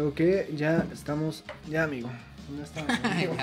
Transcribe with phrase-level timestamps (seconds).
[0.00, 2.08] Creo que ya estamos, ya amigo.
[2.56, 3.34] Ya estamos, amigo.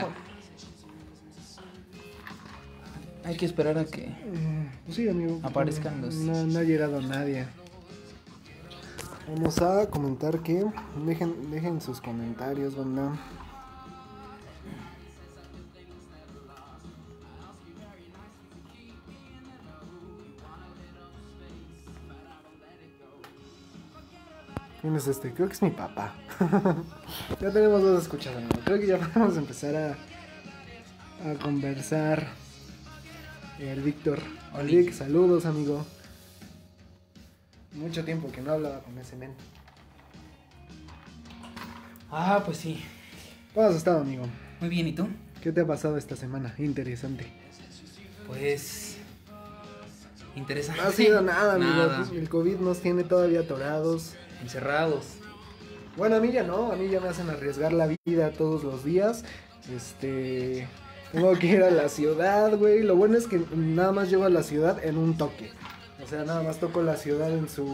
[3.23, 4.07] Hay que esperar a que.
[4.07, 5.39] Mm, pues sí, amigo.
[5.43, 7.45] Aparezcan los- No, no ha llegado nadie.
[9.27, 10.65] Vamos a comentar que
[11.05, 13.11] dejen, dejen sus comentarios, banda.
[24.87, 25.33] ¿Quién es este?
[25.33, 26.15] Creo que es mi papá.
[27.41, 28.57] ya tenemos dos escuchas, amigo.
[28.63, 32.25] Creo que ya podemos empezar a, a conversar.
[33.59, 34.21] El Víctor.
[34.53, 34.77] Oli.
[34.77, 35.85] Vic, saludos, amigo.
[37.73, 39.33] Mucho tiempo que no hablaba con ese men.
[42.09, 42.81] Ah, pues sí.
[43.53, 44.25] ¿Cómo has estado, amigo?
[44.61, 45.09] Muy bien, ¿y tú?
[45.41, 46.55] ¿Qué te ha pasado esta semana?
[46.59, 47.25] Interesante.
[48.25, 48.95] Pues.
[50.37, 50.81] Interesante.
[50.81, 51.71] No ha sido nada, amigo.
[51.75, 52.05] Nada.
[52.05, 54.15] Pues, El COVID nos tiene todavía atorados.
[54.41, 55.05] Encerrados.
[55.95, 56.71] Bueno, a mí ya no.
[56.71, 59.23] A mí ya me hacen arriesgar la vida todos los días.
[59.75, 60.67] Este.
[61.11, 62.83] Tengo que ir a la ciudad, güey.
[62.83, 65.51] Lo bueno es que nada más llego a la ciudad en un toque.
[66.03, 67.65] O sea, nada más toco la ciudad en su.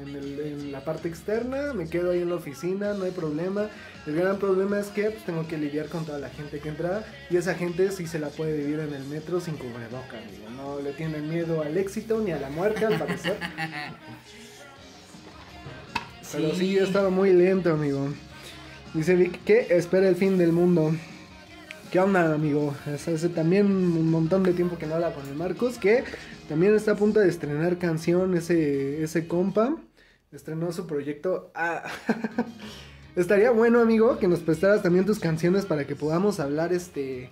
[0.00, 1.74] En, el- en la parte externa.
[1.74, 3.68] Me quedo ahí en la oficina, no hay problema.
[4.06, 7.04] El gran problema es que pues, tengo que lidiar con toda la gente que entra.
[7.28, 10.48] Y esa gente sí se la puede vivir en el metro sin cubreboca, amigo.
[10.56, 13.36] No le tienen miedo al éxito ni a la muerte, al parecer.
[16.32, 18.08] Pero sí, he estado muy lento, amigo.
[18.94, 20.92] Dice Vic que espera el fin del mundo.
[21.90, 22.74] ¿Qué onda, amigo?
[22.86, 26.04] Es hace también un montón de tiempo que no habla con el Marcos, que
[26.48, 29.76] también está a punto de estrenar canción ese, ese compa.
[30.30, 31.50] Estrenó su proyecto.
[31.54, 31.82] Ah,
[33.16, 37.30] estaría bueno, amigo, que nos prestaras también tus canciones para que podamos hablar este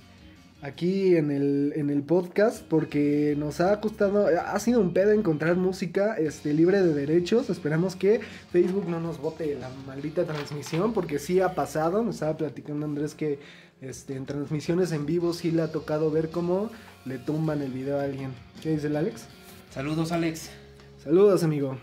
[0.61, 5.57] aquí en el, en el podcast porque nos ha costado, ha sido un pedo encontrar
[5.57, 7.51] música este, libre de derechos.
[7.51, 12.03] Esperamos que Facebook no nos bote la maldita transmisión porque sí ha pasado.
[12.03, 13.39] Me estaba platicando Andrés que
[13.81, 16.71] este, en transmisiones en vivo sí le ha tocado ver cómo
[17.05, 18.33] le tumban el video a alguien.
[18.63, 19.27] ¿Qué dice el Alex?
[19.71, 20.51] Saludos, Alex.
[21.03, 21.79] Saludos, amigo.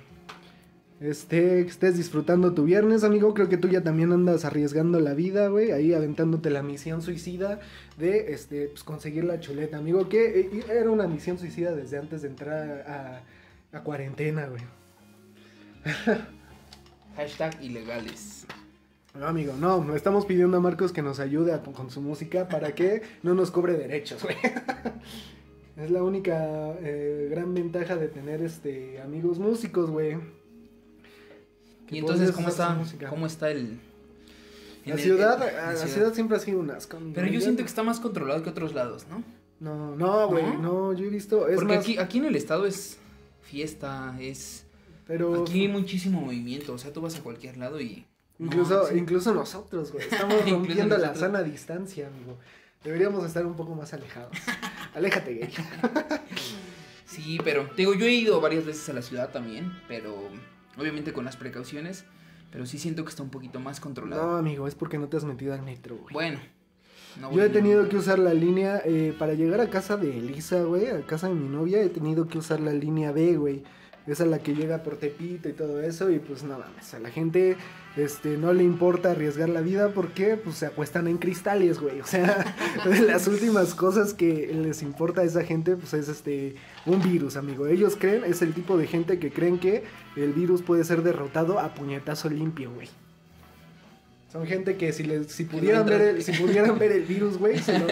[1.01, 3.33] Este, que estés disfrutando tu viernes, amigo.
[3.33, 5.72] Creo que tú ya también andas arriesgando la vida, güey.
[5.72, 7.59] Ahí aventándote la misión suicida
[7.97, 10.07] de este, pues, conseguir la chuleta, amigo.
[10.07, 14.61] Que eh, era una misión suicida desde antes de entrar a, a cuarentena, güey.
[17.17, 18.45] Hashtag ilegales.
[19.13, 19.95] No, amigo, no.
[19.95, 23.51] Estamos pidiendo a Marcos que nos ayude a- con su música para que no nos
[23.51, 24.35] cobre derechos, güey.
[25.77, 30.16] Es la única eh, gran ventaja de tener este amigos músicos, güey.
[31.90, 32.78] Y entonces, ¿cómo está.
[33.09, 33.79] ¿cómo está el.
[34.85, 36.97] La el- ciudad, la ciudad siempre ha sido un asco.
[37.13, 39.23] Pero yo siento que está más controlado que otros lados, ¿no?
[39.59, 40.62] No, no, güey, ¿No?
[40.62, 40.94] ¿No?
[40.94, 41.47] yo he visto...
[41.47, 42.97] Es Porque más, aquí, aquí en el estado es
[43.41, 44.66] fiesta, es.
[45.07, 46.74] pero Aquí hay muchísimo movimiento.
[46.74, 48.06] O sea, tú vas a cualquier lado y.
[48.38, 48.97] no, incluso, sí.
[48.97, 52.38] incluso nosotros, güey, estamos rompiendo la sana distancia, amigo.
[52.84, 54.38] Deberíamos estar un poco más alejados.
[54.94, 55.53] Aléjate, gay.
[57.06, 60.16] Sí, pero te digo, yo he ido varias veces a la ciudad también, pero
[60.78, 62.06] obviamente con las precauciones,
[62.52, 64.31] pero sí siento que está un poquito más controlado.
[64.31, 66.13] No, amigo, es porque no te has metido al metro, güey.
[66.13, 66.40] Bueno,
[67.19, 70.63] no Yo he tenido que usar la línea, eh, para llegar a casa de Elisa,
[70.63, 73.63] güey, a casa de mi novia, he tenido que usar la línea B, güey.
[74.08, 77.00] Esa es la que llega por Tepito y todo eso, y pues nada más, a
[77.00, 77.57] la gente
[77.95, 82.00] este, no le importa arriesgar la vida porque pues se acuestan en cristales, güey.
[82.06, 86.56] O sea, de las últimas cosas que les importa a esa gente, pues es este,
[86.85, 87.67] un virus, amigo.
[87.67, 89.83] Ellos creen, es el tipo de gente que creen que
[90.16, 92.89] el virus puede ser derrotado a puñetazo limpio, güey.
[94.31, 97.57] Son gente que si, les, si, pudieran, ver el, si pudieran ver el virus, güey,
[97.57, 97.88] se lo,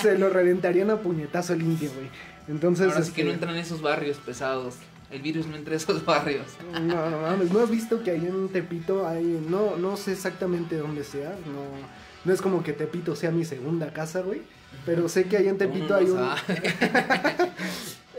[0.00, 2.08] se lo reventarían a puñetazo limpio, güey.
[2.48, 4.76] Entonces, Ahora sí que no este, entran en esos barrios pesados.
[5.10, 6.46] El virus no entra en esos barrios.
[6.72, 10.76] no, no mames, ¿no has visto que ahí en Tepito hay, no, no sé exactamente
[10.76, 11.64] dónde sea, no,
[12.24, 14.42] no es como que Tepito sea mi segunda casa, güey,
[14.84, 16.20] pero sé que ahí en Tepito hay un...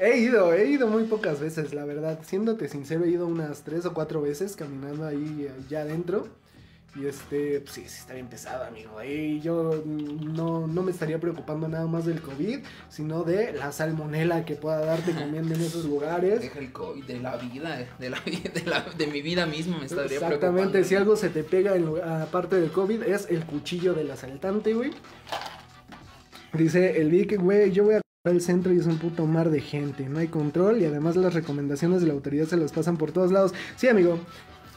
[0.02, 2.20] He ido, he ido muy pocas veces, la verdad.
[2.24, 6.28] Siéndote sincero, he ido unas tres o cuatro veces caminando ahí eh, ya adentro.
[6.96, 8.98] Y este, pues sí, sí está bien pesado, amigo.
[8.98, 12.60] Ahí yo no, no me estaría preocupando nada más del COVID,
[12.90, 16.42] sino de la salmonela que pueda darte comiendo en esos lugares.
[16.42, 19.78] Deja el COVID de la vida, de, la, vida- de, la- de mi vida misma
[19.78, 20.84] me estaría Exactamente, preocupando.
[20.88, 24.92] si algo se te pega en, aparte del COVID es el cuchillo del asaltante, güey.
[26.54, 29.62] Dice el Vic, güey, yo voy a al centro y es un puto mar de
[29.62, 33.12] gente, no hay control y además las recomendaciones de la autoridad se las pasan por
[33.14, 33.54] todos lados.
[33.78, 34.20] Sí, amigo,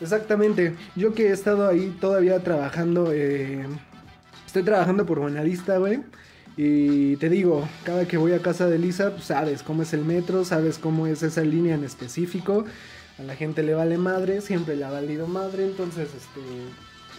[0.02, 0.74] exactamente.
[0.96, 3.66] Yo que he estado ahí todavía trabajando, eh,
[4.46, 6.00] estoy trabajando por Buenavista, güey.
[6.56, 10.04] Y te digo, cada que voy a casa de Lisa, pues sabes cómo es el
[10.04, 12.66] metro, sabes cómo es esa línea en específico.
[13.18, 16.40] A la gente le vale madre, siempre le ha valido madre, entonces, este,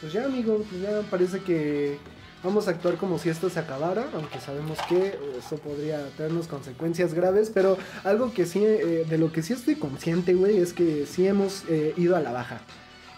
[0.01, 1.97] pues ya, amigo, pues ya parece que
[2.43, 7.13] vamos a actuar como si esto se acabara, aunque sabemos que eso podría tenernos consecuencias
[7.13, 11.05] graves, pero algo que sí, eh, de lo que sí estoy consciente, güey, es que
[11.05, 12.61] sí hemos eh, ido a la baja.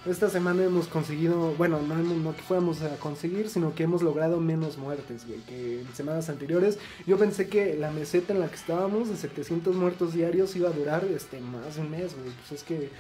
[0.06, 4.40] Esta semana hemos conseguido, bueno, no, no que fuéramos a conseguir, sino que hemos logrado
[4.40, 6.78] menos muertes, güey, que en semanas anteriores.
[7.08, 10.74] Yo pensé que la meseta en la que estábamos de 700 muertos diarios iba a
[10.74, 12.30] durar este, más de un mes, güey.
[12.48, 12.92] Pues es que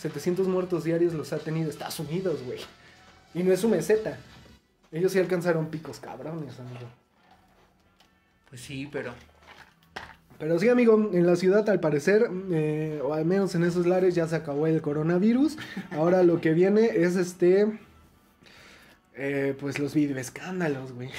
[0.00, 2.58] 700 muertos diarios los ha tenido Estados Unidos, güey.
[3.32, 4.18] Y no es su meseta.
[4.92, 6.92] Ellos sí alcanzaron picos cabrones, amigo.
[8.48, 9.14] Pues sí, pero.
[10.38, 14.14] Pero sí, amigo, en la ciudad al parecer, eh, o al menos en esos lares
[14.14, 15.58] ya se acabó el coronavirus.
[15.90, 17.78] Ahora lo que viene es este...
[19.14, 21.10] eh, pues los videoescándalos, güey.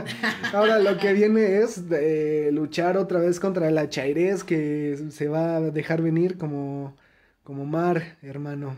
[0.52, 5.56] Ahora lo que viene es eh, luchar otra vez contra la chairez que se va
[5.56, 6.96] a dejar venir como,
[7.42, 8.76] como mar, hermano.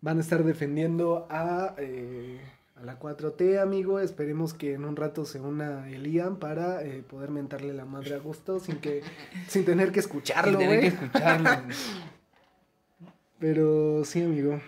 [0.00, 2.40] Van a estar defendiendo a, eh,
[2.80, 4.00] a la 4T, amigo.
[4.00, 8.18] Esperemos que en un rato se una Elian para eh, poder mentarle la madre a
[8.18, 9.02] gusto sin que
[9.48, 11.50] sin tener que escucharlo, Sin tener que escucharlo.
[13.38, 14.60] Pero sí, amigo.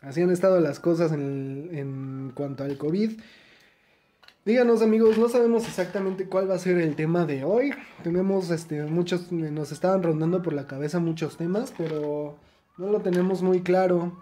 [0.00, 3.18] Así han estado las cosas en, en cuanto al COVID.
[4.44, 7.72] Díganos amigos, no sabemos exactamente cuál va a ser el tema de hoy.
[8.04, 12.36] Tenemos este muchos, nos estaban rondando por la cabeza muchos temas, pero
[12.76, 14.12] no lo tenemos muy claro.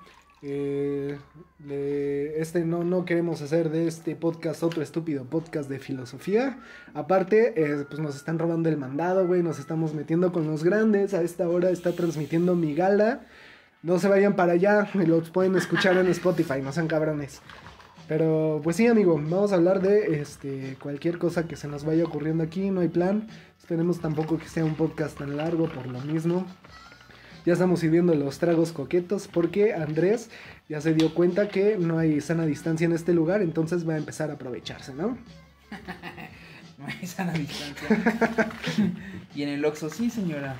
[0.46, 1.18] Eh,
[2.36, 6.58] este no, no queremos hacer de este podcast otro estúpido podcast de filosofía.
[6.92, 9.42] Aparte, eh, pues nos están robando el mandado, güey.
[9.42, 11.14] Nos estamos metiendo con los grandes.
[11.14, 13.22] A esta hora está transmitiendo mi gala.
[13.82, 17.42] No se vayan para allá, los pueden escuchar en Spotify, no sean cabrones.
[18.08, 22.04] Pero pues sí, amigo, vamos a hablar de este cualquier cosa que se nos vaya
[22.04, 23.28] ocurriendo aquí, no hay plan.
[23.58, 26.46] Esperemos tampoco que sea un podcast tan largo por lo mismo.
[27.44, 30.30] Ya estamos sirviendo los tragos coquetos porque Andrés
[30.68, 33.98] ya se dio cuenta que no hay sana distancia en este lugar, entonces va a
[33.98, 35.18] empezar a aprovecharse, ¿no?
[36.76, 37.88] No hay sana distancia.
[39.34, 40.56] y en el Oxxo, sí, señora.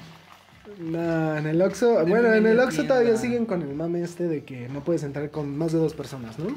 [0.78, 4.44] No, en el Oxxo, bueno, en el Oxxo todavía siguen con el mame este de
[4.44, 6.56] que no puedes entrar con más de dos personas, ¿no?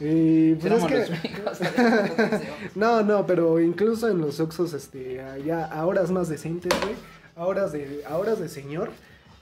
[0.00, 2.40] Y pues es que...
[2.76, 6.94] No, no, pero incluso en los Oxxos, este, ya a horas más decentes, güey,
[7.38, 8.90] a horas de, a horas de señor,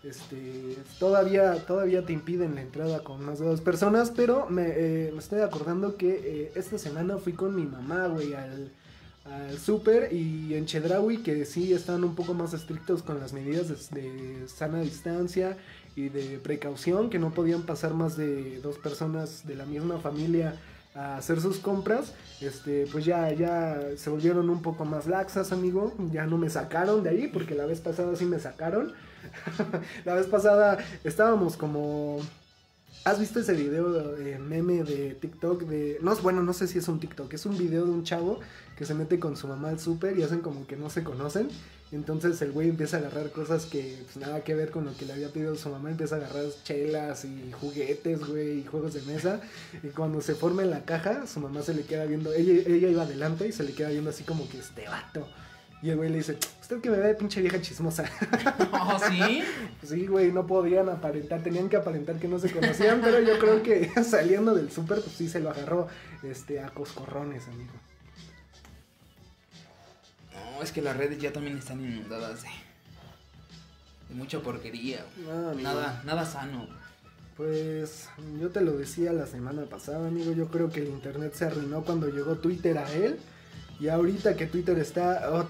[0.05, 5.15] este, todavía, todavía te impiden la entrada con más de dos personas, pero me, eh,
[5.17, 8.71] estoy acordando que eh, esta semana fui con mi mamá, güey, al,
[9.25, 13.91] al súper y en Chedraui que sí están un poco más estrictos con las medidas
[13.91, 15.57] de sana distancia
[15.97, 20.55] y de precaución, que no podían pasar más de dos personas de la misma familia
[20.97, 25.95] a hacer sus compras, este, pues ya, ya se volvieron un poco más laxas, amigo.
[26.11, 28.93] Ya no me sacaron de ahí, porque la vez pasada sí me sacaron.
[30.05, 32.21] la vez pasada estábamos como.
[33.07, 35.99] ¿Has visto ese video meme de TikTok de...
[36.03, 38.41] No, bueno, no sé si es un TikTok, es un video de un chavo
[38.77, 41.49] que se mete con su mamá al súper y hacen como que no se conocen.
[41.93, 45.07] Entonces el güey empieza a agarrar cosas que pues, nada que ver con lo que
[45.07, 45.93] le había pedido su mamá.
[45.93, 49.41] Empieza a agarrar chelas y juguetes, güey, y juegos de mesa.
[49.85, 52.33] Y cuando se forma en la caja, su mamá se le queda viendo.
[52.33, 55.29] Ella, ella iba adelante y se le queda viendo así como que este vato.
[55.87, 58.05] Y el güey le dice, usted que me ve pinche vieja chismosa.
[58.73, 59.45] Oh, sí.
[59.85, 63.63] Sí, güey, no podían aparentar, tenían que aparentar que no se conocían, pero yo creo
[63.63, 65.87] que saliendo del súper, pues sí se lo agarró
[66.25, 67.73] este, a coscorrones, amigo.
[70.35, 72.49] No, es que las redes ya también están inundadas de,
[74.09, 75.05] de mucha porquería.
[75.29, 75.63] amigo.
[75.63, 76.67] Nada, nada sano.
[77.37, 78.09] Pues
[78.41, 81.85] yo te lo decía la semana pasada, amigo, yo creo que el internet se arruinó
[81.85, 83.21] cuando llegó Twitter a él.
[83.79, 85.47] Y ahorita que Twitter está...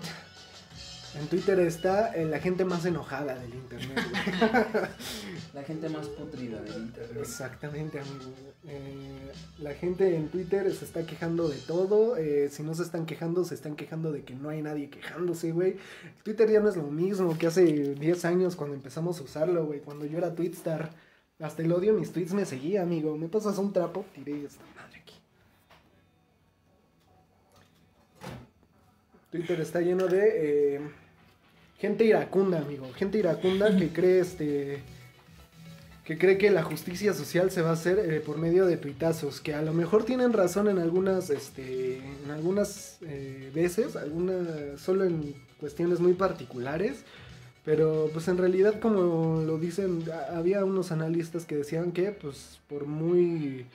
[1.21, 3.99] en Twitter está eh, la gente más enojada del internet.
[4.11, 4.85] güey.
[5.55, 7.17] La gente más putrida del internet.
[7.19, 8.31] Exactamente, amigo.
[8.69, 12.19] Eh, la gente en Twitter se está quejando de todo.
[12.19, 15.53] eh, si no se están quejando, se están quejando de que no hay nadie quejándose,
[15.53, 15.79] güey.
[16.25, 19.81] Twitter ya no es lo mismo que hace 10 años cuando empezamos a usarlo, güey.
[19.81, 20.91] Cuando yo era Twitstar.
[21.39, 23.17] Hasta el odio mis tweets me seguía, amigo.
[23.17, 25.15] Me pasas un trapo, tiré esta madre aquí.
[29.31, 30.81] Twitter está lleno de eh,
[31.79, 32.91] gente iracunda, amigo.
[32.95, 34.83] Gente iracunda que cree este
[36.07, 39.41] que cree que la justicia social se va a hacer eh, por medio de tuitazos,
[39.41, 45.05] que a lo mejor tienen razón en algunas, este, en algunas eh, veces, algunas, solo
[45.05, 46.99] en cuestiones muy particulares,
[47.65, 52.87] pero pues en realidad como lo dicen, había unos analistas que decían que pues por
[52.87, 53.67] muy,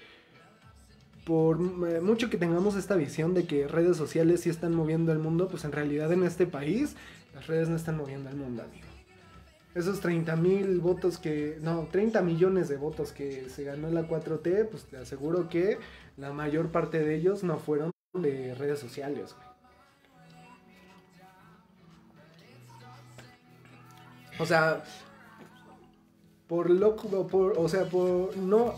[1.26, 1.58] por
[1.90, 5.50] eh, mucho que tengamos esta visión de que redes sociales sí están moviendo el mundo,
[5.50, 6.96] pues en realidad en este país
[7.34, 8.88] las redes no están moviendo el mundo, amigo.
[9.74, 14.68] esos 30 mil votos que, no, 30 millones de votos que se ganó la 4T,
[14.70, 15.78] pues te aseguro que
[16.18, 19.36] la mayor parte de ellos no fueron de redes sociales.
[24.40, 24.84] O sea,
[26.48, 28.74] por loco, por, o sea, por no,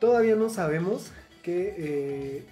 [0.00, 2.46] todavía no sabemos que, eh,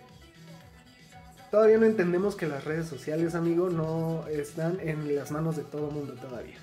[1.57, 5.91] todavía no entendemos que las redes sociales, amigo, no están en las manos de todo
[5.91, 6.57] mundo todavía.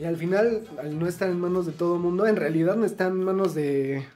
[0.00, 3.12] Y al final, al no estar en manos de todo mundo, en realidad no están
[3.12, 4.06] en manos de...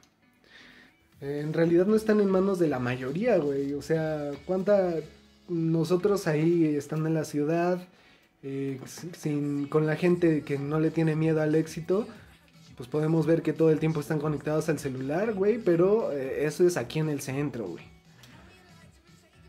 [1.21, 3.75] En realidad no están en manos de la mayoría, güey.
[3.75, 4.95] O sea, ¿cuánta...
[5.51, 7.87] Nosotros ahí estando en la ciudad,
[8.43, 8.81] eh,
[9.19, 12.07] sin, con la gente que no le tiene miedo al éxito,
[12.79, 16.67] pues podemos ver que todo el tiempo están conectados al celular, güey, pero eh, eso
[16.67, 17.90] es aquí en el centro, güey.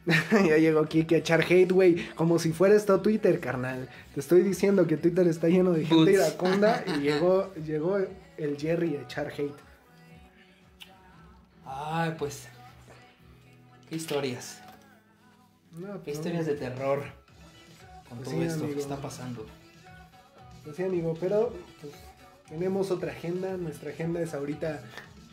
[0.32, 3.88] ya llegó aquí que echar hate, güey, como si fuera esto Twitter, carnal.
[4.14, 7.98] Te estoy diciendo que Twitter está lleno de gente iraconda y llegó, llegó
[8.38, 9.54] el Jerry a echar hate.
[11.66, 12.48] Ay, pues.
[13.90, 14.62] Qué historias.
[15.78, 17.04] No, Qué pues, historias de terror.
[18.10, 18.76] Con Pues todo sí, esto amigo.
[18.76, 19.46] que está pasando.
[20.64, 21.94] Pues sí, amigo, pero pues,
[22.50, 23.56] tenemos otra agenda.
[23.58, 24.82] Nuestra agenda es ahorita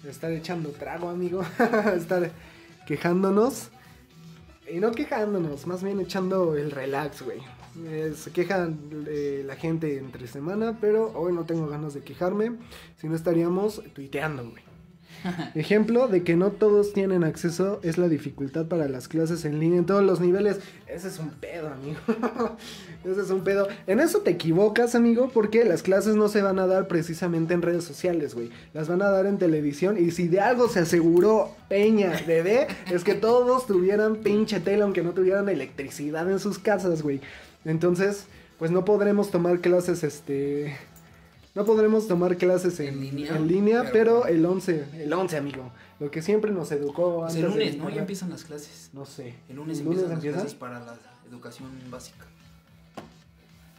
[0.06, 1.42] estar echando trago, amigo.
[1.96, 2.30] estar
[2.86, 3.70] quejándonos.
[4.70, 7.40] Y no quejándonos, más bien echando el relax, güey.
[8.14, 12.56] Se quejan eh, la gente entre semana, pero hoy no tengo ganas de quejarme.
[12.96, 14.67] Si no estaríamos tuiteando, güey.
[15.54, 19.78] Ejemplo de que no todos tienen acceso es la dificultad para las clases en línea
[19.78, 20.60] en todos los niveles.
[20.86, 21.98] Ese es un pedo, amigo.
[23.04, 23.68] Ese es un pedo.
[23.86, 27.62] En eso te equivocas, amigo, porque las clases no se van a dar precisamente en
[27.62, 28.50] redes sociales, güey.
[28.74, 29.96] Las van a dar en televisión.
[29.98, 35.02] Y si de algo se aseguró Peña, bebé, es que todos tuvieran pinche tele, aunque
[35.02, 37.20] no tuvieran electricidad en sus casas, güey.
[37.64, 38.26] Entonces,
[38.58, 40.76] pues no podremos tomar clases, este...
[41.54, 45.36] No podremos tomar clases en, En línea, en línea, pero, pero- el 11, el 11,
[45.36, 45.72] amigo.
[45.98, 47.90] Lo que siempre nos educó Pues antes el de lunes, ¿no?
[47.90, 48.90] Ya empiezan las clases.
[48.92, 49.34] No sé.
[49.48, 50.96] El lunes, ¿El empiezan las clases para la
[51.28, 52.26] educación básica.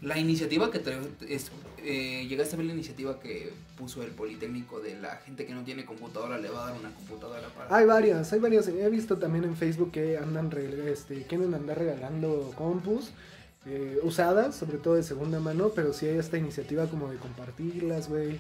[0.02, 0.98] La iniciativa que trae,
[1.28, 5.54] es, eh, llegaste a ver la iniciativa que puso el Politécnico de la gente que
[5.54, 7.76] no tiene computadora le va a dar una computadora para...
[7.76, 8.70] Hay varias, hay varias.
[8.70, 10.50] He visto también en Facebook que andan,
[10.88, 13.12] este, quieren andar regalando compus
[13.66, 18.10] eh, usadas, sobre todo de segunda mano, pero sí hay esta iniciativa como de compartirlas,
[18.10, 18.40] güey.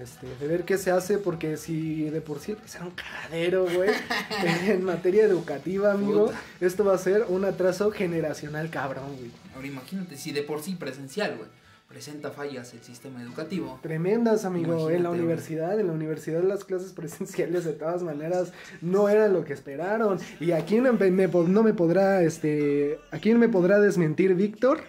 [0.00, 3.90] Este, de ver qué se hace, porque si de por sí es un cagadero, güey,
[4.66, 6.40] en materia educativa, amigo, Puta.
[6.60, 9.30] esto va a ser un atraso generacional cabrón, güey.
[9.54, 11.50] Ahora imagínate, si de por sí presencial, güey,
[11.90, 13.80] presenta fallas el sistema educativo.
[13.82, 14.90] Tremendas, amigo.
[14.90, 19.44] en la universidad, en la universidad las clases presenciales de todas maneras no eran lo
[19.44, 20.20] que esperaron.
[20.38, 24.82] Y aquí no me, no me podrá, este, aquí me podrá desmentir Víctor,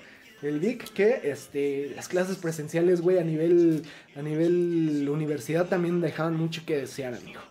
[0.44, 3.84] el Vic, que este, las clases presenciales, güey, a nivel,
[4.16, 7.42] a nivel universidad también dejaban mucho que desear, amigo.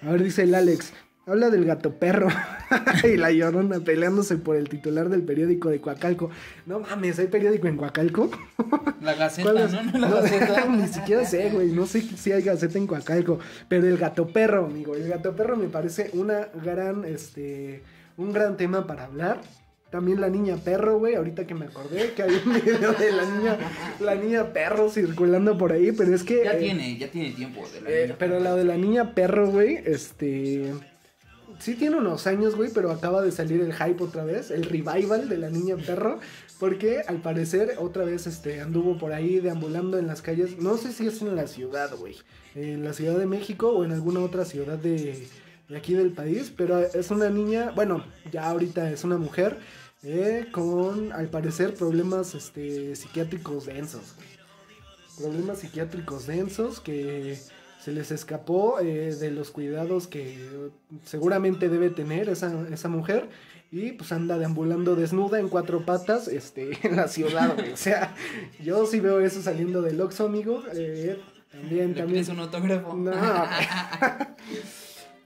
[0.00, 0.94] A ver, dice el Alex.
[1.26, 2.28] Habla del gato perro
[3.04, 6.28] y la llorona peleándose por el titular del periódico de Coacalco.
[6.66, 8.30] No mames, ¿hay periódico en Coacalco?
[9.00, 9.50] La Gaceta.
[9.50, 9.82] ¿no?
[9.82, 10.66] No, la No, Gaceta.
[10.70, 11.72] Ni siquiera sé, güey.
[11.72, 13.38] No sé si hay gaceta en Coacalco.
[13.68, 14.94] Pero el gato perro, amigo.
[14.94, 17.82] El gato perro me parece una gran, este,
[18.18, 19.40] un gran tema para hablar.
[19.88, 21.14] También la niña perro, güey.
[21.14, 23.58] Ahorita que me acordé que hay un video de la niña,
[24.00, 25.90] la niña perro circulando por ahí.
[25.92, 26.44] Pero es que.
[26.44, 28.16] Ya eh, tiene, ya tiene tiempo de la eh, niña.
[28.18, 30.72] pero la de la niña perro, güey, este.
[31.64, 35.30] Sí tiene unos años, güey, pero acaba de salir el hype otra vez, el revival
[35.30, 36.20] de la niña perro,
[36.60, 40.92] porque al parecer otra vez este anduvo por ahí deambulando en las calles, no sé
[40.92, 42.16] si es en la ciudad, güey,
[42.54, 45.26] en la Ciudad de México o en alguna otra ciudad de,
[45.70, 49.56] de aquí del país, pero es una niña, bueno, ya ahorita es una mujer
[50.02, 54.16] eh, con al parecer problemas este psiquiátricos densos,
[55.16, 57.38] problemas psiquiátricos densos que
[57.84, 60.38] se les escapó eh, de los cuidados que
[61.04, 63.28] seguramente debe tener esa, esa mujer
[63.70, 67.72] y pues anda deambulando desnuda en cuatro patas este, en la ciudad, güey.
[67.72, 68.14] O sea,
[68.62, 70.62] yo sí veo eso saliendo del Oxxo, amigo.
[70.72, 71.18] eh,
[71.52, 72.30] también, ¿Le también.
[72.30, 72.94] un autógrafo?
[72.94, 73.12] No.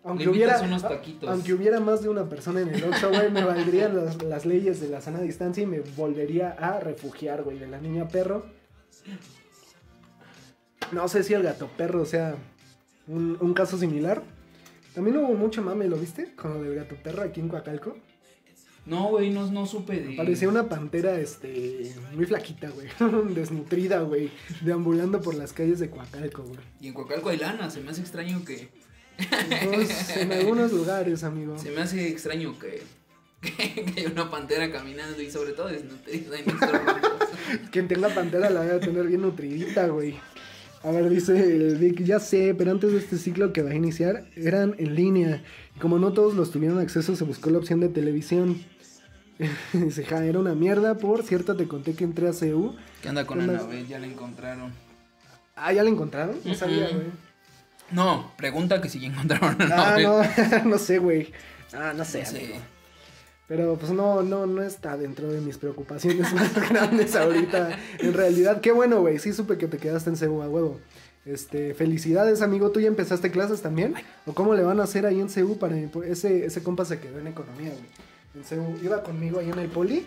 [0.05, 1.29] Aunque Le hubiera, invitas unos taquitos.
[1.29, 4.81] aunque hubiera más de una persona en el Oxxo, güey, me valdrían las, las leyes
[4.81, 8.47] de la sana distancia y me volvería a refugiar, güey, de la niña perro.
[10.93, 12.37] No sé si el gato perro sea
[13.07, 14.23] un, un caso similar.
[14.95, 16.35] También hubo mucho mame, ¿lo viste?
[16.35, 17.97] Con lo del gato perro aquí en Coacalco.
[18.87, 20.17] No, güey, no, no supe de...
[20.17, 22.89] Parecía una pantera, este, muy flaquita, güey.
[23.35, 24.31] Desnutrida, güey.
[24.63, 26.59] Deambulando por las calles de Coacalco, güey.
[26.81, 28.69] Y en Coacalco hay lana, se me hace extraño que...
[29.65, 31.59] Pues, en algunos lugares, amigo.
[31.59, 32.83] Se me hace extraño que
[33.41, 36.45] que, que hay una pantera caminando y sobre todo desnutrida en
[37.71, 40.19] Quien tenga pantera la a tener bien nutridita, güey.
[40.85, 43.75] A ver, dice el Vic, ya sé, pero antes de este ciclo que va a
[43.75, 45.43] iniciar, eran en línea.
[45.77, 48.63] Y como no todos los tuvieron acceso, se buscó la opción de televisión.
[49.73, 52.77] dice, ja, era una mierda, por cierto, te conté que entré a CU.
[53.03, 53.87] ¿Qué anda con Anabel?
[53.89, 54.73] Ya la encontraron.
[55.57, 56.37] Ah, ¿ya la encontraron?
[56.45, 57.07] No sabía, güey.
[57.91, 61.33] No, pregunta que si ya encontraron a Ah, no, no sé, güey.
[61.73, 62.25] Ah, no sé,
[63.49, 67.79] Pero pues no, no, no está dentro de mis preocupaciones más grandes ahorita.
[67.99, 69.19] En realidad, qué bueno, güey.
[69.19, 70.79] Sí supe que te quedaste en CEU a huevo.
[71.25, 72.71] Este, felicidades, amigo.
[72.71, 73.95] ¿Tú ya empezaste clases también?
[74.27, 75.77] ¿O cómo le van a hacer ahí en CEU para
[76.07, 77.87] ese, ese compa se quedó en economía, güey?
[78.35, 80.07] En CEU iba conmigo ahí en el poli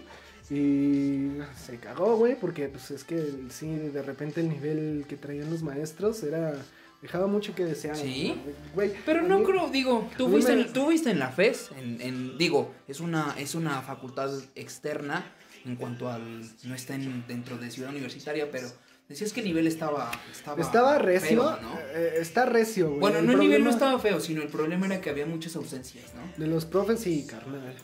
[0.52, 1.32] y
[1.66, 5.64] se cagó, güey, porque pues es que sí, de repente el nivel que traían los
[5.64, 6.54] maestros era
[7.02, 7.96] dejaba mucho que desear.
[7.96, 8.36] Sí.
[8.74, 13.00] Güey, Pero no creo, digo, tú fuiste, en, tú en la FES, en, digo, es
[13.00, 15.26] una, es una facultad externa
[15.66, 18.68] en cuanto al, no está dentro de Ciudad Universitaria, pero
[19.08, 21.78] decías que el nivel estaba, estaba, estaba recio, ¿no?
[21.94, 23.00] Eh, está recio, güey.
[23.00, 26.14] Bueno, no el nivel no estaba feo, sino el problema era que había muchas ausencias,
[26.16, 26.22] ¿no?
[26.38, 27.76] De los profes y carnal.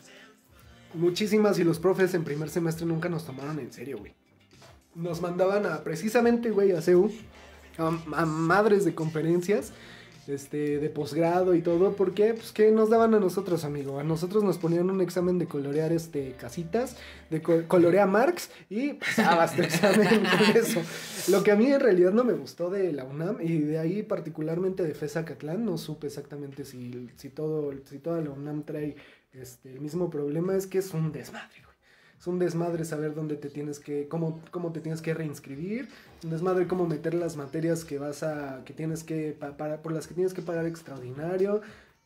[0.94, 4.14] Muchísimas y los profes en primer semestre nunca nos tomaron en serio, güey.
[4.94, 7.12] Nos mandaban a precisamente, güey, a CEU
[7.78, 9.72] a, madres de conferencias
[10.26, 13.98] este, de posgrado y todo, porque pues ¿qué nos daban a nosotros, amigo?
[13.98, 16.96] A nosotros nos ponían un examen de colorear este casitas,
[17.30, 20.82] de colorear Marx y pasabas tu examen con eso.
[21.30, 24.02] Lo que a mí en realidad no me gustó de la UNAM y de ahí
[24.02, 28.96] particularmente de FESA Catlán, no supe exactamente si, si, todo, si toda la UNAM trae
[29.32, 31.67] este, el mismo problema, es que es un desmadre,
[32.18, 35.88] es un desmadre saber dónde te tienes que, cómo, cómo te tienes que reinscribir,
[36.24, 40.06] un desmadre cómo meter las materias que vas a, que tienes que, para, por las
[40.06, 41.60] que tienes que pagar extraordinario.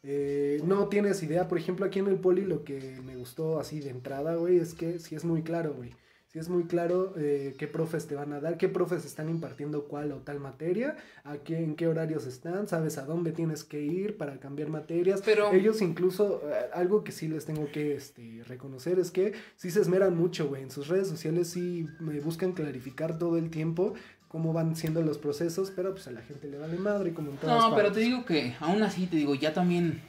[0.04, 3.80] Eh, no tienes idea, por ejemplo, aquí en el poli lo que me gustó así
[3.80, 5.94] de entrada, güey, es que sí es muy claro, güey
[6.32, 9.84] si es muy claro eh, qué profes te van a dar, qué profes están impartiendo
[9.84, 13.82] cuál o tal materia, a qué, en qué horarios están, sabes a dónde tienes que
[13.82, 15.20] ir para cambiar materias.
[15.22, 19.70] Pero ellos incluso, eh, algo que sí les tengo que este, reconocer es que sí
[19.70, 23.92] se esmeran mucho, güey, en sus redes sociales sí me buscan clarificar todo el tiempo
[24.28, 27.36] cómo van siendo los procesos, pero pues a la gente le vale madre como en
[27.36, 30.00] todas No, pero te digo que aún así te digo, ya también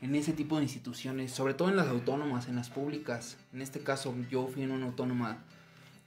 [0.00, 3.80] en ese tipo de instituciones, sobre todo en las autónomas, en las públicas, en este
[3.80, 5.44] caso yo fui en una autónoma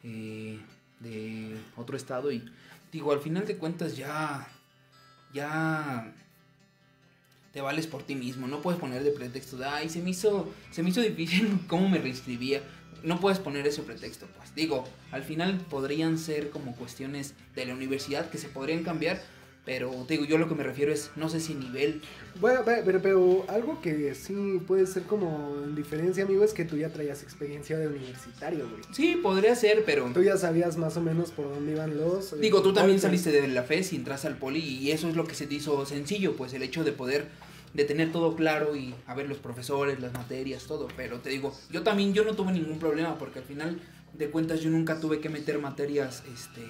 [0.04, 0.60] eh,
[1.00, 2.44] de otro estado y
[2.92, 4.48] digo, al final de cuentas ya,
[5.34, 6.14] ya
[7.54, 10.84] te vales por ti mismo, no puedes poner de pretexto ay, se me hizo, se
[10.84, 12.62] me hizo difícil cómo me reinscribía,
[13.04, 14.54] no puedes poner ese pretexto, pues.
[14.56, 19.22] Digo, al final podrían ser como cuestiones de la universidad que se podrían cambiar,
[19.64, 22.02] pero te digo, yo lo que me refiero es, no sé si nivel.
[22.40, 26.78] Bueno, pero, pero algo que sí puede ser como en diferencia, amigo, es que tú
[26.78, 28.82] ya traías experiencia de universitario, güey.
[28.92, 30.10] Sí, podría ser, pero.
[30.14, 32.34] Tú ya sabías más o menos por dónde iban los.
[32.34, 35.16] Eh, digo, tú también saliste de la FES y entraste al poli, y eso es
[35.16, 37.28] lo que se te hizo sencillo, pues el hecho de poder
[37.74, 40.88] de tener todo claro y a ver los profesores, las materias, todo.
[40.98, 43.80] Pero te digo, yo también yo no tuve ningún problema porque al final
[44.22, 46.62] de cuentas yo nunca tuve que meter materias este,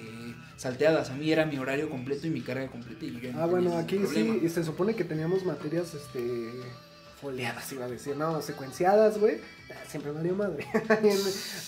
[0.56, 1.10] salteadas.
[1.10, 3.04] A mí era mi horario completo y mi carga completa.
[3.04, 6.50] Y ah, bueno, aquí sí, y se supone que teníamos materias este,
[7.20, 9.36] foliadas, iba a decir, no, secuenciadas, güey.
[9.70, 10.66] Ah, siempre me dio madre.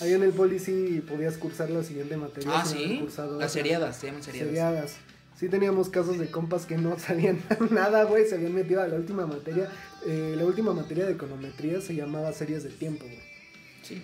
[0.01, 2.51] ahí, en, el poli sí podías cursar la siguiente materia.
[2.51, 3.07] Ah, sí.
[3.39, 4.49] Las seriadas, se llaman seriadas.
[4.49, 4.97] seriadas.
[5.39, 8.95] Sí teníamos casos de compas que no sabían nada, güey, se habían metido a la
[8.95, 9.69] última materia.
[10.07, 13.34] Eh, la última materia de econometría se llamaba series de tiempo, güey.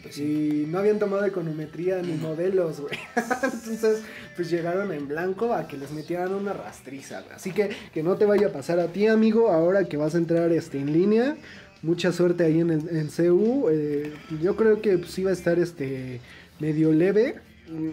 [0.02, 2.98] Pues y no habían tomado econometría ni modelos, güey.
[3.44, 4.04] Entonces,
[4.36, 8.26] pues llegaron en blanco a que les metieran una rastriza, Así que que no te
[8.26, 11.36] vaya a pasar a ti, amigo, ahora que vas a entrar este, en línea.
[11.82, 13.70] Mucha suerte ahí en, en CU.
[13.72, 16.22] Eh, yo creo que sí va a estar este
[16.60, 17.40] medio leve.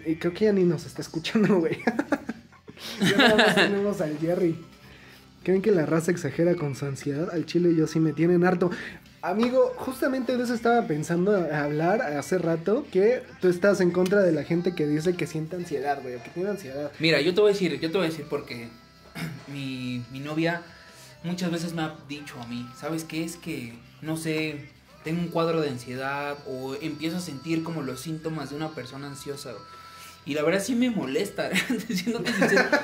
[0.05, 1.77] Y creo que ya ni nos está escuchando, güey.
[3.01, 4.55] ya nada más tenemos al Jerry.
[5.43, 7.29] ¿Creen que la raza exagera con su ansiedad?
[7.31, 8.69] Al chile yo sí me tienen harto.
[9.21, 14.31] Amigo, justamente de eso estaba pensando hablar hace rato, que tú estás en contra de
[14.31, 16.89] la gente que dice que siente ansiedad, güey, que tiene ansiedad.
[16.99, 18.69] Mira, yo te voy a decir, yo te voy a decir porque
[19.53, 20.61] mi, mi novia
[21.23, 23.25] muchas veces me ha dicho a mí, ¿sabes qué?
[23.25, 24.69] Es que, no sé,
[25.03, 29.07] tengo un cuadro de ansiedad o empiezo a sentir como los síntomas de una persona
[29.07, 29.51] ansiosa.
[30.25, 31.49] Y la verdad sí me molesta,
[31.89, 32.31] diciendo que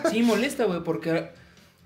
[0.09, 1.29] sí me molesta, güey, porque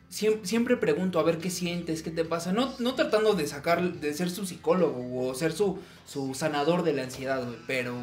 [0.10, 2.52] siempre, pregunto a ver qué sientes, qué te pasa.
[2.52, 6.94] No, no tratando de sacar, de ser su psicólogo o ser su, su sanador de
[6.94, 7.58] la ansiedad, güey.
[7.68, 7.96] Pero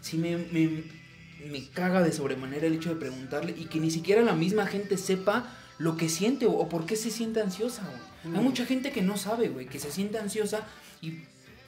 [0.00, 0.84] sí me, me,
[1.50, 4.98] me, caga de sobremanera el hecho de preguntarle y que ni siquiera la misma gente
[4.98, 8.34] sepa lo que siente o, por qué se siente ansiosa, güey.
[8.36, 8.44] Hay mm.
[8.44, 10.66] mucha gente que no sabe, güey, que se siente ansiosa
[11.00, 11.20] y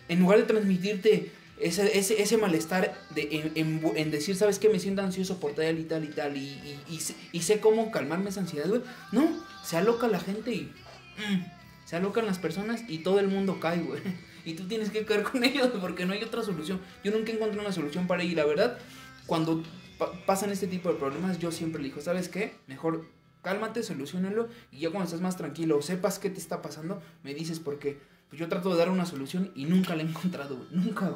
[0.08, 4.68] en lugar de transmitirte ese, ese, ese malestar de, en, en- en decir, ¿sabes qué?
[4.68, 6.40] Me siento ansioso por tal y tal y tal, y,
[6.88, 6.98] y,
[7.32, 8.82] y sé- cómo calmarme esa ansiedad, güey.
[9.12, 9.28] No,
[9.64, 10.72] se aloca la gente y.
[11.18, 11.44] mm,
[11.84, 14.02] se alocan las personas y todo el mundo cae, güey.
[14.44, 16.80] Y tú tienes que caer con ellos porque no hay otra solución.
[17.04, 18.32] Yo nunca encontré una solución para ello.
[18.32, 18.78] Y la verdad,
[19.26, 19.62] cuando
[19.98, 22.54] pa- pasan este tipo de problemas, yo siempre le digo, ¿sabes qué?
[22.66, 23.04] Mejor
[23.42, 24.48] cálmate, solucionalo.
[24.72, 27.98] Y ya cuando estás más tranquilo sepas qué te está pasando, me dices porque
[28.30, 30.64] pues yo trato de dar una solución y nunca la he encontrado.
[30.70, 31.14] Nunca.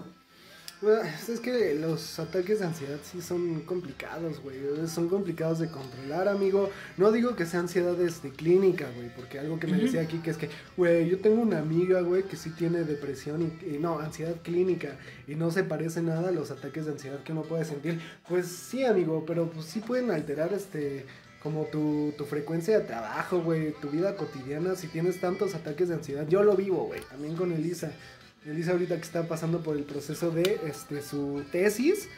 [0.83, 4.57] Bueno, es que los ataques de ansiedad sí son complicados, güey.
[4.89, 6.71] Son complicados de controlar, amigo.
[6.97, 10.31] No digo que sea ansiedades de clínica, güey, porque algo que me decía aquí que
[10.31, 14.01] es que, güey, yo tengo una amiga, güey, que sí tiene depresión y, y no,
[14.01, 17.65] ansiedad clínica y no se parece nada a los ataques de ansiedad que uno puede
[17.65, 18.01] sentir.
[18.29, 21.07] Pues sí, amigo, pero pues sí pueden alterar este
[21.45, 25.95] como tu, tu frecuencia de trabajo, güey, tu vida cotidiana, si tienes tantos ataques de
[25.95, 26.27] ansiedad.
[26.29, 27.93] Yo lo vivo, güey, también con Elisa.
[28.47, 32.09] Elisa ahorita que está pasando por el proceso de este su tesis.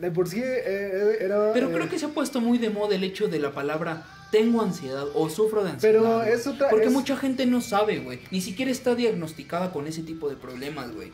[0.00, 1.52] De por sí eh, era...
[1.52, 4.06] Pero eh, creo que se ha puesto muy de moda el hecho de la palabra
[4.30, 6.00] tengo ansiedad o sufro de ansiedad.
[6.00, 6.32] Pero güey.
[6.32, 8.20] es otra- Porque es- mucha gente no sabe, güey.
[8.30, 11.12] Ni siquiera está diagnosticada con ese tipo de problemas, güey.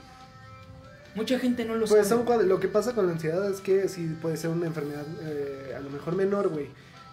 [1.15, 2.25] Mucha gente no lo Pues sabe.
[2.27, 5.73] son lo que pasa con la ansiedad es que sí puede ser una enfermedad eh,
[5.75, 6.67] a lo mejor menor, güey.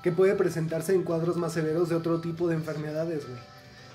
[0.03, 3.39] Que puede presentarse en cuadros más severos de otro tipo de enfermedades, güey.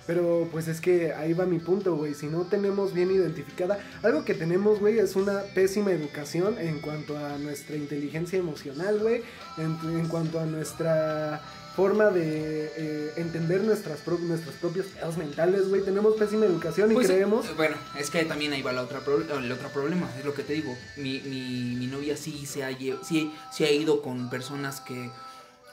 [0.08, 2.14] Pero pues es que ahí va mi punto, güey.
[2.14, 7.16] Si no tenemos bien identificada, algo que tenemos, güey, es una pésima educación en cuanto
[7.16, 9.22] a nuestra inteligencia emocional, güey.
[9.58, 11.42] En, en cuanto a nuestra
[11.76, 15.82] forma de eh, entender nuestras pro- nuestros propios pedos mentales, güey.
[15.84, 17.54] Tenemos pésima educación y Pues, creemos...
[17.56, 20.42] Bueno, es que también ahí va la otra pro- el otro problema, es lo que
[20.42, 20.74] te digo.
[20.96, 22.70] Mi, mi, mi novia sí se ha,
[23.04, 25.10] sí, sí ha ido con personas que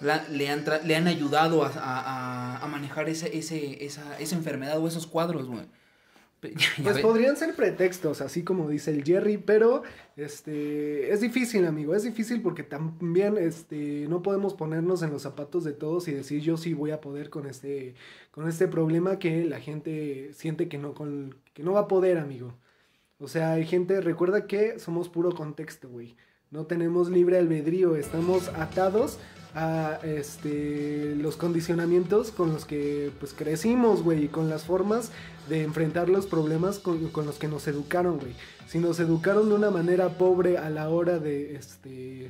[0.02, 4.80] la- le, han le han ayudado a, a- a- manejar ese, ese, esa, esa enfermedad
[4.80, 5.66] o esos cuadros, güey.
[6.84, 9.82] Pues podrían ser pretextos, así como dice el Jerry, pero
[10.16, 15.64] este es difícil, amigo, es difícil porque también este no podemos ponernos en los zapatos
[15.64, 17.96] de todos y decir yo sí voy a poder con este
[18.30, 22.20] con este problema que la gente siente que no con que no va a poder,
[22.20, 22.54] amigo.
[23.18, 26.16] O sea, hay gente, recuerda que somos puro contexto, güey.
[26.52, 29.18] No tenemos libre albedrío, estamos atados
[29.56, 35.12] a este los condicionamientos con los que pues crecimos, güey, y con las formas
[35.50, 38.34] de enfrentar los problemas con, con los que nos educaron, güey.
[38.68, 42.30] Si nos educaron de una manera pobre a la hora de este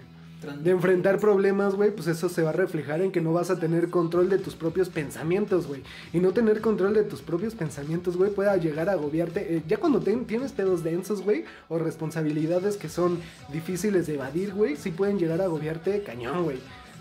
[0.62, 3.60] de enfrentar problemas, güey, pues eso se va a reflejar en que no vas a
[3.60, 5.82] tener control de tus propios pensamientos, güey.
[6.14, 9.56] Y no tener control de tus propios pensamientos, güey, pueda llegar a agobiarte.
[9.56, 13.18] Eh, ya cuando ten- tienes pedos densos, güey, o responsabilidades que son
[13.52, 16.58] difíciles de evadir, güey, sí pueden llegar a agobiarte cañón, güey.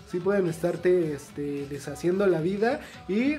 [0.09, 3.35] Sí pueden estarte este, deshaciendo la vida y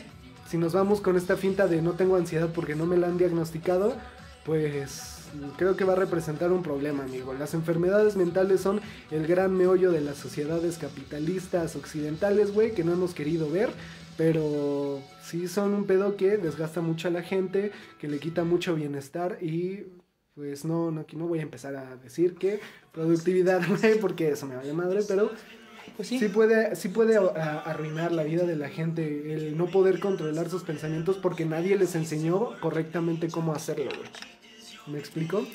[0.48, 3.18] si nos vamos con esta finta de no tengo ansiedad porque no me la han
[3.18, 3.96] diagnosticado,
[4.44, 5.16] pues
[5.56, 7.34] creo que va a representar un problema, amigo.
[7.34, 12.92] Las enfermedades mentales son el gran meollo de las sociedades capitalistas occidentales, güey, que no
[12.92, 13.70] hemos querido ver.
[14.16, 18.74] Pero sí son un pedo que desgasta mucho a la gente, que le quita mucho
[18.74, 19.84] bienestar y
[20.34, 22.60] pues no, no, no voy a empezar a decir que
[22.92, 25.30] productividad, güey, porque eso me vaya madre, pero
[25.96, 26.18] Pues sí.
[26.18, 30.62] sí puede, sí puede arruinar la vida de la gente el no poder controlar sus
[30.62, 34.08] pensamientos porque nadie les enseñó correctamente cómo hacerlo, güey.
[34.88, 35.46] ¿Me explico?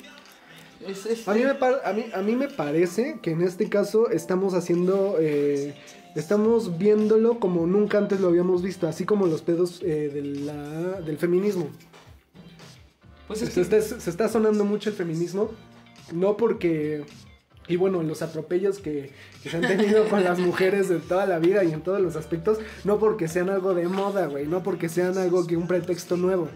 [0.86, 3.68] Es- es- A mí me, par- a mí, a mí me parece que en este
[3.68, 5.74] caso estamos haciendo, eh,
[6.16, 11.00] estamos viéndolo como nunca antes lo habíamos visto, así como los pedos eh, de la-
[11.02, 11.68] del feminismo.
[13.28, 15.52] pues es se, que- está, se está sonando mucho el feminismo,
[16.12, 17.04] no porque...
[17.68, 19.10] Y bueno, los atropellos que,
[19.42, 22.16] que se han tenido con las mujeres de toda la vida y en todos los
[22.16, 26.16] aspectos, no porque sean algo de moda, güey, no porque sean algo que un pretexto
[26.16, 26.48] nuevo,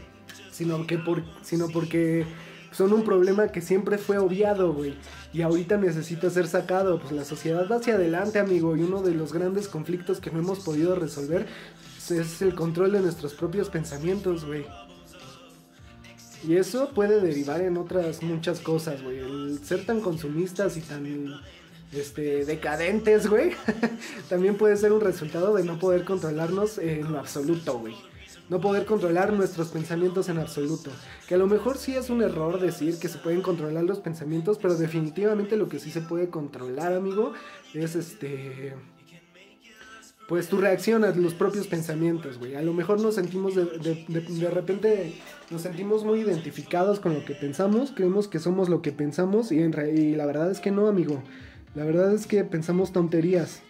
[0.51, 2.27] sino que por, sino porque
[2.73, 4.97] son un problema que siempre fue obviado, güey,
[5.33, 9.14] y ahorita necesita ser sacado, pues la sociedad va hacia adelante, amigo, y uno de
[9.14, 11.47] los grandes conflictos que no hemos podido resolver
[12.11, 14.66] es el control de nuestros propios pensamientos, güey.
[16.46, 19.18] Y eso puede derivar en otras muchas cosas, güey.
[19.18, 21.40] El ser tan consumistas y tan
[21.92, 23.52] este, decadentes, güey,
[24.28, 27.96] también puede ser un resultado de no poder controlarnos en lo absoluto, güey.
[28.48, 30.92] No poder controlar nuestros pensamientos en absoluto.
[31.26, 34.59] Que a lo mejor sí es un error decir que se pueden controlar los pensamientos,
[34.62, 37.32] pero definitivamente lo que sí se puede controlar, amigo,
[37.74, 38.72] es este
[40.29, 42.57] pues tu reacción a los propios pensamientos, güey.
[42.57, 45.15] A lo mejor nos sentimos de, de, de, de repente,
[45.51, 49.59] nos sentimos muy identificados con lo que pensamos, creemos que somos lo que pensamos y,
[49.59, 51.23] y la verdad es que no, amigo.
[51.75, 53.62] La verdad es que pensamos tonterías.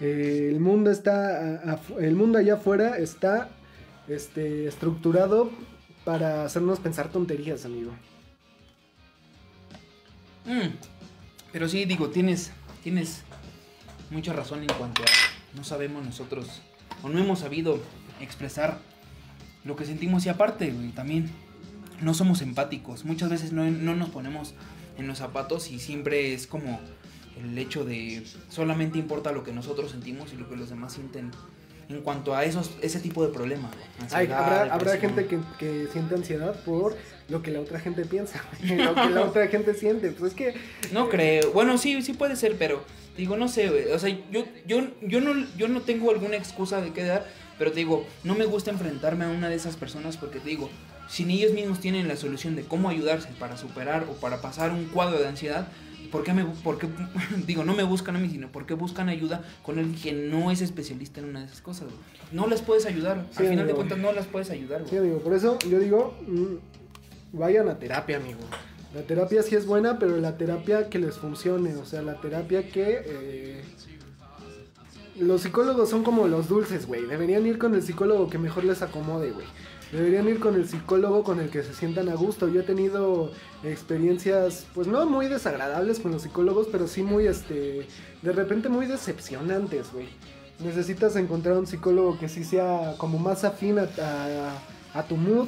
[0.00, 3.48] Eh, el mundo está, el mundo allá afuera está
[4.08, 5.50] este, estructurado
[6.04, 7.92] para hacernos pensar tonterías, amigo.
[10.44, 10.74] Mm,
[11.52, 13.22] pero sí, digo, tienes, tienes
[14.10, 16.62] mucha razón en cuanto a no sabemos nosotros
[17.02, 17.80] o no hemos sabido
[18.20, 18.78] expresar
[19.64, 21.30] lo que sentimos y aparte, güey, también
[22.00, 23.04] no somos empáticos.
[23.04, 24.54] Muchas veces no, no nos ponemos
[24.98, 26.80] en los zapatos y siempre es como
[27.42, 31.30] el hecho de solamente importa lo que nosotros sentimos y lo que los demás sienten
[31.88, 33.72] en cuanto a esos ese tipo de problemas.
[34.10, 36.96] Ay, habrá, habrá gente que, que, siente ansiedad por
[37.28, 40.10] lo que la otra gente piensa, lo que la otra gente siente.
[40.12, 40.54] Pues es que...
[40.92, 41.52] No creo.
[41.52, 42.84] Bueno, sí, sí puede ser, pero
[43.16, 43.92] digo, no sé, güey.
[43.92, 47.26] O sea, yo, yo, yo, no, yo no tengo alguna excusa de qué dar,
[47.58, 50.70] pero te digo, no me gusta enfrentarme a una de esas personas porque te digo,
[51.08, 54.86] si ellos mismos tienen la solución de cómo ayudarse para superar o para pasar un
[54.86, 55.68] cuadro de ansiedad,
[56.10, 56.88] ¿por qué, me, por qué
[57.46, 60.50] digo, no me buscan a mí, sino por qué buscan ayuda con alguien que no
[60.50, 61.84] es especialista en una de esas cosas?
[61.84, 61.98] Güey?
[62.32, 64.80] No les puedes ayudar, al final de cuentas no las puedes ayudar.
[64.80, 64.90] Güey.
[64.90, 66.56] Sí, amigo, por eso yo digo, mmm,
[67.32, 68.40] vayan a terapia, amigo.
[68.94, 72.68] La terapia sí es buena, pero la terapia que les funcione, o sea, la terapia
[72.68, 73.02] que...
[73.04, 73.64] Eh,
[75.18, 77.04] los psicólogos son como los dulces, güey.
[77.06, 79.46] Deberían ir con el psicólogo que mejor les acomode, güey.
[79.92, 82.48] Deberían ir con el psicólogo con el que se sientan a gusto.
[82.48, 83.30] Yo he tenido
[83.62, 87.86] experiencias, pues no muy desagradables con los psicólogos, pero sí muy, este,
[88.22, 90.08] de repente muy decepcionantes, güey.
[90.58, 93.88] Necesitas encontrar un psicólogo que sí sea como más afín a,
[94.94, 95.46] a, tu mood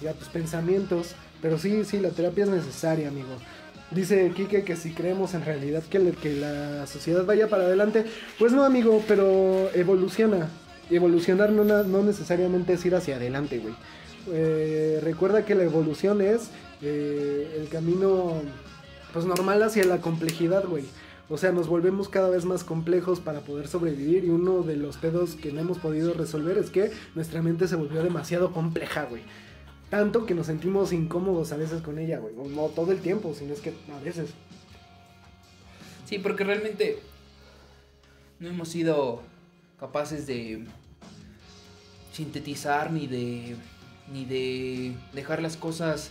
[0.00, 1.14] y a tus pensamientos.
[1.40, 3.36] Pero sí, sí, la terapia es necesaria, amigo.
[3.90, 8.04] Dice Kike que si creemos en realidad que, la sociedad vaya para adelante,
[8.38, 10.48] pues no, amigo, pero evoluciona
[10.90, 13.74] evolucionar no, no necesariamente es ir hacia adelante, güey.
[14.30, 16.50] Eh, recuerda que la evolución es
[16.82, 18.42] eh, el camino
[19.12, 20.84] pues normal hacia la complejidad, güey.
[21.30, 24.96] O sea, nos volvemos cada vez más complejos para poder sobrevivir y uno de los
[24.96, 29.22] pedos que no hemos podido resolver es que nuestra mente se volvió demasiado compleja, güey.
[29.90, 32.34] Tanto que nos sentimos incómodos a veces con ella, güey.
[32.34, 34.30] No todo el tiempo, sino es que a veces.
[36.04, 36.98] Sí, porque realmente
[38.38, 39.22] no hemos sido
[39.78, 40.64] capaces de
[42.12, 43.56] sintetizar ni de
[44.12, 46.10] ni de dejar las cosas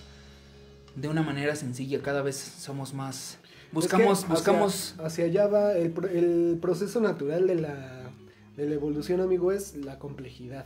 [0.95, 3.39] de una manera sencilla cada vez somos más
[3.71, 8.11] buscamos hacia, buscamos hacia allá va el, el, proceso natural de la,
[8.55, 10.65] de la evolución amigo es la complejidad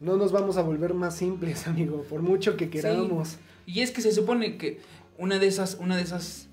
[0.00, 4.02] no nos vamos a volver más simples amigo por mucho que queramos y es que
[4.02, 4.80] se supone que
[5.18, 6.48] una de esas una de esas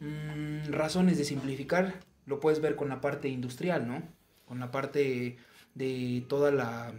[0.00, 4.02] mmm, razones de simplificar lo puedes ver con la parte industrial no
[4.48, 5.36] con la parte
[5.74, 6.92] de toda la,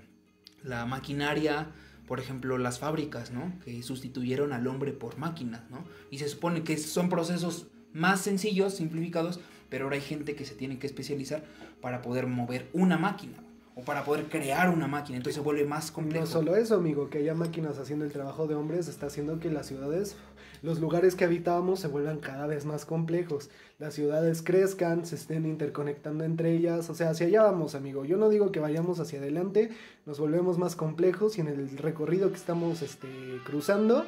[0.64, 1.68] la maquinaria,
[2.08, 3.54] por ejemplo, las fábricas, ¿no?
[3.66, 5.84] Que sustituyeron al hombre por máquinas, ¿no?
[6.12, 10.56] Y se supone que son procesos más sencillos, simplificados, pero ahora hay gente que se
[10.56, 11.44] tiene que especializar
[11.82, 13.38] para poder mover una máquina
[13.86, 16.26] para poder crear una máquina, entonces se vuelve más complejo.
[16.26, 19.50] No solo eso, amigo, que haya máquinas haciendo el trabajo de hombres está haciendo que
[19.50, 20.16] las ciudades
[20.62, 25.46] los lugares que habitábamos se vuelvan cada vez más complejos, las ciudades crezcan, se estén
[25.46, 28.04] interconectando entre ellas, o sea, hacia allá vamos, amigo.
[28.04, 29.72] Yo no digo que vayamos hacia adelante,
[30.06, 33.08] nos volvemos más complejos y en el recorrido que estamos este,
[33.46, 34.06] cruzando,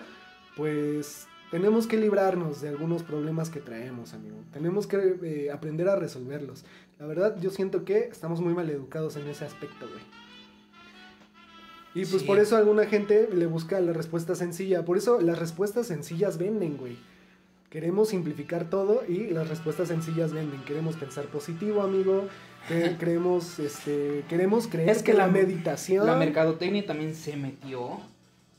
[0.57, 4.37] pues tenemos que librarnos de algunos problemas que traemos, amigo.
[4.53, 6.63] Tenemos que eh, aprender a resolverlos.
[6.97, 10.01] La verdad, yo siento que estamos muy mal educados en ese aspecto, güey.
[11.93, 14.85] Y pues por eso alguna gente le busca la respuesta sencilla.
[14.85, 16.97] Por eso las respuestas sencillas venden, güey.
[17.69, 20.63] Queremos simplificar todo y las respuestas sencillas venden.
[20.63, 22.27] Queremos pensar positivo, amigo.
[22.97, 26.05] creemos, este, queremos creer es que, la, meditación.
[26.05, 27.99] La mercadotecnia también se metió.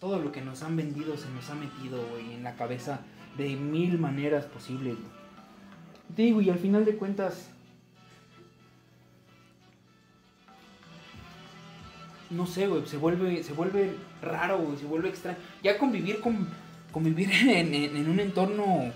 [0.03, 3.03] Todo lo que nos han vendido se nos ha metido, en la cabeza
[3.39, 4.97] de mil maneras posibles.
[6.17, 7.51] Digo, y al final de cuentas,
[12.31, 15.39] no sé, güey, se vuelve, se vuelve raro, güey, se vuelve extraño.
[15.63, 16.49] Ya convivir con,
[16.91, 18.91] convivir en, un entorno,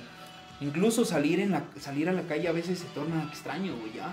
[0.60, 4.12] incluso salir, en salir a la calle a veces se torna extraño, güey, ya.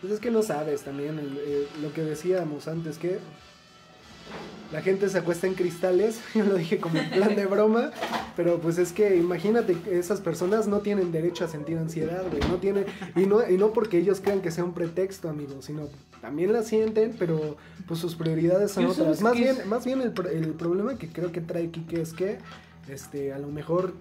[0.00, 3.18] Pues es que no sabes también eh, lo que decíamos antes, que
[4.72, 7.90] la gente se acuesta en cristales, yo lo dije como en plan de broma,
[8.36, 12.56] pero pues es que imagínate, esas personas no tienen derecho a sentir ansiedad, güey, no
[12.56, 15.88] tienen, y no, y no porque ellos crean que sea un pretexto, amigo, sino
[16.20, 17.56] también la sienten, pero
[17.86, 19.20] pues sus prioridades son otras.
[19.20, 22.38] Más bien, más bien el, el, problema que creo que trae Kike es que,
[22.88, 23.92] este, a lo mejor,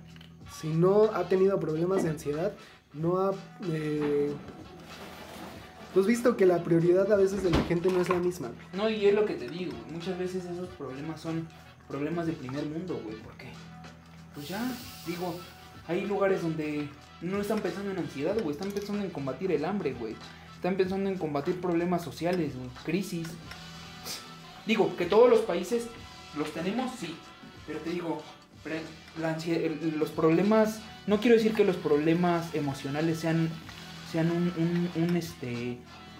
[0.59, 2.53] si no ha tenido problemas de ansiedad,
[2.93, 3.33] no ha...
[3.71, 4.31] Eh,
[5.93, 8.49] pues visto que la prioridad a veces de la gente no es la misma.
[8.73, 11.47] No, y es lo que te digo, muchas veces esos problemas son
[11.87, 13.47] problemas de primer mundo, güey, ¿por qué?
[14.33, 14.61] Pues ya,
[15.05, 15.37] digo,
[15.87, 16.87] hay lugares donde
[17.21, 20.15] no están pensando en ansiedad, güey, están pensando en combatir el hambre, güey.
[20.55, 23.27] Están pensando en combatir problemas sociales, güey, crisis.
[24.65, 25.87] Digo, que todos los países
[26.37, 27.15] los tenemos, sí,
[27.67, 28.21] pero te digo,
[29.19, 33.49] la ansie- el- los problemas, no quiero decir que los problemas emocionales sean,
[34.11, 35.77] sean un, un- un, este,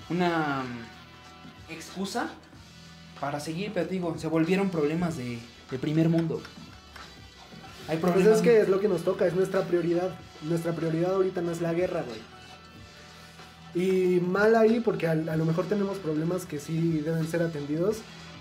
[0.10, 2.30] una mm, excusa
[3.20, 6.42] para seguir, pero te digo, se volvieron problemas de, de primer mundo.
[7.88, 8.38] Hay Pues problemas.
[8.38, 10.10] es que es lo que nos toca, es nuestra prioridad.
[10.44, 12.20] Nuestra prioridad ahorita no es la guerra, güey.
[13.74, 17.98] Y mal ahí porque a, a lo mejor tenemos problemas que sí deben ser atendidos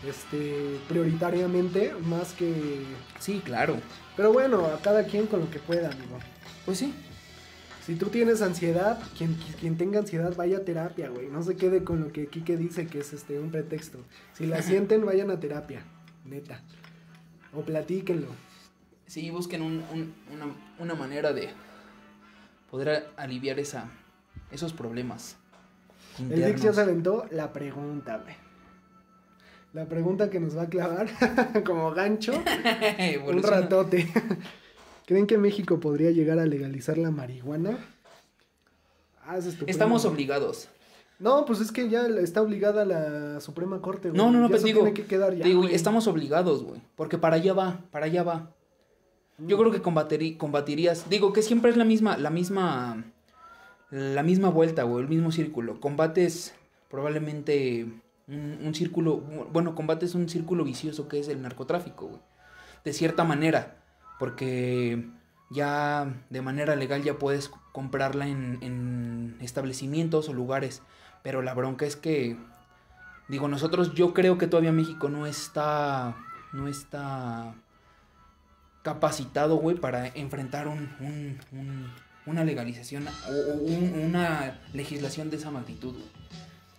[0.06, 2.84] este, prioritariamente, más que...
[3.18, 3.76] Sí, claro.
[4.16, 6.18] Pero bueno, a cada quien con lo que pueda, amigo.
[6.66, 6.94] Pues sí.
[7.90, 11.26] Si tú tienes ansiedad, quien, quien tenga ansiedad vaya a terapia, güey.
[11.26, 13.98] No se quede con lo que Kike dice que es este un pretexto.
[14.32, 15.82] Si la sienten, vayan a terapia,
[16.24, 16.60] neta.
[17.52, 18.28] O platíquenlo.
[19.06, 21.48] Sí, busquen un- un- una, una manera de
[22.70, 23.88] poder aliviar esa,
[24.52, 25.34] esos problemas.
[26.20, 26.76] El Dix ya internos.
[26.76, 28.36] se aventó la pregunta, güey.
[29.72, 31.08] La pregunta que nos va a clavar
[31.66, 32.34] como gancho
[33.26, 34.08] un ratote.
[35.10, 37.76] ¿Creen que México podría llegar a legalizar la marihuana?
[39.24, 40.68] Ah, es Estamos obligados.
[41.18, 44.16] No, pues es que ya está obligada la Suprema Corte, güey.
[44.16, 45.74] No, no, no, Ya eso digo, tiene que quedar ya, digo, güey.
[45.74, 46.80] estamos obligados, güey.
[46.94, 48.54] Porque para allá va, para allá va.
[49.38, 51.10] Yo creo que combaterí- combatirías.
[51.10, 53.02] Digo que siempre es la misma, la misma,
[53.90, 55.80] la misma vuelta, güey, el mismo círculo.
[55.80, 56.54] Combates
[56.88, 57.84] probablemente
[58.28, 59.16] un, un círculo,
[59.52, 62.20] bueno, combates un círculo vicioso que es el narcotráfico, güey.
[62.84, 63.79] De cierta manera,
[64.20, 65.08] porque
[65.50, 70.82] ya de manera legal ya puedes comprarla en, en establecimientos o lugares.
[71.24, 72.36] Pero la bronca es que
[73.28, 76.16] Digo, nosotros, yo creo que todavía México no está,
[76.52, 77.54] no está
[78.82, 81.86] capacitado, güey, para enfrentar un, un- un-
[82.26, 85.94] una legalización o, o un- una legislación de esa magnitud.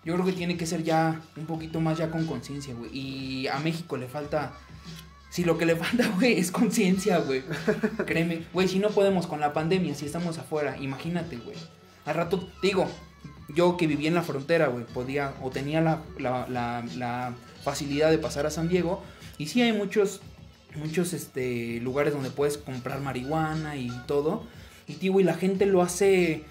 [0.03, 2.89] Yo creo que tiene que ser ya un poquito más ya con conciencia, güey.
[2.97, 4.51] Y a México le falta,
[5.31, 7.41] si lo que le falta, güey, es conciencia, güey.
[8.05, 11.57] Créeme, güey, si no podemos con la pandemia, si estamos afuera, imagínate, güey.
[12.05, 12.87] Al rato, digo,
[13.55, 18.11] yo que vivía en la frontera, güey, podía o tenía la, la, la- la facilidad
[18.11, 19.01] de pasar a San Diego.
[19.37, 20.21] Y sí hay muchos,
[20.75, 24.43] muchos este, lugares donde puedes comprar marihuana y todo.
[24.87, 26.43] Y, tío, güey, la gente lo hace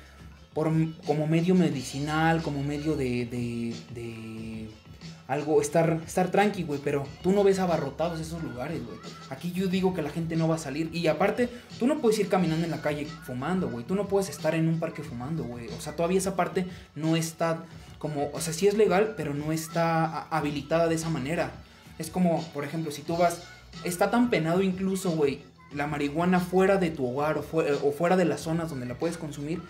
[0.55, 0.73] por,
[1.07, 4.69] como medio medicinal, como medio de, de, de
[5.31, 6.81] algo, estar, estar tranqui, güey.
[6.83, 8.99] Pero tú no ves abarrotados esos lugares, güey.
[9.31, 10.91] Aquí yo digo que la gente no va a salir.
[10.93, 13.85] Y aparte, tú no puedes ir caminando en la calle fumando, güey.
[13.85, 15.69] Tú no puedes estar en un parque fumando, güey.
[15.69, 16.67] O sea, todavía esa parte
[16.97, 17.65] no está
[18.01, 21.53] como, o sea, sí es legal, pero no está habilitada de esa manera.
[22.01, 23.45] Es como, por ejemplo, si tú vas,
[23.85, 27.45] está tan penado incluso, güey, la marihuana fuera de tu hogar o,
[27.85, 29.63] o fuera de las zonas donde la puedes consumir,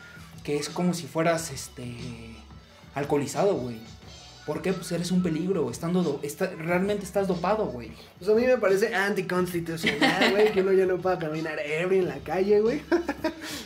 [0.42, 1.94] que es como si fueras, este,
[2.94, 3.79] alcoholizado, güey.
[4.46, 4.72] ¿Por qué?
[4.72, 7.92] Pues eres un peligro, estando do- está- realmente estás dopado, güey.
[8.18, 12.09] Pues a mí me parece anticonstitucional, güey, que uno ya no pueda caminar ebrio en
[12.09, 12.83] la calle, güey.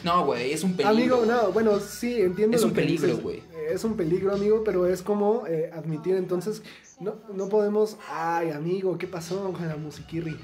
[0.02, 1.18] No, güey, es un peligro.
[1.22, 3.42] Amigo, no, bueno, sí, entiendo Es lo un que peligro, güey.
[3.70, 6.62] Es un peligro, amigo, pero es como eh, admitir entonces,
[7.00, 10.37] no, no podemos, ay, amigo, ¿qué pasó con la musiquirri?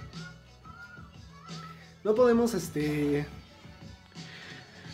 [2.02, 3.26] No podemos, este,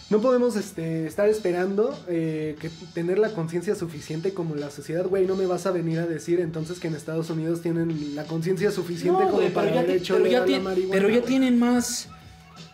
[0.08, 5.26] no podemos, este, estar esperando eh, que tener la conciencia suficiente como la sociedad, güey,
[5.26, 8.70] no me vas a venir a decir entonces que en Estados Unidos tienen la conciencia
[8.70, 12.08] suficiente No, como para haber hecho pero ya la marihuana, pero ya tienen más.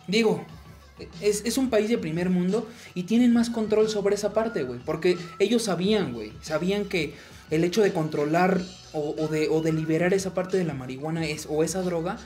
[0.07, 0.45] Digo,
[1.21, 4.79] es, es un país de primer mundo y tienen más control sobre esa parte, güey.
[4.85, 6.33] Porque ellos sabían, güey.
[6.41, 7.15] Sabían que
[7.49, 11.25] el hecho de controlar o, o de, o de liberar esa parte de la marihuana
[11.25, 12.17] es, o esa droga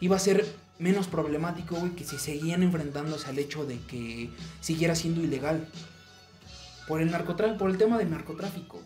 [0.00, 0.46] iba a ser
[0.78, 5.66] menos problemático, güey, que si seguían enfrentándose al hecho de que siguiera siendo ilegal.
[6.86, 8.80] Por el narcotráfico, por el tema del narcotráfico.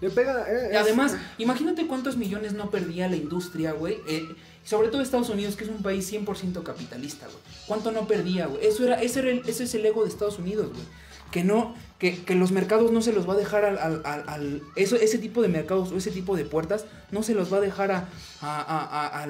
[0.00, 3.98] Le pega, eh, Y es- además, imagínate cuántos millones no perdía la industria, güey.
[4.08, 7.38] Eh, sobre todo Estados Unidos, que es un país 100% capitalista, güey.
[7.66, 8.66] ¿Cuánto no perdía, güey?
[8.66, 10.82] Eso, era, ese, era el- ese es el ego de Estados Unidos, güey.
[11.30, 14.24] Que no, que, que los mercados no se los va a dejar al, al, al-
[14.28, 17.58] al- eso, ese tipo de mercados o ese tipo de puertas no se los va
[17.58, 18.08] a dejar a,
[18.40, 19.22] a- a- a-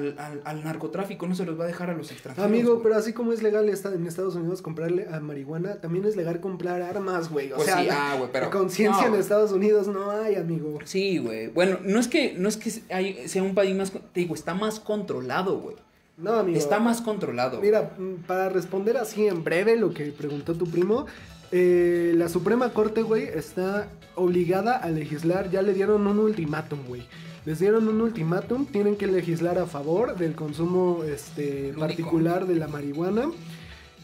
[0.49, 2.49] al, narcotráfico, no se los va a dejar a los extranjeros.
[2.49, 6.39] Amigo, pero así como es legal en Estados Unidos comprarle a marihuana, también es legal
[6.39, 7.51] comprar armas, güey.
[7.51, 9.21] O Pues sea, sí, la- ah, pero- conciencia no, en.
[9.21, 10.79] Estados Unidos no hay, amigo.
[10.85, 11.47] Sí, güey.
[11.47, 14.53] Bueno, no es que, no es que hay- sea un país más, te digo, está
[14.55, 15.75] más controlado, güey.
[16.17, 16.57] No, amigo.
[16.57, 17.59] Está más controlado.
[17.59, 21.05] Mira, mm, para responder así en breve lo que preguntó tu primo,
[21.51, 25.49] eh, la Suprema Corte, güey, está obligada a legislar.
[25.51, 27.03] Ya le dieron un ultimátum, güey.
[27.45, 31.79] Les dieron un ultimátum, tienen que legislar a favor del consumo este, Lúdico.
[31.79, 33.29] particular de la marihuana.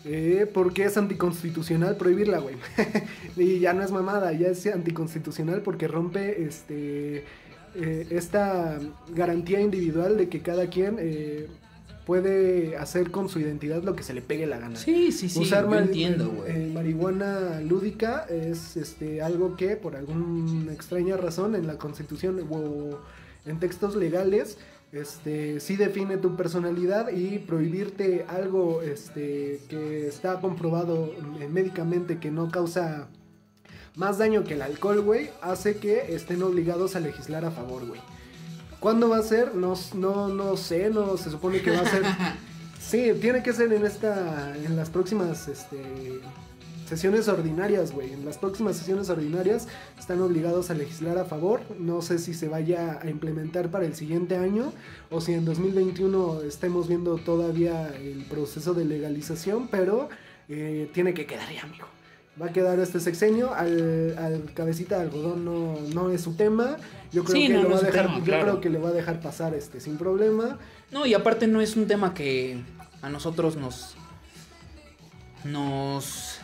[0.06, 2.56] eh, porque es anticonstitucional prohibirla, güey.
[3.38, 7.24] y ya no es mamada, ya es anticonstitucional porque rompe este
[7.76, 8.80] eh, esta
[9.16, 11.48] garantía individual de que cada quien eh,
[12.12, 14.76] puede hacer con su identidad lo que se le pegue la gana.
[14.76, 15.39] Sí, sí, sí.
[15.39, 16.51] Usar yo entiendo, eh, güey.
[16.51, 22.99] eh, marihuana lúdica es este algo que por alguna extraña razón en la Constitución o
[23.45, 24.57] en textos legales
[24.91, 32.30] este sí define tu personalidad y prohibirte algo este que está comprobado eh, médicamente que
[32.30, 33.07] no causa
[33.95, 38.01] más daño que el alcohol, güey, hace que estén obligados a legislar a favor, güey.
[38.82, 39.53] ¿Cuándo va a ser?
[39.53, 42.03] No, no, no sé, no se supone que va a ser.
[42.82, 46.19] Sí, tiene que ser en esta, en las próximas, este,
[46.89, 48.11] sesiones ordinarias, güey.
[48.11, 49.67] En las próximas sesiones ordinarias
[49.97, 51.61] están obligados a legislar a favor.
[51.79, 54.73] No sé si se vaya a implementar para el siguiente año
[55.09, 60.09] o si en 2021 estemos viendo todavía el proceso de legalización, pero
[60.49, 61.88] eh, tiene que quedar ya, amigo.
[62.41, 66.77] Va a quedar este sexenio, al, al cabecita de algodón no, no es su tema.
[67.11, 68.43] Yo creo Sí, que no, lo no va a dejar, tema, yo claro.
[68.43, 70.57] creo que le va a dejar pasar este sin problema.
[70.91, 72.61] No, y aparte no es un tema que
[73.01, 73.95] a nosotros nos.
[75.43, 76.39] nos.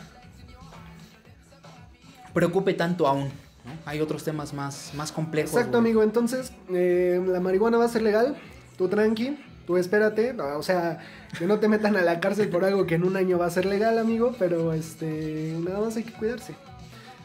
[2.34, 3.24] preocupe tanto aún.
[3.64, 3.72] ¿no?
[3.86, 5.52] Hay otros temas más, más complejos.
[5.54, 6.02] Exacto, amigo.
[6.02, 8.36] Entonces, eh, la marihuana va a ser legal.
[8.76, 9.36] Tú tranqui,
[9.68, 10.32] tú espérate.
[10.32, 10.98] no, O sea,
[11.38, 13.50] que no te metan a la cárcel por algo que en un año va a
[13.50, 14.34] ser legal, amigo.
[14.38, 16.54] Pero este, nada más hay que cuidarse.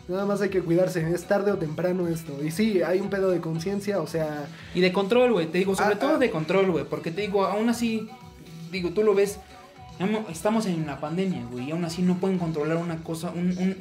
[0.10, 1.10] Nada más hay que cuidarse.
[1.14, 2.38] Es tarde o temprano esto.
[2.44, 4.02] Y sí, hay un pedo de conciencia.
[4.02, 6.18] O sea, Y de control, güey, te digo, sobre Ah, todo ah.
[6.20, 8.10] de control, güey, porque te digo, aún así,
[8.72, 9.39] digo, tú lo ves,
[10.00, 13.58] amo- estamos en una pandemia, güey, y aún así no pueden controlar una cosa, un,
[13.58, 13.78] un,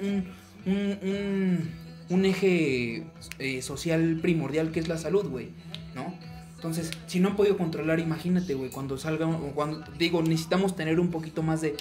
[0.66, 1.70] un, un, un-
[2.10, 3.04] un eje
[3.40, 5.48] eh, social primordial que es la salud, güey,
[5.96, 6.14] ¿no?
[6.62, 11.10] Entonces, si no han podido controlar, imagínate, güey, cuando salga, cuando, digo, necesitamos tener un
[11.10, 11.74] poquito más de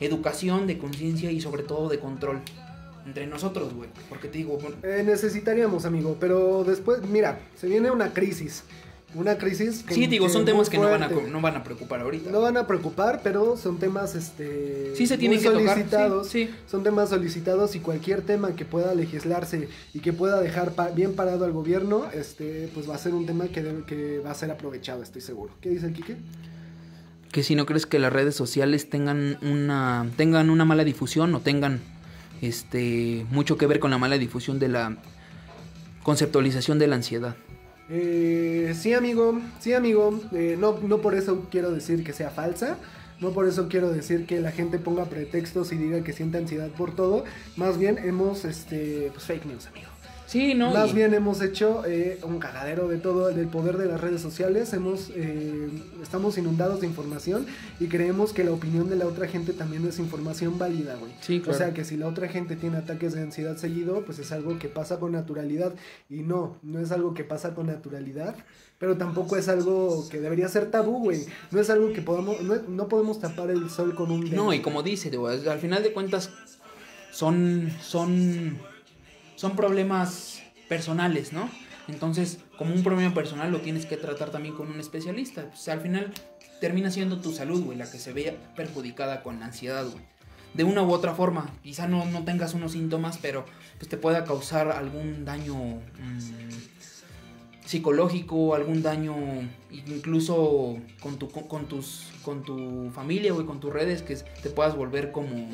[0.00, 2.40] educación, de conciencia y sobre todo de control
[3.06, 6.16] entre nosotros, güey, porque te digo, bueno, eh, necesitaríamos, amigo.
[6.18, 8.64] Pero después, mira, se viene una crisis.
[9.14, 9.82] Una crisis.
[9.84, 11.30] que- sí, digo, son temas que no van, a, fuerte.
[11.30, 12.30] no van a preocupar ahorita.
[12.30, 16.28] No van a preocupar, pero son temas este Sí se tienen muy que tocar, solicitados.
[16.28, 16.54] sí, sí.
[16.68, 21.14] Son temas solicitados y cualquier tema que pueda legislarse y que pueda dejar pa- bien
[21.14, 24.34] parado al gobierno, este pues va a ser un tema que, debe- que va a
[24.34, 25.52] ser aprovechado, estoy seguro.
[25.60, 26.16] ¿Qué dice el Quique?
[27.30, 31.40] que si no crees que las redes sociales tengan una tengan una mala difusión o
[31.40, 31.80] tengan
[32.42, 34.96] este mucho que ver con la mala difusión de la
[36.02, 37.36] conceptualización de la ansiedad.
[37.88, 40.20] Eh, sí, amigo, sí, amigo.
[40.32, 42.78] Eh, no, no por eso quiero decir que sea falsa.
[43.20, 46.68] No por eso quiero decir que la gente ponga pretextos y diga que siente ansiedad
[46.70, 47.24] por todo.
[47.56, 49.93] Más bien hemos, este, pues fake news, amigo.
[50.26, 50.72] Sí, no.
[50.72, 54.20] Más y- bien hemos hecho eh, un cagadero de todo, del poder de las redes
[54.22, 54.72] sociales.
[54.72, 55.68] Hemos, eh,
[56.02, 57.46] estamos inundados de información
[57.78, 61.12] y creemos que la opinión de la otra gente también es información válida, güey.
[61.20, 61.54] Sí, claro.
[61.54, 64.58] O sea que si la otra gente tiene ataques de ansiedad seguido, pues es algo
[64.58, 65.74] que pasa con naturalidad.
[66.08, 68.34] Y no, no es algo que pasa con naturalidad.
[68.78, 71.24] Pero tampoco es algo que debería ser tabú, güey.
[71.52, 74.44] No es algo que podamos, no, no podemos tapar el sol con un dedo.
[74.44, 76.30] No, y como dice, güey, al final de cuentas
[77.12, 78.58] son son
[79.44, 81.50] son problemas personales, ¿no?
[81.86, 85.50] Entonces, como un problema personal lo tienes que tratar también con un especialista.
[85.52, 86.14] O sea, al final
[86.62, 90.02] termina siendo tu salud, güey, la que se vea perjudicada con la ansiedad, güey.
[90.54, 93.44] De una u otra forma, quizá no, no tengas unos síntomas, pero
[93.76, 99.14] pues te pueda causar algún daño mm, psicológico, algún daño
[99.70, 104.74] incluso con tu, con, tus, con tu familia, güey, con tus redes, que te puedas
[104.74, 105.50] volver como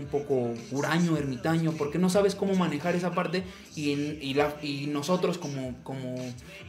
[0.00, 3.44] un poco huraño, ermitaño, porque no sabes cómo manejar esa parte
[3.76, 6.16] y, y, la, y nosotros como, como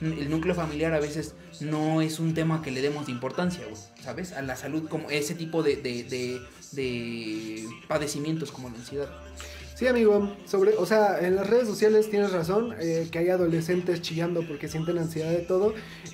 [0.02, 3.64] el núcleo familiar a veces no es un tema que le demos de importancia,
[4.02, 4.34] ¿sabes?
[4.34, 6.04] A la salud, como ese tipo de, de,
[6.72, 9.10] de padecimientos como la ansiedad.
[9.82, 14.00] Sí, amigo, sobre, o sea, en las redes sociales tienes razón, eh, que hay adolescentes
[14.04, 15.74] chillando porque sienten ansiedad de todo.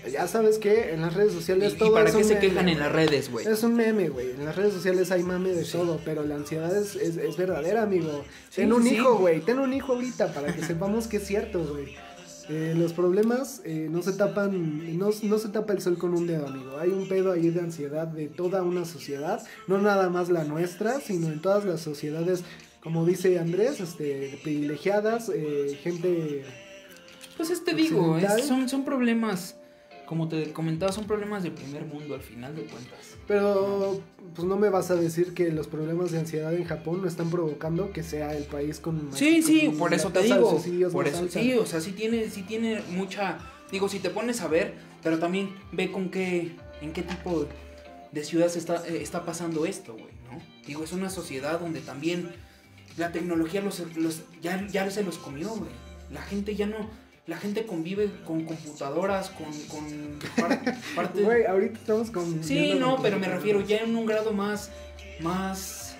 [0.09, 2.35] Ya sabes que en las redes ¿Y, sociales y todo para es qué un se
[2.35, 3.45] meme, quejan en las redes, güey?
[3.45, 4.31] Es un meme, güey.
[4.31, 5.73] En las redes sociales hay mame de Sí.
[5.73, 8.23] todo, pero la ansiedad es, es, es verdadera, amigo.
[8.49, 8.95] Sí, Ten un sí.
[8.95, 9.41] hijo, güey.
[9.41, 11.93] Ten un hijo ahorita para que sepamos que es cierto, güey.
[12.49, 16.25] Eh, los problemas eh, no se tapan, no, no se tapa el sol con un
[16.25, 16.77] dedo, amigo.
[16.79, 21.01] Hay un pedo ahí de ansiedad de toda una sociedad, no nada más la nuestra,
[21.01, 22.45] sino en todas las sociedades,
[22.81, 26.43] como dice Andrés, este, privilegiadas, eh, gente
[27.35, 29.55] Pues este digo, es- son, son problemas,
[30.05, 32.97] como te comentaba, son problemas de primer mundo al final de cuentas.
[33.27, 33.99] Pero
[34.33, 37.29] pues no me vas a decir que los problemas de ansiedad en Japón no están
[37.29, 40.61] provocando que sea el país con más- Sí, sí, por eso te digo.
[40.91, 41.39] Por eso alta.
[41.39, 43.37] sí, o sea, sí tiene, sí tiene mucha.
[43.71, 46.51] Digo, si te pones a ver, pero también ve con qué,
[46.81, 47.45] en qué tipo
[48.13, 50.41] de ciudad está, eh, está pasando esto, güey, ¿no?
[50.65, 52.29] Digo, es una sociedad donde también
[52.97, 55.71] la tecnología los, los- ya, ya se los comió, güey.
[56.11, 56.89] La gente ya no,
[57.25, 61.21] la gente convive con computadoras, con, con par- parte...
[61.21, 62.43] Güey, ahorita estamos con.
[62.43, 64.71] Sí, no, pero me refiero ya en un grado más,
[65.21, 65.95] más...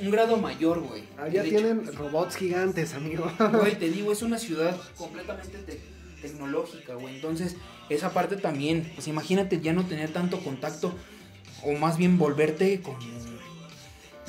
[0.00, 1.04] Un grado mayor, güey.
[1.16, 3.30] Allá hecho, tienen robots gigantes, amigo.
[3.52, 5.80] Güey, te digo, es una ciudad completamente te-
[6.20, 7.14] tecnológica, güey.
[7.16, 7.56] Entonces,
[7.88, 10.92] esa parte también, pues imagínate ya no tener tanto contacto,
[11.64, 12.98] o más bien volverte como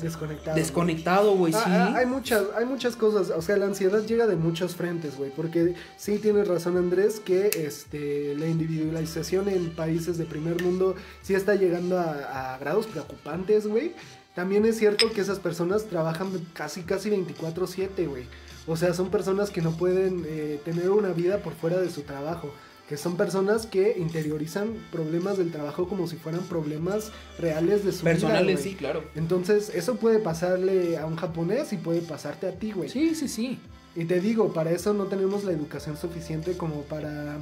[0.04, 0.56] Desconectado.
[0.56, 1.70] desconectado, güey, Ah, sí.
[1.72, 5.30] ah, hay muchas, hay muchas cosas, o sea, la ansiedad llega de muchos frentes, güey,
[5.34, 11.34] porque sí tienes razón Andrés que este la individualización en países de primer mundo sí
[11.34, 13.92] está llegando a, a grados preocupantes, güey.
[14.34, 18.24] También es cierto que esas personas trabajan casi casi 24/7, güey.
[18.66, 22.02] O sea, son personas que no pueden eh, tener una vida por fuera de su
[22.02, 22.52] trabajo.
[22.88, 28.00] Que son personas que interiorizan problemas del trabajo como si fueran problemas reales de su
[28.00, 29.04] vida, Personales, sí, claro.
[29.14, 32.90] Entonces, eso puede pasarle a un japonés y puede pasarte a ti, güey.
[32.90, 33.58] Sí, sí, sí.
[33.96, 37.38] Y te digo, para eso no tenemos la educación suficiente como para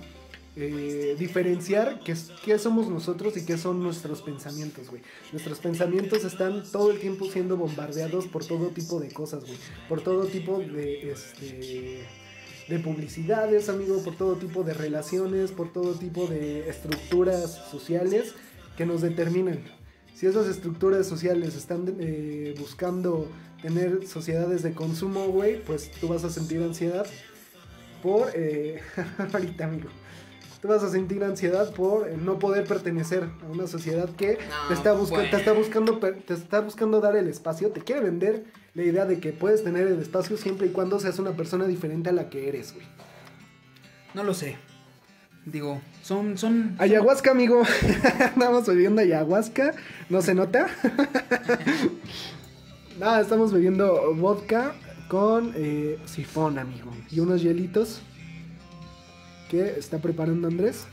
[0.54, 2.14] eh, diferenciar qué,
[2.44, 5.00] qué somos nosotros y qué son nuestros pensamientos, güey.
[5.32, 9.56] Nuestros pensamientos están todo el tiempo siendo bombardeados por todo tipo de cosas, güey.
[9.88, 12.06] Por todo tipo de, este,
[12.68, 18.34] de publicidades, amigo, por todo tipo de relaciones, por todo tipo de estructuras sociales
[18.76, 19.60] que nos determinan.
[20.14, 23.28] Si esas estructuras sociales están eh, buscando
[23.60, 27.06] tener sociedades de consumo, güey, pues tú vas a sentir ansiedad
[28.02, 28.30] por...
[28.34, 28.80] eh,
[29.32, 29.88] ahorita, amigo.
[30.60, 34.68] Tú vas a sentir ansiedad por eh, no poder pertenecer a una sociedad que No,
[34.68, 35.28] te, está bueno.
[35.30, 38.44] te está buscando te está buscando dar el espacio, te quiere vender
[38.74, 42.08] la idea de que puedes tener el espacio siempre y cuando seas una persona diferente
[42.08, 42.86] a la que eres, güey.
[44.14, 44.56] No lo sé.
[45.44, 46.76] Digo, son, son...
[46.78, 47.62] Ayahuasca, amigo.
[48.20, 49.74] Estamos bebiendo ayahuasca.
[50.08, 50.68] ¿No se nota?
[52.98, 54.74] Nada, estamos bebiendo vodka
[55.08, 56.90] con eh, sifón, amigo.
[57.10, 58.02] Y unos hielitos
[59.50, 60.86] que está preparando Andrés.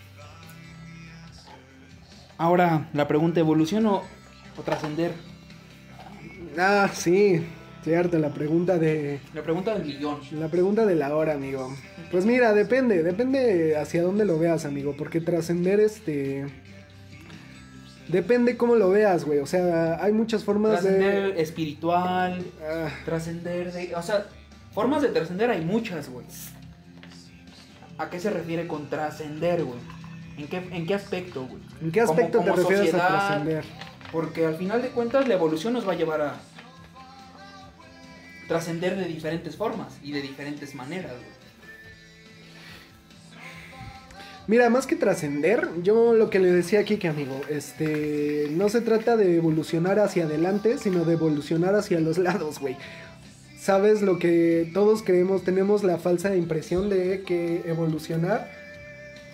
[2.37, 4.01] Ahora, la pregunta, ¿evolución o,
[4.57, 5.13] o trascender?
[6.57, 7.45] Ah, sí.
[7.83, 9.19] Cierto, la pregunta de...
[9.33, 10.19] La pregunta del millón.
[10.31, 11.73] La pregunta de la hora, amigo.
[12.11, 16.45] Pues mira, depende, depende hacia dónde lo veas, amigo, porque trascender este
[18.09, 19.39] depende cómo lo veas, güey.
[19.39, 23.95] O sea, hay muchas formas Trascender de espiritual, Ah, trascender de...
[23.95, 24.25] O sea,
[24.73, 26.25] formas de trascender hay muchas, güey.
[27.97, 29.79] ¿A qué se refiere con trascender, güey?
[30.37, 31.61] ¿En qué, ¿En qué aspecto, güey?
[31.81, 33.63] ¿En qué Como- aspecto como te refieres sociedad, a trascender?
[34.11, 36.35] Porque al final de cuentas la evolución nos va a llevar a
[38.49, 41.13] trascender de diferentes formas y de diferentes maneras.
[44.47, 48.81] Mira, más que trascender, yo lo que le decía aquí que amigo, este, no se
[48.81, 52.75] trata de evolucionar hacia adelante, sino de evolucionar hacia los lados, güey.
[53.59, 58.49] Sabes lo que todos creemos, tenemos la falsa impresión de que evolucionar,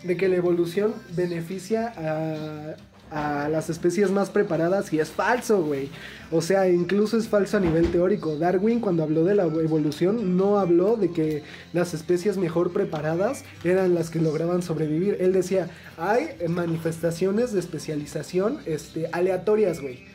[0.03, 2.75] de que la evolución beneficia a,
[3.15, 5.89] a las especies más preparadas y es falso, güey.
[6.31, 8.37] O sea, incluso es falso a nivel teórico.
[8.37, 13.95] Darwin cuando habló de la evolución no habló de que las especies mejor preparadas eran
[13.95, 15.15] las que lograban sobrevivir.
[15.21, 20.14] Él decía, hay manifestaciones de especialización este, aleatorias, güey.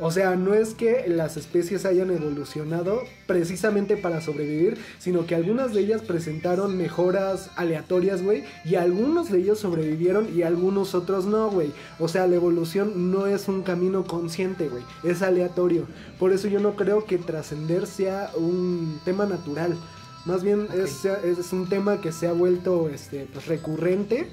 [0.00, 5.74] O sea, no es que las especies hayan evolucionado precisamente para sobrevivir, sino que algunas
[5.74, 11.50] de ellas presentaron mejoras aleatorias, güey, y algunos de ellos sobrevivieron y algunos otros no,
[11.50, 11.72] güey.
[11.98, 15.86] O sea, la evolución no es un camino consciente, güey, es aleatorio.
[16.18, 19.76] Por eso yo no creo que trascender sea un tema natural.
[20.24, 24.28] Más bien es, es un tema que se ha vuelto este, pues, recurrente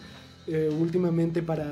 [0.48, 1.66] eh, últimamente para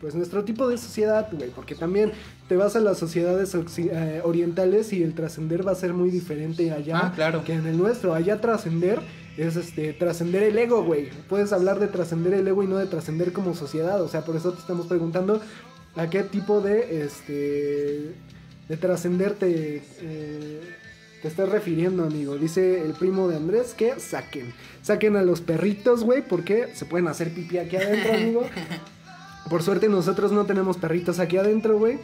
[0.00, 2.12] pues nuestro tipo de sociedad, güey, porque también
[2.48, 6.70] te vas a las sociedades eh, orientales y el trascender va a ser muy diferente
[6.70, 7.42] allá Ah, claro.
[7.44, 8.14] que en el nuestro.
[8.14, 9.00] Allá trascender
[9.36, 11.10] es este trascender el ego, güey.
[11.28, 14.36] Puedes hablar de trascender el ego y no de trascender como sociedad, o sea, por
[14.36, 15.40] eso te estamos preguntando
[15.96, 18.14] a qué tipo de este
[18.68, 20.60] de trascender te, eh,
[21.22, 22.36] te estás refiriendo, amigo.
[22.36, 24.52] Dice el primo de Andrés que saquen.
[24.82, 28.42] Saquen a los perritos, güey, porque se pueden hacer pipí aquí adentro, amigo.
[29.48, 31.98] Por suerte nosotros no tenemos perritos aquí adentro, güey.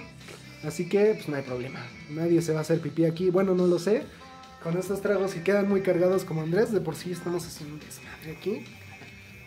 [0.64, 1.80] Así que, pues no hay problema.
[2.10, 3.30] Nadie se va a hacer pipí aquí.
[3.30, 4.04] Bueno, no lo sé.
[4.62, 7.80] Con estos tragos que quedan muy cargados como Andrés, de por sí estamos haciendo un
[7.80, 8.64] desmadre aquí.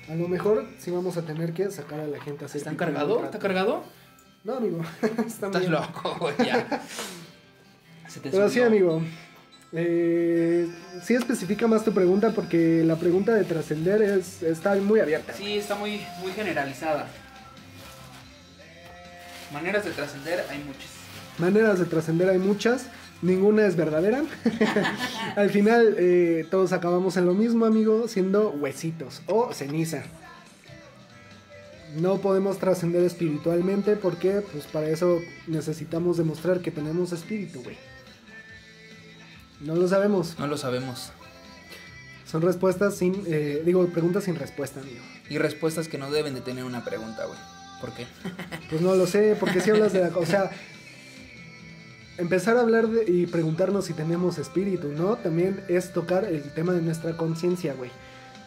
[0.10, 2.76] A lo mejor sí vamos a tener que sacar a la gente a hacer ¿Están
[2.76, 3.26] pipí cargado?
[3.26, 3.84] ¿Está cargado?
[4.44, 4.82] No, amigo.
[5.02, 5.72] Están Estás bien.
[5.72, 6.84] loco, güey, ya.
[8.08, 9.02] Se te Pero sí, amigo.
[9.74, 10.70] Eh,
[11.04, 15.34] sí especifica más tu pregunta porque la pregunta de trascender es, está muy abierta.
[15.34, 17.08] Sí, está muy, muy generalizada.
[19.52, 20.90] Maneras de trascender hay muchas.
[21.38, 22.88] Maneras de trascender hay muchas.
[23.22, 24.24] ninguna es verdadera.
[25.36, 30.04] Al final eh, todos acabamos en lo mismo, amigo, siendo huesitos o ceniza.
[31.96, 37.78] No podemos trascender espiritualmente porque pues para eso necesitamos demostrar que tenemos espíritu, güey.
[39.62, 40.38] No lo sabemos.
[40.38, 41.12] No lo sabemos.
[42.26, 45.00] Son respuestas sin, eh, digo, preguntas sin respuesta, amigo.
[45.30, 47.40] Y respuestas que no deben de tener una pregunta, güey.
[47.80, 48.08] ¿Por qué?
[48.70, 50.18] Pues no lo sé, porque si hablas de la...
[50.18, 50.52] O sea,
[52.18, 55.18] empezar a hablar y preguntarnos si tenemos espíritu, ¿no?
[55.18, 57.92] También es tocar el tema de nuestra conciencia, güey.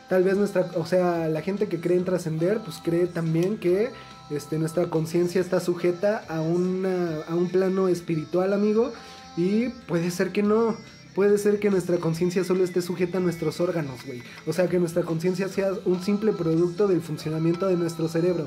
[0.09, 3.91] Tal vez nuestra, o sea, la gente que cree en trascender, pues cree también que
[4.31, 8.93] este, nuestra conciencia está sujeta a, una, a un plano espiritual, amigo,
[9.37, 10.77] y puede ser que no.
[11.15, 14.23] Puede ser que nuestra conciencia solo esté sujeta a nuestros órganos, güey.
[14.47, 18.47] O sea, que nuestra conciencia sea un simple producto del funcionamiento de nuestro cerebro.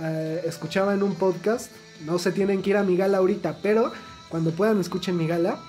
[0.00, 1.70] Eh, escuchaba en un podcast,
[2.04, 3.92] no se tienen que ir a mi gala ahorita, pero
[4.28, 5.60] cuando puedan escuchen mi gala.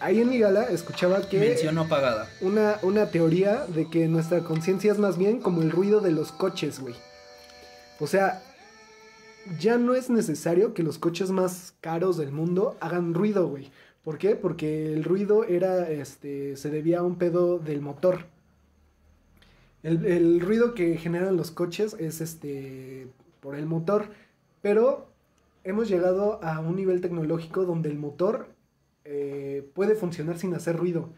[0.00, 1.38] Ahí en mi gala escuchaba que...
[1.38, 2.28] Mención no pagada.
[2.40, 6.32] Una, una teoría de que nuestra conciencia es más bien como el ruido de los
[6.32, 6.94] coches, güey.
[7.98, 8.42] O sea,
[9.58, 13.70] ya no es necesario que los coches más caros del mundo hagan ruido, güey.
[14.02, 14.36] ¿Por qué?
[14.36, 18.24] Porque el ruido era, este, se debía a un pedo del motor.
[19.82, 23.08] El, el ruido que generan los coches es, este,
[23.40, 24.10] por el motor.
[24.62, 25.08] Pero
[25.64, 28.48] hemos llegado a un nivel tecnológico donde el motor
[29.04, 31.10] eh, puede funcionar sin hacer ruido.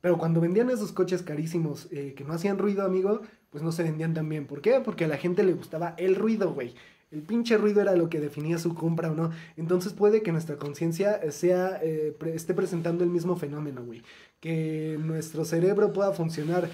[0.00, 3.82] Pero cuando vendían esos coches carísimos eh, que no hacían ruido, amigo, pues no se
[3.82, 4.46] vendían tan bien.
[4.46, 4.80] ¿Por qué?
[4.84, 6.74] Porque a la gente le gustaba el ruido, güey.
[7.10, 9.30] El pinche ruido era lo que definía su compra o no.
[9.56, 14.02] Entonces puede que nuestra conciencia sea, eh, esté presentando el mismo fenómeno, güey.
[14.40, 16.68] Que nuestro cerebro pueda funcionar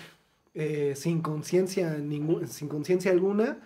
[0.55, 1.97] eh, sin conciencia
[2.49, 3.61] sin conciencia alguna,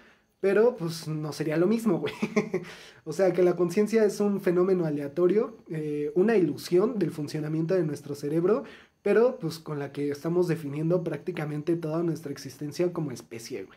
[0.46, 2.14] pero pues no sería lo mismo, güey.
[3.04, 7.82] o sea que la conciencia es un fenómeno aleatorio, eh, una ilusión del funcionamiento de
[7.82, 8.62] nuestro cerebro,
[9.02, 13.76] pero pues con la que estamos definiendo prácticamente toda nuestra existencia como especie, güey.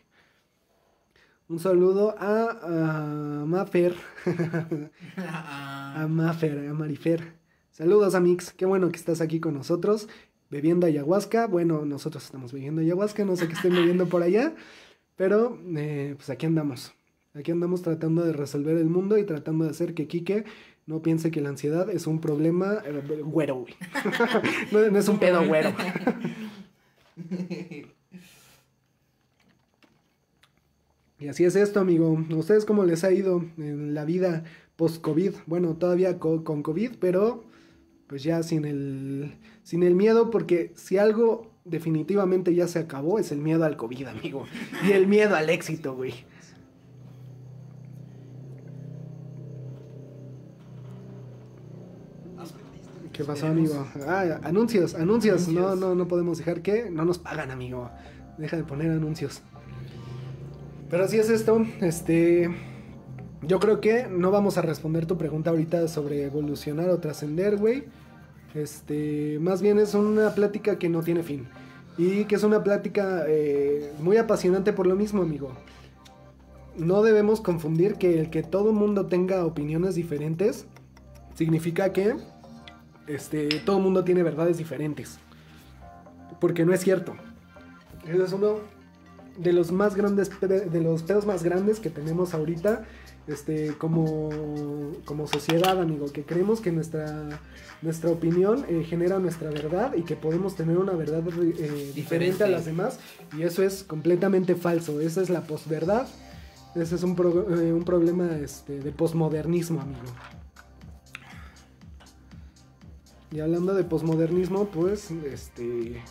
[1.48, 3.96] Un saludo a, a Mafer,
[5.16, 7.32] a Mafer, a Marifer.
[7.72, 8.52] Saludos, Amix.
[8.52, 10.06] Qué bueno que estás aquí con nosotros
[10.50, 11.48] bebiendo ayahuasca.
[11.48, 14.54] Bueno, nosotros estamos bebiendo ayahuasca, no sé qué estén bebiendo por allá,
[15.20, 16.94] pero eh, pues aquí andamos.
[17.34, 20.44] Aquí andamos tratando de resolver el mundo y tratando de hacer que Quique
[20.86, 23.74] no piense que la ansiedad es un problema eh, güero, güey.
[24.72, 25.74] no, es un pedo güero.
[31.18, 32.18] Y así es esto, amigo.
[32.30, 34.44] ¿A ustedes cómo les ha ido en la vida
[34.76, 35.34] post-COVID?
[35.44, 37.44] Bueno, todavía co- con COVID, pero
[38.06, 43.32] pues ya sin el, sin el miedo, porque si algo definitivamente ya se acabó, es
[43.32, 44.44] el miedo al COVID, amigo.
[44.86, 46.14] Y el miedo al éxito, güey.
[53.12, 53.86] ¿Qué pasó, amigo?
[54.06, 55.48] Ah, anuncios, anuncios.
[55.48, 57.90] No, no, no podemos dejar que no nos pagan, amigo.
[58.38, 59.42] Deja de poner anuncios.
[60.88, 61.66] Pero así es esto.
[61.80, 62.48] Este.
[63.42, 67.84] Yo creo que no vamos a responder tu pregunta ahorita sobre evolucionar o trascender, güey.
[68.54, 69.38] Este.
[69.40, 71.48] Más bien es una plática que no tiene fin.
[71.98, 75.52] Y que es una plática eh, muy apasionante por lo mismo, amigo.
[76.76, 80.66] No debemos confundir que el que todo mundo tenga opiniones diferentes
[81.34, 82.16] significa que
[83.06, 85.18] este, todo mundo tiene verdades diferentes.
[86.40, 87.14] Porque no es cierto.
[88.08, 88.60] Eso es uno
[89.36, 92.84] de los más grandes, de los pedos más grandes que tenemos ahorita,
[93.26, 94.30] este, como,
[95.04, 97.40] como sociedad, amigo, que creemos que nuestra,
[97.82, 101.92] nuestra opinión eh, genera nuestra verdad y que podemos tener una verdad eh, diferente.
[101.94, 102.44] Diferente.
[102.44, 102.98] a las demás,
[103.36, 106.08] y eso es completamente falso, esa es la posverdad,
[106.74, 110.00] ese es un, pro- eh, un problema este, de posmodernismo, amigo.
[113.32, 116.02] Y hablando de posmodernismo, pues, este,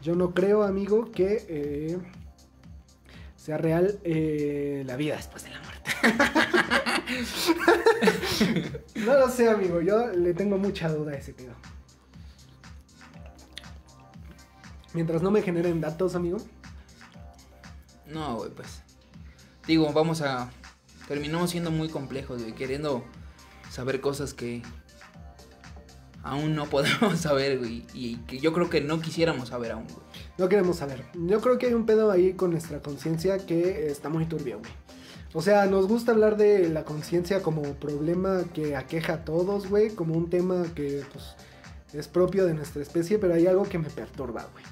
[0.00, 1.98] yo no creo, amigo, que
[3.34, 5.71] sea real la vida después de la muerte.
[8.94, 11.54] no lo sé, amigo, yo le tengo mucha duda a ese pedo.
[14.94, 16.38] Mientras no me generen datos, amigo.
[18.06, 18.82] No, güey, pues.
[19.66, 20.50] Digo, vamos a.
[21.08, 23.04] Terminamos siendo muy complejos, güey, queriendo
[23.70, 24.62] saber cosas que
[26.22, 27.86] aún no podemos saber, güey.
[27.94, 30.06] Y que yo creo que no quisiéramos saber aún, güey.
[30.38, 31.04] No queremos saber.
[31.14, 34.72] Yo creo que hay un pedo ahí con nuestra conciencia que está muy turbio, güey.
[35.34, 39.90] O sea, nos gusta hablar de la conciencia como problema que aqueja a todos, güey,
[39.90, 41.24] como un tema que pues
[41.94, 44.64] es propio de nuestra especie, pero hay algo que me perturba, güey.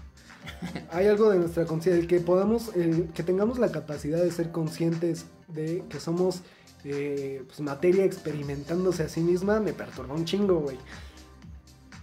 [0.90, 4.50] Hay algo de nuestra conciencia, el que podamos, el que tengamos la capacidad de ser
[4.50, 6.40] conscientes de que somos
[6.82, 10.78] eh, pues, materia experimentándose a sí misma, me perturba un chingo, güey.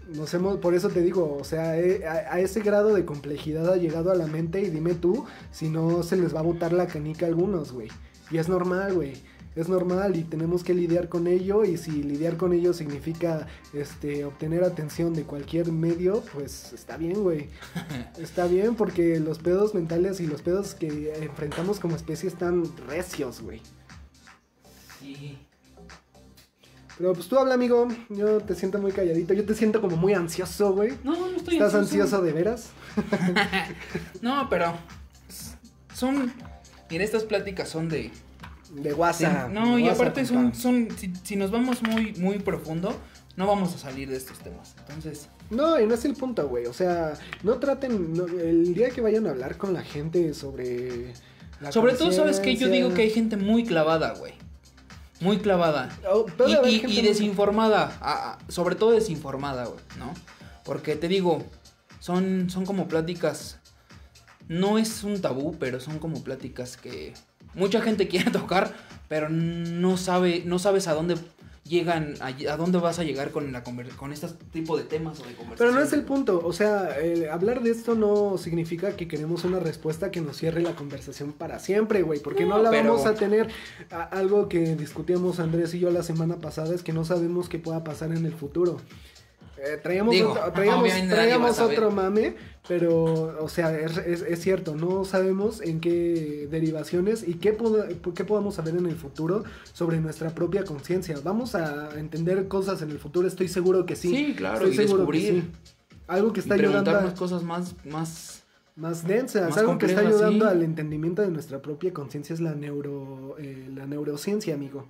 [0.07, 3.73] Nos hemos, por eso te digo, o sea, eh, a, a ese grado de complejidad
[3.73, 6.71] ha llegado a la mente y dime tú si no se les va a botar
[6.71, 7.89] la canica a algunos, güey.
[8.31, 9.13] Y es normal, güey.
[9.55, 14.23] Es normal y tenemos que lidiar con ello y si lidiar con ello significa este
[14.23, 17.49] obtener atención de cualquier medio, pues está bien, güey.
[18.19, 23.41] Está bien porque los pedos mentales y los pedos que enfrentamos como especie están recios,
[23.41, 23.61] güey.
[24.99, 25.39] Sí.
[26.99, 27.87] Pero pues tú habla, amigo.
[28.09, 29.33] Yo te siento muy calladito.
[29.33, 30.93] Yo te siento como muy ansioso, güey.
[31.03, 32.69] No, no estoy ¿Estás ansioso de veras?
[34.21, 34.73] no, pero
[35.93, 36.31] son
[36.89, 38.11] Mira, estas pláticas son de
[38.71, 39.49] de WhatsApp.
[39.49, 42.93] no, de y WhatsApp, aparte son, son si, si nos vamos muy, muy profundo,
[43.37, 44.75] no vamos a salir de estos temas.
[44.79, 46.65] Entonces, No, y no es el punto, güey.
[46.65, 47.13] O sea,
[47.43, 48.13] no traten.
[48.13, 51.13] no- el día que vayan a hablar con la gente sobre.
[51.61, 54.33] la sobre todo, ¿sabes que Yo digo que hay gente muy clavada, güey.
[55.19, 55.89] Muy clavada.
[56.11, 60.13] Oh, Y, desinformada, ah, sobre todo desinformada, güey, ¿no?
[60.63, 61.43] Porque te digo,
[61.99, 63.56] son, son como pláticas,
[64.47, 67.13] no es un tabú, pero son como pláticas que
[67.53, 68.73] mucha gente quiere tocar,
[69.07, 71.15] pero no sabe, no sabes a dónde
[71.63, 75.25] llegan, a, a dónde vas a llegar con la con este tipo de temas o
[75.25, 75.57] de conversaciones.
[75.57, 79.43] Pero no es el punto, o sea, el hablar de esto no significa que queremos
[79.43, 82.91] una respuesta que nos cierre la conversación para siempre, güey, porque no, No, la pero-
[82.93, 83.49] vamos a tener.
[83.91, 87.59] A- algo que discutíamos Andrés y yo la semana pasada es que no sabemos qué
[87.59, 88.79] pueda pasar en el futuro.
[89.59, 92.35] Eh, traíamos Digo, otro, traíamos, traíamos otro mame,
[92.67, 97.87] pero, o sea, es, es- es cierto, no sabemos en qué derivaciones y qué, poda-
[98.13, 99.43] qué podamos saber en el futuro
[99.73, 101.17] sobre nuestra propia conciencia.
[101.23, 104.09] Vamos a entender cosas en el futuro, estoy seguro que sí.
[104.09, 105.43] Sí, claro, Estoy y seguro que sí.
[106.07, 108.43] Algo que Y está ayudando a- cosas más, más,
[108.75, 110.51] más densas, más algo que está ayudando sí.
[110.51, 114.87] al entendimiento de nuestra propia conciencia es la neuro eh, la neurociencia, amigo.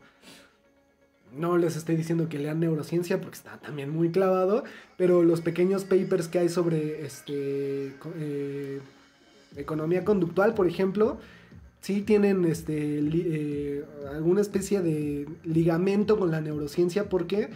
[1.37, 4.63] No les estoy diciendo que lean neurociencia porque está también muy clavado,
[4.97, 8.79] pero los pequeños papers que hay sobre este eh,
[9.55, 11.17] economía conductual, por ejemplo,
[11.81, 17.49] sí tienen este li- eh, alguna especie de ligamento con la neurociencia porque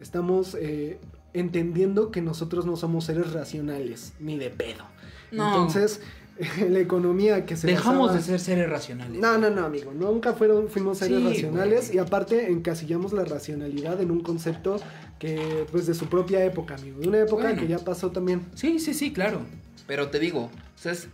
[0.00, 0.98] estamos eh,
[1.32, 4.84] entendiendo que nosotros no somos seres racionales ni de pedo.
[5.30, 5.46] No.
[5.46, 6.00] Entonces,
[6.68, 9.20] la economía que se Dejamos basaba- de ser seres racionales.
[9.20, 9.92] no, no, no, amigo.
[9.92, 11.96] Nunca fueron, fuimos seres Sí, racionales güey.
[11.96, 14.76] y aparte encasillamos la racionalidad en un concepto
[15.18, 17.00] que, pues, de su propia época, amigo.
[17.00, 17.60] De una época Bueno.
[17.60, 18.42] que ya pasó también.
[18.54, 19.40] Sí, sí, sí, claro.
[19.86, 21.08] Pero te digo, o sea, es-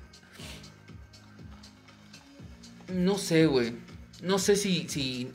[2.92, 3.72] No sé, güey.
[4.22, 5.30] No sé si, si...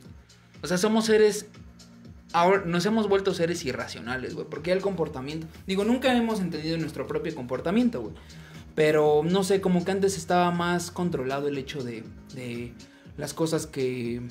[0.62, 1.46] O sea, somos seres...
[2.32, 4.46] Ahora nos hemos vuelto seres irracionales, güey.
[4.48, 5.46] Porque el comportamiento...
[5.66, 8.14] Digo, nunca hemos entendido nuestro propio comportamiento, güey.
[8.80, 12.02] Pero no sé, como que antes estaba más controlado el hecho de,
[12.34, 12.72] de
[13.18, 14.22] las cosas que,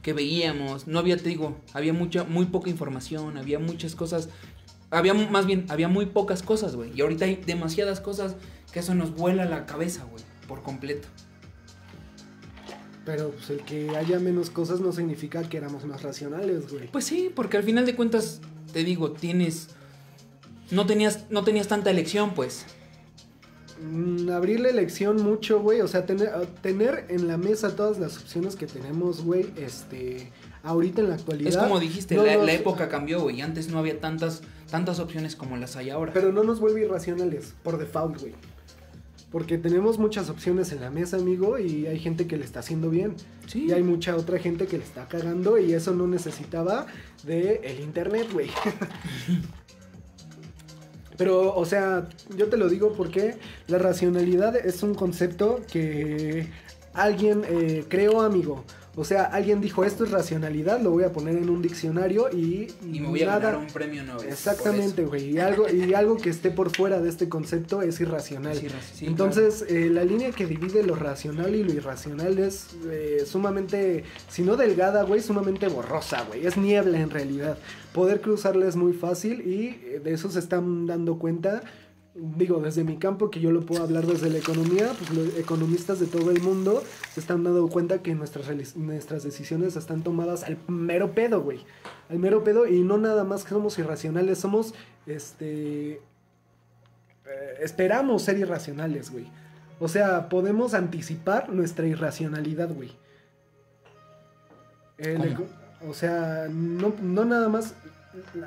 [0.00, 0.86] que veíamos.
[0.86, 4.30] No había, te digo, había mucha, muy poca información, había muchas cosas.
[4.88, 6.92] Había más bien, había muy pocas cosas, güey.
[6.94, 8.36] Y ahorita hay demasiadas cosas
[8.72, 10.24] que eso nos vuela la cabeza, güey.
[10.46, 11.06] Por completo.
[13.04, 16.90] Pero pues, el que haya menos cosas no significa que éramos más racionales, güey.
[16.90, 18.40] Pues sí, porque al final de cuentas,
[18.72, 19.68] te digo, tienes.
[20.70, 22.64] No tenías, no tenías tanta elección, pues.
[23.80, 25.80] Mm, abrir la elección mucho, güey.
[25.80, 29.46] O sea, tener, a- tener en la mesa todas las opciones que tenemos, güey.
[29.56, 30.30] Este,
[30.62, 31.50] ahorita en la actualidad.
[31.50, 33.40] Es como dijiste, no la, nos- la época cambió, güey.
[33.40, 36.12] Antes no había tantas, tantas opciones como las hay ahora.
[36.12, 38.32] Pero no nos vuelve irracionales, por default, güey.
[39.30, 42.88] Porque tenemos muchas opciones en la mesa, amigo, y hay gente que le está haciendo
[42.88, 43.14] bien.
[43.46, 43.66] sí.
[43.68, 46.86] Y hay mucha otra gente que le está cagando y eso no necesitaba
[47.24, 48.48] de el internet, güey.
[51.18, 56.48] Pero, o sea, yo te lo digo porque la racionalidad es un concepto que
[56.94, 58.64] alguien eh, creó, amigo.
[58.98, 62.66] O sea, alguien dijo, esto es racionalidad, lo voy a poner en un diccionario y...
[62.82, 64.28] y me voy a ganar un premio Nobel.
[64.28, 65.34] Exactamente, güey.
[65.34, 68.60] Y algo, y algo que esté por fuera de este concepto es irracional.
[68.92, 74.02] sí, Entonces, eh, la línea que divide lo racional y lo irracional es eh, sumamente,
[74.28, 76.44] si no delgada, güey, sumamente borrosa, güey.
[76.44, 77.56] Es niebla en realidad.
[77.94, 81.62] Poder cruzarla es muy fácil y eh, de eso se están dando cuenta.
[82.14, 86.00] Digo, desde mi campo, que yo lo puedo hablar desde la economía, pues los economistas
[86.00, 86.82] de todo el mundo
[87.14, 91.60] se están dando cuenta que nuestras, nuestras decisiones están tomadas al mero pedo, güey.
[92.08, 94.74] Al mero pedo y no nada más que somos irracionales, somos,
[95.06, 96.00] este, eh,
[97.60, 99.26] esperamos ser irracionales, güey.
[99.78, 102.90] O sea, podemos anticipar nuestra irracionalidad, güey.
[104.98, 105.46] El eco-
[105.86, 107.74] o sea, no, no nada más.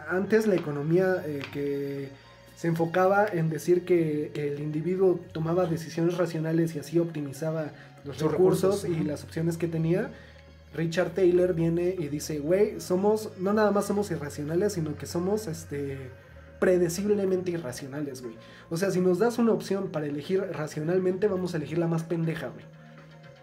[0.09, 2.09] Antes la economía eh, que
[2.57, 7.71] se enfocaba en decir que el individuo tomaba decisiones racionales y así optimizaba
[8.03, 10.09] los recursos, recursos, y las opciones que tenía.
[10.73, 15.47] Richard Taylor viene y dice, güey, somos, no nada más somos irracionales, sino que somos,
[15.47, 15.97] este,
[16.59, 18.36] predeciblemente irracionales, güey.
[18.69, 22.03] O sea, si nos das una opción para elegir racionalmente, vamos a elegir la más
[22.03, 22.65] pendeja, güey.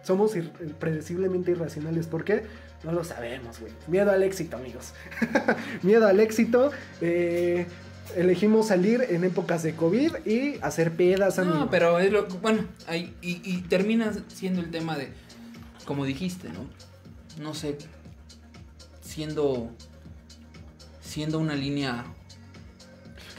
[0.03, 2.07] Somos ir- predeciblemente irracionales.
[2.07, 2.45] ¿Por qué?
[2.85, 3.73] No lo sabemos, güey.
[3.89, 4.93] Miedo al éxito, amigos.
[5.83, 6.71] Miedo al éxito.
[7.01, 7.67] eh,
[8.17, 11.61] elegimos salir en épocas de COVID y hacer pedas, amigos.
[11.61, 15.11] No, pero es lo bueno, ahí, y, y termina siendo el tema de,
[15.85, 16.67] como dijiste, ¿no?
[17.43, 17.77] No sé,
[19.03, 19.71] siendo,
[21.03, 22.05] siendo una línea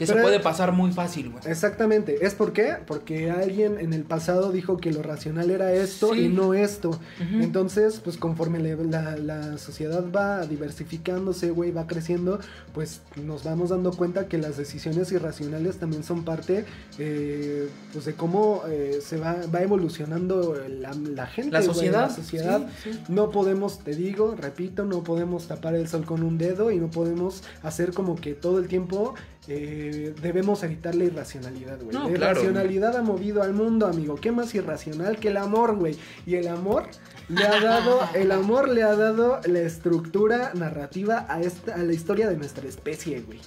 [0.00, 1.42] que se puede pasar muy fácil, güey.
[1.46, 2.24] Exactamente.
[2.26, 2.74] ¿Es por qué?
[2.86, 6.22] Porque alguien en el pasado dijo que lo racional era esto Sí.
[6.24, 6.98] y no esto.
[7.32, 12.40] Entonces, pues conforme le- la, la sociedad va diversificándose, güey, va creciendo,
[12.74, 16.64] pues nos vamos dando cuenta que las decisiones irracionales también son parte
[16.98, 21.50] eh, pues de cómo eh, se va, va evolucionando la, la gente.
[21.52, 22.08] la sociedad.
[22.08, 22.66] la sociedad.
[22.82, 23.00] sí, sí.
[23.08, 26.90] No podemos, te digo, repito, no podemos tapar el sol con un dedo y no
[26.90, 29.14] podemos hacer como que todo el tiempo
[29.48, 31.94] eh, debemos evitar la irracionalidad, güey.
[31.94, 32.40] No, la claro.
[32.40, 34.16] irracionalidad ha movido al mundo, amigo.
[34.16, 35.96] ¿Qué más irracional que el amor, güey?
[36.26, 36.84] Y el amor
[37.28, 41.92] le ha dado, el amor le ha dado la estructura narrativa a esta, a la
[41.92, 43.40] historia de nuestra especie, güey.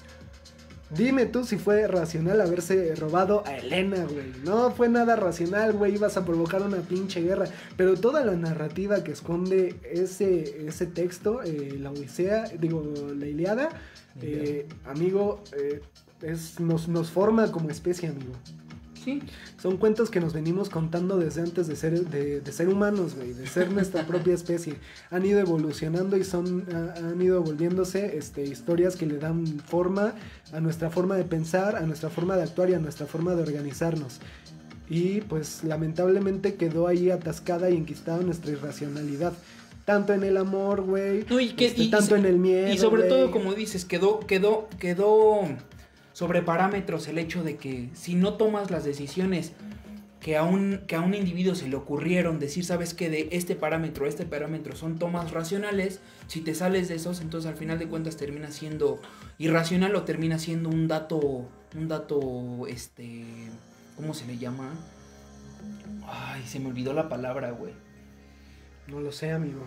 [0.90, 4.32] Dime tú si fue racional haberse robado a Elena, güey.
[4.44, 5.96] No fue nada racional, güey.
[5.96, 7.46] Ibas a provocar una pinche guerra.
[7.78, 12.84] Pero toda la narrativa que esconde ese, ese texto, eh, la Odisea, digo,
[13.16, 13.70] la Iliada,
[14.22, 15.82] eh, amigo, eh,
[16.22, 18.34] es, nos, nos forma como especie, amigo.
[19.04, 19.22] Sí.
[19.62, 23.34] Son cuentos que nos venimos contando desde antes de ser, de, de ser humanos, güey,
[23.34, 24.76] de ser nuestra propia especie.
[25.12, 30.14] Han ido evolucionando y son, ha- han ido volviéndose este, historias que le dan forma
[30.52, 33.42] a nuestra forma de pensar, a nuestra forma de actuar y a nuestra forma de
[33.44, 34.20] organizarnos.
[34.90, 39.34] Y pues lamentablemente quedó ahí atascada y enquistada nuestra irracionalidad.
[39.86, 41.26] Tanto en el amor, güey.
[41.30, 42.72] No, y que- este, y- y tanto se- en el miedo.
[42.72, 43.10] Y sobre güey.
[43.10, 45.42] todo, como dices, quedó, quedó, quedó
[46.14, 49.54] sobre parámetros el hecho de que si no tomas las decisiones
[50.24, 53.56] que a un, que a un individuo se le ocurrieron, decir, sabes que de este
[53.56, 57.78] parámetro a este parámetro son tomas racionales, si te sales de esos, entonces al final
[57.78, 59.02] de cuentas termina siendo
[59.38, 61.20] irracional o termina siendo un dato,
[61.76, 63.26] un dato, este,
[63.98, 64.72] ¿cómo se le llama?
[66.08, 67.74] Ay, se me olvidó la palabra, güey.
[68.88, 69.66] No lo sé, amigo.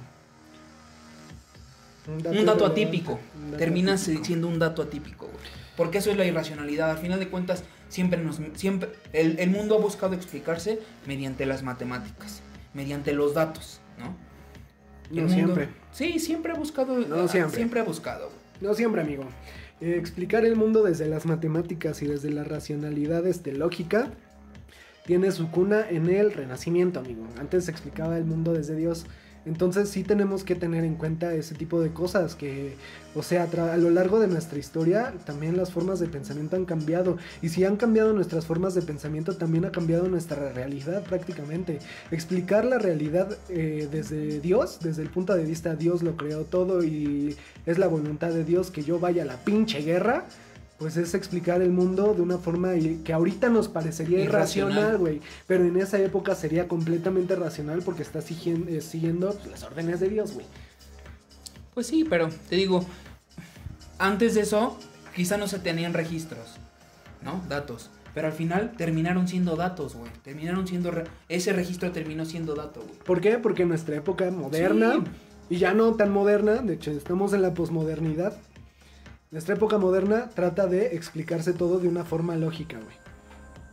[2.06, 3.18] un dato atípico.
[3.36, 4.24] un dato Termina atípico.
[4.24, 5.65] siendo un dato atípico, güey.
[5.76, 6.90] Porque eso es la irracionalidad.
[6.90, 8.40] Al final de cuentas, siempre nos.
[8.54, 12.42] Siempre, el, el mundo ha buscado explicarse mediante las matemáticas,
[12.74, 14.14] mediante los datos, ¿no?
[15.10, 15.68] El No mundo- siempre.
[15.92, 16.98] Sí, siempre ha buscado.
[16.98, 17.56] No ah, siempre.
[17.56, 18.30] Siempre ha buscado.
[18.60, 19.24] No siempre, amigo.
[19.80, 24.10] Eh, explicar el mundo desde las matemáticas y desde la racionalidad este, lógica
[25.04, 27.26] tiene su cuna en el renacimiento, amigo.
[27.38, 29.04] Antes se explicaba el mundo desde Dios.
[29.46, 32.74] Entonces sí tenemos que tener en cuenta ese tipo de cosas que,
[33.14, 37.16] o sea, a lo largo de nuestra historia también las formas de pensamiento han cambiado.
[37.42, 41.78] Y si han cambiado nuestras formas de pensamiento, también ha cambiado nuestra realidad prácticamente.
[42.10, 46.82] Explicar la realidad eh, desde Dios, desde el punto de vista Dios lo creó todo
[46.82, 47.36] y
[47.66, 50.24] es la voluntad de Dios que yo vaya a la pinche guerra.
[50.78, 52.72] Pues es explicar el mundo de una forma
[53.02, 54.98] que ahorita nos parecería Irracional.
[54.98, 55.20] güey.
[55.46, 60.10] Pero en esa época sería completamente racional porque está siguiendo, eh, siguiendo las órdenes de
[60.10, 60.44] Dios, güey.
[61.72, 62.84] Pues sí, pero te digo,
[63.98, 64.78] antes de eso,
[65.14, 66.56] quizá no se tenían registros,
[67.22, 67.42] ¿no?
[67.48, 67.90] Datos.
[68.14, 70.10] Pero al final terminaron siendo datos, güey.
[70.22, 70.90] Terminaron siendo.
[70.90, 72.98] re- Ese registro terminó siendo dato, güey.
[73.04, 73.38] ¿Por qué?
[73.38, 75.54] Porque en nuestra época moderna, Sí.
[75.54, 78.36] y ya no tan moderna, de hecho estamos en la posmodernidad,
[79.30, 82.96] nuestra época moderna trata de explicarse todo de una forma lógica, güey.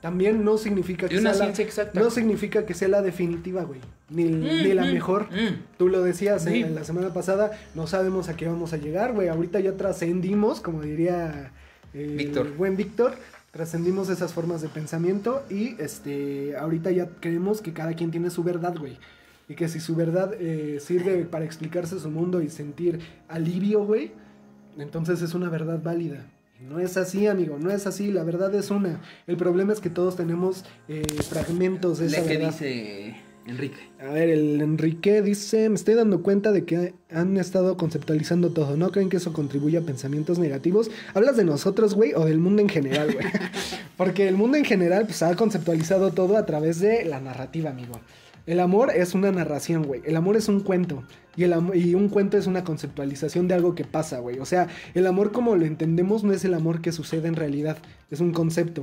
[0.01, 1.99] También no significa que una sea la- exacta.
[1.99, 3.80] no significa que sea la definitiva, güey.
[4.10, 5.24] Ni, ni la Mm, mm, mejor.
[5.32, 5.78] mm.
[5.78, 6.62] Tú lo decías Sí.
[6.64, 9.30] eh, la semana pasada, no sabemos a qué vamos a llegar, güey.
[9.30, 11.51] Ahorita ya trascendimos, como diría
[11.93, 12.47] eh, Víctor.
[12.47, 13.14] el buen Víctor,
[13.51, 18.43] trascendimos esas formas de pensamiento y este ahorita ya creemos que cada quien tiene su
[18.43, 18.97] verdad, güey.
[19.47, 22.99] Y que si su verdad eh, sirve para explicarse su mundo y sentir
[23.30, 24.12] alivio, güey,
[24.78, 26.26] entonces es una verdad válida.
[26.61, 29.01] No es así, amigo, no es así, la verdad es una.
[29.28, 32.51] El problema es que todos tenemos eh, fragmentos de esa que verdad.
[32.51, 33.15] dice
[33.45, 33.89] Enrique.
[33.99, 38.78] A ver, el Enrique dice, me estoy dando cuenta de que han estado conceptualizando todo,
[38.78, 40.89] ¿no creen que eso contribuye a pensamientos negativos?
[41.13, 43.26] ¿Hablas de nosotros, güey, o del mundo en general, güey?
[43.97, 47.99] Porque el mundo en general, pues, ha conceptualizado todo a través de la narrativa, amigo.
[48.46, 50.02] El amor es una narración, güey.
[50.06, 51.04] El amor es un cuento.
[51.36, 54.39] Y, el y un cuento es una conceptualización de algo que pasa, güey.
[54.39, 57.78] O sea, el amor como lo entendemos no es el amor que sucede en realidad.
[58.12, 58.82] Es un concepto.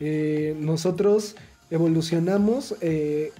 [0.00, 1.36] Eh, nosotros
[1.70, 3.32] evolucionamos eh,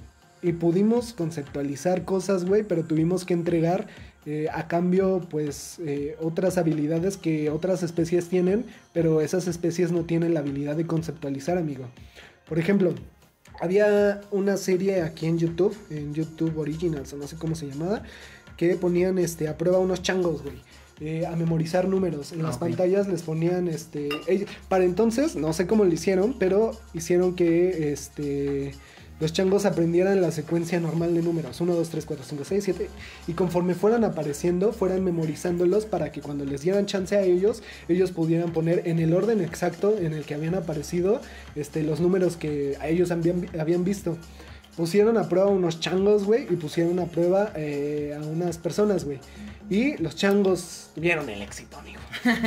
[0.42, 3.86] y pudimos conceptualizar cosas, güey, pero tuvimos que entregar
[4.26, 5.80] eh, a cambio, pues,
[6.20, 11.56] otras habilidades que otras especies tienen, pero esas especies no tienen la habilidad de conceptualizar,
[11.56, 11.86] amigo.
[12.48, 12.94] Por ejemplo,
[13.60, 18.02] había una serie aquí en YouTube, en YouTube Originals, o no sé cómo se llamaba,
[18.56, 20.56] que ponían este, a prueba unos changos, güey.
[21.00, 22.32] eh, a memorizar números.
[22.32, 24.08] En Ah, las pantallas les ponían, este,
[24.70, 28.72] para entonces, no sé cómo lo hicieron, pero hicieron que, este,
[29.18, 32.90] los changos aprendieran la secuencia normal de números, 1, 2, 3, 4, 5, 6, 7,
[33.28, 38.12] y conforme fueran apareciendo, fueran memorizándolos para que cuando les dieran chance a ellos, ellos
[38.12, 41.20] pudieran poner en el orden exacto en el que habían aparecido
[41.54, 44.18] este, los números que a ellos habían, habían visto.
[44.76, 49.18] Pusieron a prueba unos changos, güey, y pusieron a prueba eh, a unas personas, güey.
[49.68, 52.00] Y los changos tuvieron el éxito, amigo.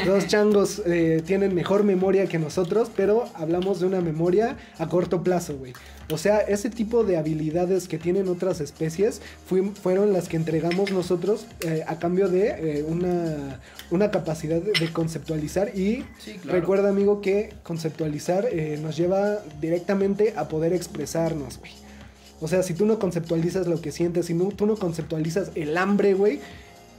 [0.05, 5.21] Los changos eh, tienen mejor memoria que nosotros, pero hablamos de una memoria a corto
[5.21, 5.73] plazo, güey.
[6.11, 10.91] O sea, ese tipo de habilidades que tienen otras especies fui- fueron las que entregamos
[10.91, 13.59] nosotros eh, a cambio de eh, una,
[13.91, 16.57] una capacidad de, conceptualizar y Sí, claro.
[16.59, 18.47] recuerda, amigo, que conceptualizar
[18.81, 21.71] nos lleva directamente a poder expresarnos, güey.
[22.41, 25.77] O sea, si tú no conceptualizas lo que sientes, si no, tú no conceptualizas el
[25.77, 26.39] hambre, güey,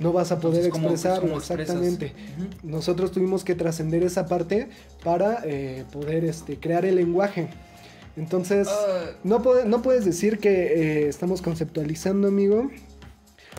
[0.01, 1.37] no vas a poder Entonces, ¿cómo- expresarlo.
[1.37, 2.13] exactamente.
[2.63, 4.69] Nosotros tuvimos que trascender esa parte
[5.05, 7.49] para eh, poder este, crear el lenguaje.
[8.17, 10.51] Entonces, Ah, no, puede- no puedes decir que
[11.05, 12.71] eh, estamos conceptualizando, amigo.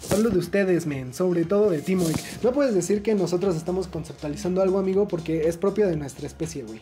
[0.10, 1.96] Hablo de ustedes, men, sobre todo de ti.
[1.96, 6.64] No puedes decir que nosotros estamos conceptualizando algo, amigo, porque es propio de nuestra especie,
[6.64, 6.82] güey.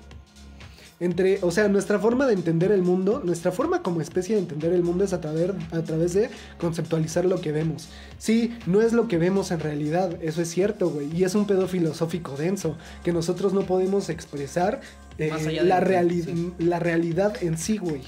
[1.01, 4.73] Entre, o sea, nuestra forma de entender el mundo, nuestra forma como especie de entender
[4.73, 6.29] el mundo es a través, a través de
[6.59, 7.87] conceptualizar lo que vemos.
[8.17, 11.09] Sí, no es lo que vemos en realidad, eso es cierto, güey.
[11.15, 14.81] Y es un pedo filosófico denso, que nosotros no podemos expresar
[15.17, 15.31] eh,
[15.63, 16.53] la, reali- sí.
[16.59, 18.01] la realidad en sí, güey.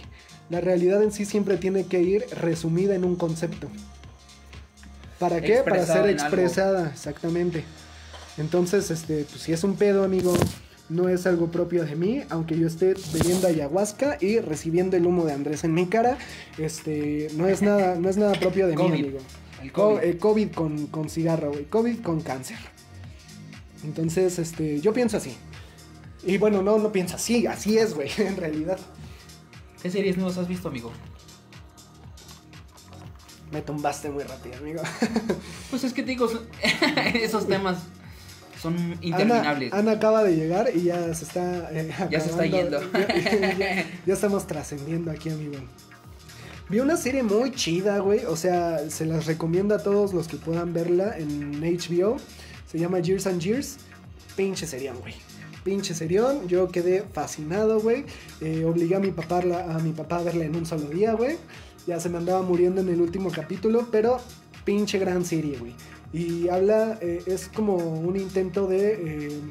[0.50, 3.70] La realidad en sí siempre tiene que ir resumida en un concepto.
[5.18, 5.62] ¿Para qué?
[5.64, 6.10] Para ser algo.
[6.10, 7.64] expresada, exactamente.
[8.38, 10.34] Entonces, este, pues si es un pedo, amigo,
[10.92, 15.26] no es algo propio de mí, aunque yo esté bebiendo ayahuasca y recibiendo el humo
[15.26, 16.18] de Andrés en mi cara,
[16.58, 19.20] este, no es nada, no es nada propio de mí, amigo.
[19.64, 21.66] el Co- eh, COVID con, con cigarro, güey.
[21.66, 22.58] COVID con cáncer.
[23.84, 25.36] Entonces, este, yo pienso así.
[26.24, 28.78] Y bueno, no, no pienso así, así es, güey, en realidad.
[29.82, 30.92] ¿Qué series nuevas has visto, amigo?
[33.52, 34.82] Me tumbaste muy rápido, amigo.
[35.70, 36.30] Pues es que te digo,
[37.14, 37.78] esos temas
[38.62, 39.74] son interminables.
[39.74, 41.70] Ana acaba de llegar y ya se está.
[41.72, 42.80] eh, Ya se está yendo.
[42.94, 45.56] Ya, ya- ya estamos trascendiendo aquí, amigo.
[46.70, 48.24] Vi una serie muy chida, güey.
[48.26, 52.18] O sea, se las recomiendo a todos los que puedan verla en HBO.
[52.72, 53.78] Se llama Years and Years.
[54.38, 55.16] Pinche serión, güey.
[55.66, 56.48] Pinche serión.
[56.48, 58.06] Yo quedé fascinado, güey.
[58.40, 61.36] Eh, obligué a mi, papá, a mi papá a verla en un solo día, güey.
[61.88, 64.18] Ya se me andaba muriendo en el último capítulo, pero
[64.64, 65.74] pinche gran serie, güey.
[66.14, 68.94] Y habla, eh, es como un intento de
[69.28, 69.42] eh,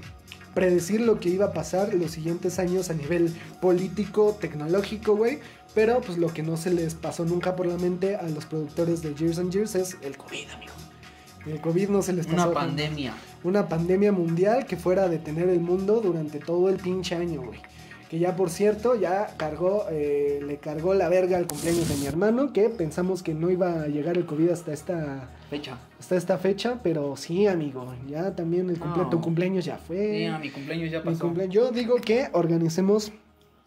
[0.54, 5.38] predecir lo que iba a pasar los siguientes años a nivel político, tecnológico, güey.
[5.74, 9.02] Pero pues lo que no se les pasó nunca por la mente a los productores
[9.02, 10.72] de Years and Years es el COVID, amigo.
[11.46, 12.48] El COVID no se les pasó.
[12.48, 13.14] Una pandemia.
[13.44, 17.60] Una pandemia mundial que fuera a detener el mundo durante todo el pinche año, güey.
[18.10, 22.06] Que ya por cierto, ya cargó, eh, le cargó la verga al cumpleaños de mi
[22.06, 25.78] hermano, que pensamos que no iba a llegar el COVID hasta esta, Fecha.
[26.00, 29.10] hasta esta fecha, pero sí, amigo, ya también el cumple- No.
[29.10, 30.18] tu cumpleaños ya fue.
[30.18, 31.32] Sí, a mi cumpleaños ya pasó.
[31.48, 33.12] Yo digo que organicemos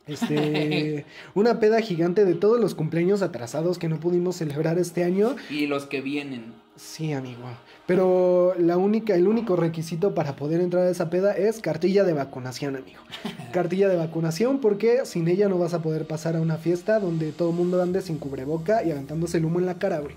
[0.07, 5.35] este una peda gigante de todos los cumpleaños atrasados que no pudimos celebrar este año.
[5.49, 6.53] Y los que vienen.
[6.75, 7.43] Sí, amigo.
[7.85, 12.13] Pero la única, el único requisito para poder entrar a esa peda es cartilla de
[12.13, 13.01] vacunación, amigo.
[13.51, 17.33] Cartilla de vacunación porque sin ella no vas a poder pasar a una fiesta donde
[17.33, 20.15] todo el mundo ande sin cubreboca y aventándose el humo en la cara, güey.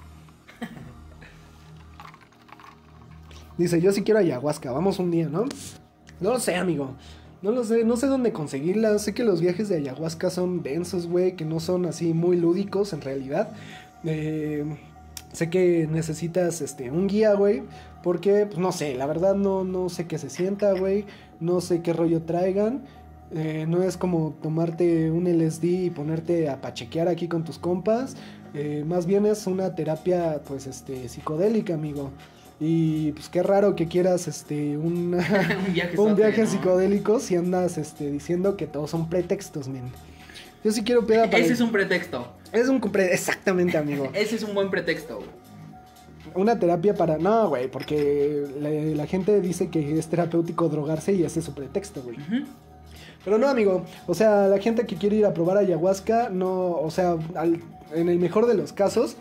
[3.58, 5.46] Dice, yo sí quiero ayahuasca, vamos un día, ¿no?
[6.20, 6.94] No lo sé, amigo.
[7.42, 8.96] No lo sé, no sé dónde conseguirla.
[8.98, 12.92] Sé que los viajes de ayahuasca son densos, güey, que no son así muy lúdicos
[12.92, 13.52] en realidad.
[14.04, 14.64] Eh,
[15.36, 17.62] sé que necesitas este, un guía, güey,
[18.02, 21.04] porque, pues no sé, la verdad no, no sé qué se sienta, güey.
[21.40, 22.84] No sé qué rollo traigan.
[23.34, 28.16] Eh, no es como tomarte un LSD y ponerte a pachequear aquí con tus compas.
[28.54, 32.12] Eh, más bien es una terapia, pues, este, psicodélica, amigo.
[32.58, 35.14] Y pues qué raro que quieras este un,
[35.66, 36.48] un viaje, un viaje ¿no?
[36.48, 39.82] psicodélico si andas este diciendo que todos son pretextos, men.
[40.64, 42.32] Yo sí quiero peda para Ese es un pretexto.
[42.52, 44.08] Es un pre- exactamente, amigo.
[44.14, 45.20] Ese es un buen pretexto.
[46.34, 51.22] Una terapia para no, güey, porque la, la gente dice que es terapéutico drogarse y
[51.22, 52.16] ese es su pretexto, güey.
[53.24, 53.84] Pero no, amigo.
[54.06, 56.72] O sea, la gente que quiere ir a probar ayahuasca, no.
[56.72, 57.60] O sea, al-
[57.94, 59.16] en el mejor de los casos,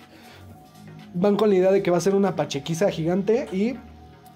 [1.13, 3.75] van con la idea de que va a ser una pachequiza gigante y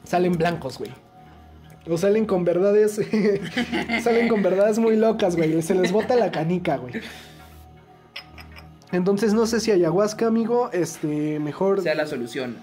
[0.06, 0.92] salen blancos, güey.
[1.90, 3.02] O salen con verdades.
[4.04, 5.62] salen con verdades muy locas, güey.
[5.62, 6.94] Se les bota la canica, güey.
[8.92, 11.82] Entonces no sé si ayahuasca, amigo, este, mejor.
[11.82, 12.58] Sea la solución.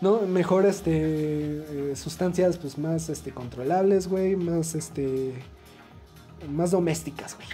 [0.00, 5.32] No, mejor este eh, sustancias pues más este controlables, güey, más este
[6.50, 7.48] más domésticas, güey.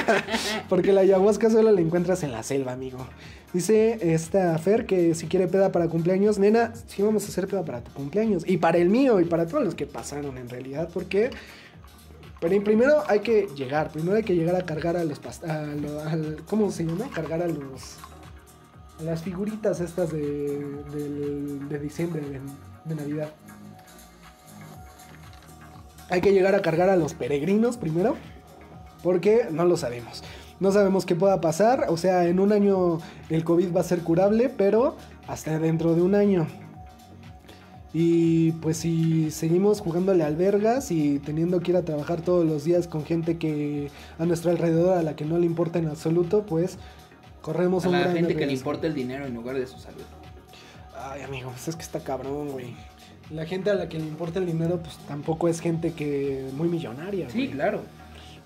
[0.68, 3.06] Porque la ayahuasca solo la encuentras en la selva, amigo.
[3.52, 7.64] Dice esta Fer que si quiere peda para cumpleaños, nena, sí vamos a hacer peda
[7.64, 10.90] para tu cumpleaños y para el mío y para todos los que pasaron en realidad,
[10.92, 11.30] porque
[12.40, 15.66] pero primero hay que llegar, primero hay que llegar a cargar a los a
[16.48, 17.08] ¿cómo se llama?
[17.14, 17.96] Cargar a los
[19.00, 20.20] a las figuritas estas de,
[20.92, 22.40] del- de diciembre, de,
[22.84, 23.30] de Navidad.
[26.10, 28.16] Hay que llegar a cargar a los peregrinos primero,
[29.02, 30.22] porque no lo sabemos.
[30.58, 32.98] No sabemos qué pueda pasar, o sea, en un año
[33.30, 34.96] el COVID va a ser curable, pero
[35.28, 36.46] hasta dentro de un año.
[37.94, 42.86] Y pues si seguimos jugándole albergas y teniendo que ir a trabajar todos los días
[42.86, 46.78] con gente que a nuestro alrededor a la que no le importa en absoluto, pues
[47.40, 49.78] corremos A un la gran gente que le importa el dinero en lugar de su
[49.78, 50.02] salud.
[50.94, 52.74] Ay, amigo, pues es que está cabrón, güey.
[53.30, 56.68] La gente a la que le importa el dinero, pues tampoco es gente que muy
[56.68, 57.30] millonaria.
[57.30, 57.50] Sí, güey.
[57.52, 57.82] claro.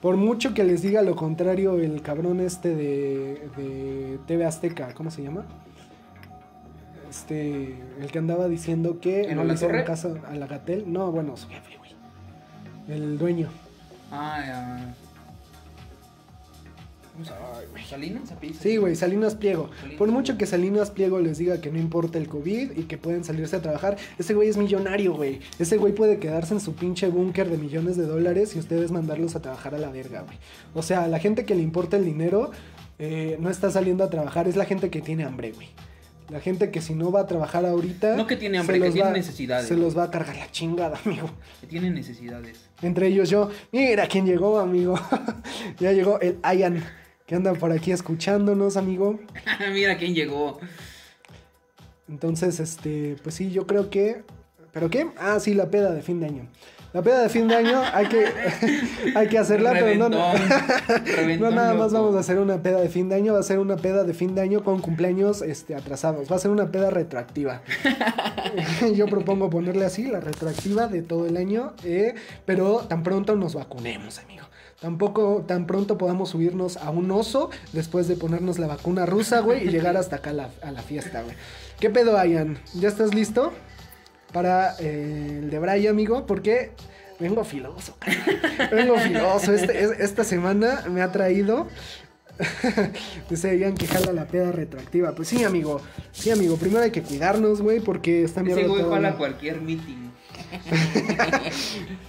[0.01, 5.11] Por mucho que les diga lo contrario el cabrón este de, de TV Azteca, ¿cómo
[5.12, 5.47] se llama?
[7.12, 9.84] Este, el que andaba diciendo que ¿En no le hicieron torre?
[9.84, 10.90] caso a la Gatel.
[10.90, 11.90] No, bueno, su jefe, güey.
[12.88, 13.50] El dueño.
[14.10, 14.94] Ah.
[17.86, 18.28] ¿Salinas?
[18.28, 19.68] ¿Se apellida Sí, güey, Salinas Pliego.
[19.78, 22.96] Salinas Por mucho que Salinas Pliego les diga que no importa el COVID y que
[22.96, 25.40] pueden salirse a trabajar, ese güey es millonario, güey.
[25.58, 29.36] Ese güey puede quedarse en su pinche búnker de millones de dólares y ustedes mandarlos
[29.36, 30.38] a trabajar a la verga, güey.
[30.72, 32.52] O sea, la gente que le importa el dinero
[32.98, 35.68] eh, no está saliendo a trabajar, es la gente que tiene hambre, güey.
[36.33, 38.16] La gente que si no va a trabajar ahorita...
[38.16, 39.68] No que tiene hambre, que tiene va- necesidades.
[39.68, 41.30] Se los va a cargar la chingada, amigo.
[41.61, 42.59] Que tiene necesidades.
[42.80, 44.99] Entre ellos yo, mira quién llegó, amigo.
[45.78, 46.83] ya llegó el Ayan,
[47.26, 49.20] que anda por aquí escuchándonos, amigo.
[49.74, 50.59] Mira quién llegó.
[52.09, 54.22] Entonces, este, pues sí, yo creo que.
[54.72, 55.09] ¿Pero qué?
[55.18, 56.49] Ah, sí, la peda de fin de año.
[56.93, 58.26] La peda de fin de año hay que,
[59.14, 62.05] hay que hacerla, pero no, no, nada más loco.
[62.05, 64.12] vamos a hacer una peda de fin de año, va a ser una peda de
[64.12, 67.62] fin de año con cumpleaños este, atrasados, va a ser una peda retroactiva.
[68.95, 72.14] yo propongo ponerle así, la retroactiva de todo el año, eh,
[72.45, 74.45] pero tan pronto nos vacunemos, amigo.
[74.78, 79.66] Tampoco tan pronto podamos subirnos a un oso después de ponernos la vacuna rusa, güey,
[79.66, 81.36] y llegar hasta acá a la, a la fiesta, güey.
[81.80, 82.59] ¿Qué pedo, Ayan?
[82.74, 83.53] ¿Ya estás listo?
[84.33, 86.70] Para eh, el de Bray, amigo, porque
[87.20, 87.97] vengo filoso.
[88.70, 89.53] Vengo filoso.
[89.53, 91.68] Este- es- esta semana me ha traído.
[93.30, 95.14] Dice Ian que jala la peda retroactiva.
[95.14, 95.80] Pues sí, amigo.
[96.12, 96.57] Sí, amigo.
[96.57, 98.62] Primero hay que cuidarnos, güey, porque esta mierda.
[98.62, 100.11] Ese güey jala cualquier meeting.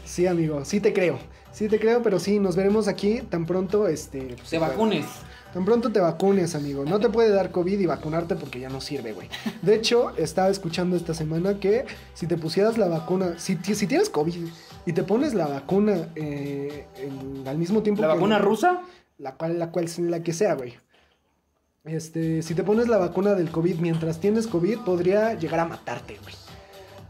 [0.06, 0.64] Sí, amigo.
[0.66, 1.18] Sí te creo.
[1.52, 4.20] Sí te creo, pero sí, nos veremos aquí tan pronto, este.
[4.38, 5.06] pues, Te vacunes.
[5.54, 6.84] Tan pronto te vacunes, amigo.
[6.84, 9.30] No te puede dar COVID y vacunarte porque ya no sirve, güey.
[9.62, 11.86] De hecho, estaba escuchando esta semana que
[12.16, 14.36] si te pusieras la vacuna, si, si tienes COVID
[14.86, 18.82] y te pones la vacuna eh, en- al mismo tiempo ¿La que- vacuna rusa?
[19.20, 20.74] La cual, la cual, la que sea, güey.
[21.86, 26.18] Este, si te pones la vacuna del COVID mientras tienes COVID, podría llegar a matarte,
[26.24, 26.34] güey.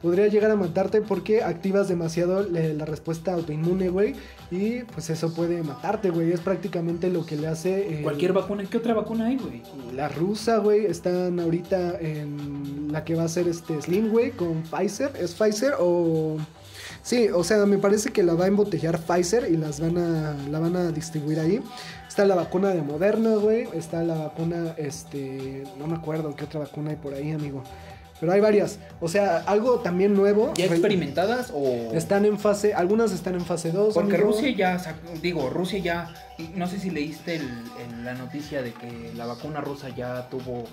[0.03, 4.13] Podría llegar a matarte porque activas demasiado le- la respuesta autoinmune, güey.
[4.51, 6.31] Y pues eso puede matarte, güey.
[6.33, 7.97] Es prácticamente lo que le hace.
[7.99, 8.65] el- Cualquier vacuna.
[8.69, 9.63] ¿Qué otra vacuna hay, güey?
[9.95, 10.85] La rusa, güey.
[10.85, 15.13] Están ahorita en la que va a ser este Slim, güey, con Pfizer.
[15.19, 16.37] ¿Es Pfizer o.?
[17.01, 20.35] Sí, o sea, me parece que la va a embotellar Pfizer y las van a,
[20.49, 21.61] la van a distribuir ahí.
[22.07, 23.67] Está la vacuna de Moderna, güey.
[23.73, 27.63] Está la vacuna, este, no me acuerdo qué otra vacuna hay por ahí, amigo.
[28.19, 28.79] Pero hay varias.
[29.01, 30.53] O sea, algo también nuevo.
[30.55, 31.91] ¿Ya experimentadas o...?
[31.93, 33.93] Están en fase, algunas están en fase 2.
[33.93, 36.13] Porque Rusia ya, sacó- digo, Rusia ya,
[36.55, 40.63] no sé si leíste el- el- la noticia de que la vacuna rusa ya tuvo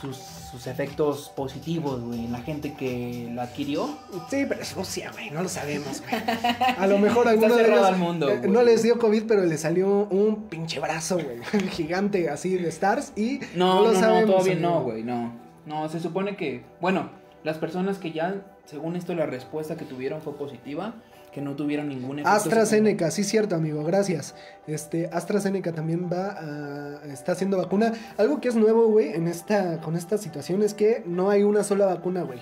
[0.00, 3.86] sus, sus efectos positivos, güey, en la gente que la adquirió.
[4.30, 6.22] Sí, pero es Rusia, güey, no lo sabemos, güey.
[6.78, 9.58] A lo mejor alguno de ellos al mundo, eh, no les dio COVID, pero le
[9.58, 14.30] salió un pinche brazo, güey, gigante así de stars y No, lo no, no, sabemos,
[14.30, 14.68] todavía amigo.
[14.70, 15.39] no, güey, no.
[15.66, 17.10] No, se supone que, bueno,
[17.44, 18.34] las personas que ya,
[18.64, 20.94] según esto, la respuesta que tuvieron fue positiva,
[21.32, 22.30] que no tuvieron ningún efecto.
[22.36, 24.34] AstraZeneca, sí cierto, amigo, gracias.
[24.66, 27.92] Este AstraZeneca también va a está haciendo vacuna.
[28.18, 31.62] Algo que es nuevo, güey, en esta con esta situación es que no hay una
[31.62, 32.40] sola vacuna, güey.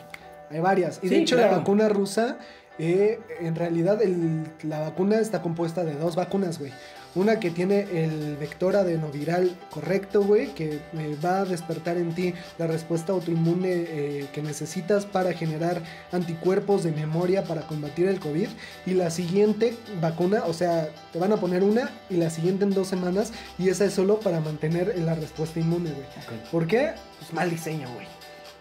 [0.51, 1.01] Hay varias.
[1.03, 1.53] Y de hecho claro.
[1.53, 2.39] la vacuna rusa
[2.79, 6.73] eh, en realidad el- la vacuna está compuesta de dos vacunas, güey.
[7.15, 12.35] Una que tiene el vector adenoviral correcto, güey, que eh, va a despertar en ti
[12.59, 15.83] la respuesta autoinmune eh, que necesitas para generar
[16.13, 18.49] anticuerpos de memoria para combatir el COVID.
[18.87, 22.71] Y la siguiente vacuna, o sea, te van a poner una y la siguiente en
[22.71, 23.33] dos semanas.
[23.59, 26.07] Y esa es solo para mantener la respuesta inmune, güey.
[26.53, 26.93] ¿Por qué?
[27.19, 28.18] Pues mal diseño, güey.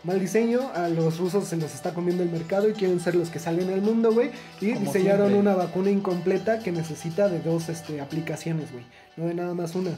[0.07, 3.29] Mal diseño, a los rusos se los está comiendo el mercado y quieren ser los
[3.29, 4.31] que salen al mundo, güey.
[4.61, 5.39] Y Como diseñaron siempre.
[5.39, 8.85] una vacuna incompleta que necesita de dos este, aplicaciones, güey.
[9.17, 9.91] No de nada más una.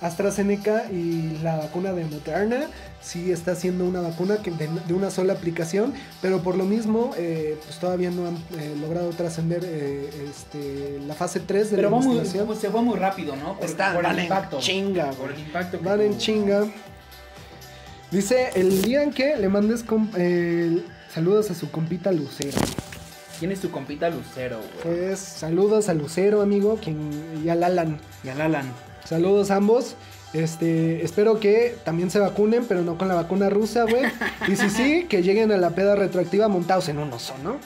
[0.00, 2.66] AstraZeneca y la vacuna de Moderna
[3.02, 7.10] sí está haciendo una vacuna que de, de una sola aplicación, pero por lo mismo
[7.18, 11.90] eh, pues todavía no han eh, logrado trascender eh, este, la fase 3 de Pero
[11.90, 12.46] la va muy, investigación.
[12.46, 13.56] pues, se fue muy rápido, ¿no?
[13.56, 14.58] Por, Está, por van el en impacto.
[14.60, 15.80] chinga, Por el impacto.
[15.82, 16.64] Van en chinga.
[18.10, 19.84] Dice, el día en que le mandes
[20.16, 20.82] eh,
[21.12, 22.58] saludos a su compita Lucero.
[23.38, 24.96] ¿Quién es tu compita Lucero, güey?
[24.96, 28.00] Pues saludos a Lucero, amigo, quien, y al Alan.
[28.24, 28.72] Y al Alan.
[29.04, 29.94] Saludos a ambos.
[30.32, 34.04] Este, espero que también se vacunen, pero no con la vacuna rusa, güey.
[34.46, 37.58] Y si sí, que lleguen a la peda retroactiva montados en un oso, ¿no?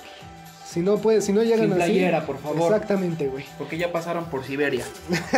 [0.72, 1.82] Si no puede, si no llegan Sin así.
[1.82, 2.72] playera, por favor.
[2.72, 3.44] Exactamente, güey.
[3.58, 4.86] Porque ya pasaron por Siberia.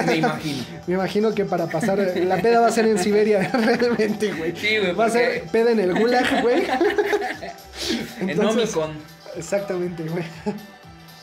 [0.06, 0.62] Me imagino.
[0.86, 4.54] Me imagino que para pasar la peda va a ser en Siberia, realmente, güey.
[4.54, 4.92] Sí, güey.
[4.92, 6.62] Va a ser peda en el gulag, güey.
[8.20, 8.92] En Omicron.
[9.36, 10.22] Exactamente, güey.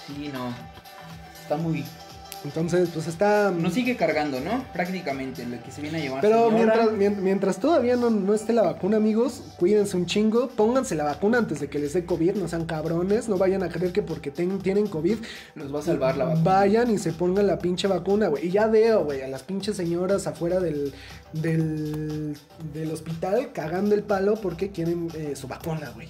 [0.05, 0.53] Sí, no.
[1.41, 1.85] Está muy.
[2.43, 3.51] Entonces, pues está.
[3.51, 4.65] Nos sigue cargando, ¿no?
[4.73, 6.22] Prácticamente lo que se viene a llevar.
[6.22, 10.95] Pero mientras, mien- mientras todavía no, no esté la vacuna, amigos, cuídense un chingo, pónganse
[10.95, 13.91] la vacuna antes de que les dé COVID, no sean cabrones, no vayan a creer
[13.93, 15.18] que porque ten- tienen COVID
[15.53, 16.43] Los va a salvar la vacuna.
[16.43, 18.47] vayan y se pongan la pinche vacuna, güey.
[18.47, 20.93] Y ya veo, güey, a las pinches señoras afuera del,
[21.34, 22.35] del,
[22.73, 26.07] del hospital cagando el palo porque quieren eh, su vacuna, güey.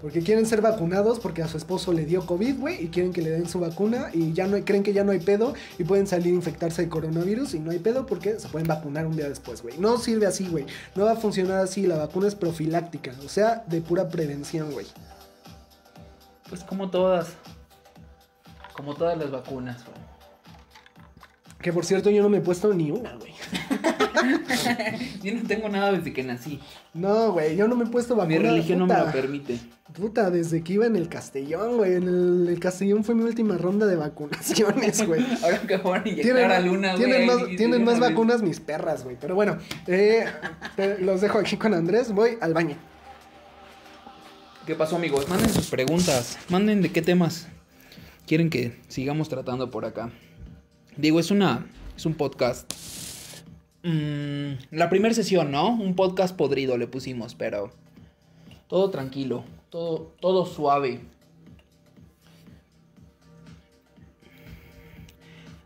[0.00, 3.22] Porque quieren ser vacunados porque a su esposo le dio COVID, güey, y quieren que
[3.22, 6.06] le den su vacuna y ya no creen que ya no hay pedo y pueden
[6.06, 9.28] salir a infectarse de coronavirus y no hay pedo porque se pueden vacunar un día
[9.28, 9.78] después, güey.
[9.78, 10.66] No sirve así, güey.
[10.94, 11.86] No va a funcionar así.
[11.86, 14.86] La vacuna es profiláctica, o sea, de pura prevención, güey.
[16.48, 17.28] Pues como todas.
[18.74, 20.05] Como todas las vacunas, güey.
[21.60, 23.32] Que por cierto, yo no me he puesto ni una, güey.
[25.22, 26.60] Yo no tengo nada desde que nací.
[26.94, 28.38] No, güey, yo no me he puesto vacuna.
[28.38, 29.58] Mi religión no me lo permite.
[29.92, 31.94] Puta, desde que iba en el Castellón, güey.
[31.94, 35.24] En el, el Castellón fue mi última ronda de vacunaciones, güey.
[35.42, 37.04] Ahora que van a inyectar a Luna, güey.
[37.04, 39.16] tienen más, y- tienen y- más y- vacunas mis perras, güey.
[39.20, 40.24] Pero bueno, eh,
[40.76, 42.12] te- los dejo aquí con Andrés.
[42.12, 42.76] Voy al baño.
[44.66, 45.28] ¿Qué pasó, amigos?
[45.28, 46.38] Manden sus preguntas.
[46.48, 47.46] Manden de qué temas
[48.26, 50.10] quieren que sigamos tratando por acá.
[50.96, 51.66] Digo, es una.
[51.94, 52.72] Es un podcast.
[53.82, 55.68] Mm, la primera sesión, ¿no?
[55.68, 57.70] Un podcast podrido le pusimos, pero.
[58.66, 59.44] Todo tranquilo.
[59.70, 61.00] Todo, todo suave.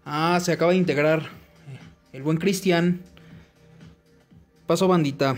[0.05, 1.28] Ah, se acaba de integrar
[2.12, 3.01] el buen Cristian.
[4.66, 5.36] Pasó bandita.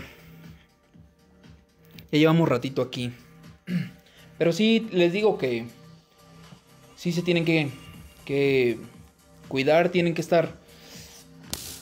[2.11, 3.11] Ya llevamos ratito aquí.
[4.39, 5.67] Pero sí, les digo que
[6.95, 7.69] sí se tienen que,
[8.25, 8.79] que
[9.53, 10.49] cuidar, tienen que estar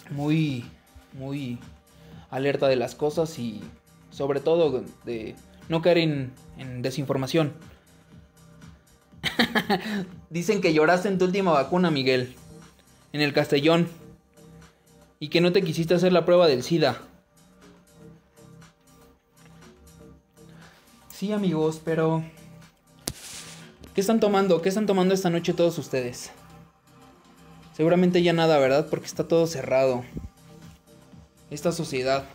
[0.10, 0.66] muy,
[1.14, 1.58] muy
[2.30, 3.62] alerta de las cosas y
[4.10, 5.36] sobre todo de
[5.70, 7.54] no caer en, en desinformación.
[10.30, 12.36] Dicen que lloraste en tu última vacuna, Miguel,
[13.14, 13.88] en el Castellón,
[15.22, 16.98] y que no te quisiste hacer la prueba del SIDA.
[21.10, 22.22] Sí, amigos, pero...
[23.96, 24.62] ¿Qué están tomando?
[24.62, 26.32] ¿Qué están tomando esta noche todos ustedes?
[27.82, 28.86] Seguramente ya nada, ¿verdad?
[28.92, 30.04] Porque está todo cerrado.
[31.50, 32.26] Esta sociedad.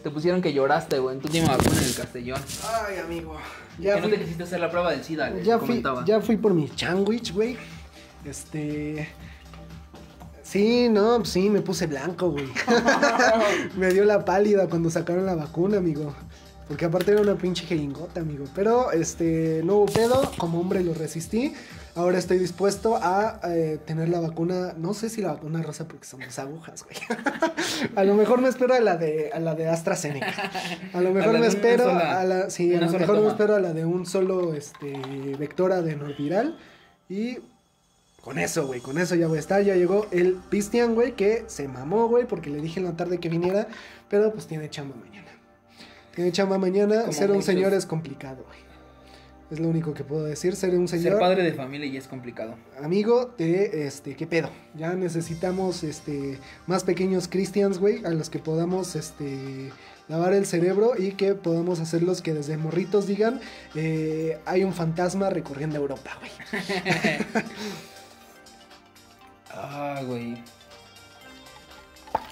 [0.04, 2.42] te pusieron que lloraste, güey, en tu última vacuna en el Castellón.
[2.88, 3.38] Ay, amigo.
[3.78, 6.38] que Ya no te quisiste hacer la prueba del SIDA, les ya fui, ya fui
[6.38, 7.56] por mi sándwich, güey.
[8.26, 9.10] Este.
[10.42, 12.48] Sí, no, pues sí, me puse blanco, güey.
[13.78, 16.16] me dio la pálida cuando sacaron la vacuna, amigo.
[16.70, 18.46] Porque aparte era una pinche jeringota, amigo.
[18.56, 20.32] Pero, este, no hubo pedo.
[20.38, 21.54] Como hombre lo resistí.
[21.96, 24.74] Ahora estoy dispuesto a eh, tener la vacuna.
[24.78, 26.96] No sé si la vacuna rosa porque son dos agujas, güey.
[27.96, 30.32] a lo mejor me espero a la de, a la de AstraZeneca.
[30.94, 32.50] A lo mejor me espero sola- a la.
[32.52, 34.94] Sí, a lo mejor me espero a la de un solo este,
[35.40, 36.56] vector adenoviral.
[37.10, 37.40] Y
[38.22, 39.64] con eso, güey, con eso ya voy a estar.
[39.64, 43.18] Ya llegó el Pistian, güey, que se mamó, güey, porque le dije en la tarde
[43.18, 43.68] que viniera,
[44.08, 45.29] pero pues tiene chamba mañana.
[46.20, 47.10] Tiene chamba mañana.
[47.14, 48.60] Ser un señor es complicado, güey.
[49.52, 50.54] Es lo único que puedo decir.
[50.54, 52.56] Ser un Ser señor padre de familia ya es complicado.
[52.84, 54.50] amigo de este, ¿qué pedo?
[54.76, 56.38] Ya necesitamos este
[56.68, 59.72] más pequeños Christians, güey, a los que podamos este
[60.10, 63.40] lavar el cerebro y que podamos hacerlos que desde morritos digan,
[63.76, 66.62] eh, hay un fantasma recorriendo Europa, güey.
[69.52, 70.44] Ah, güey.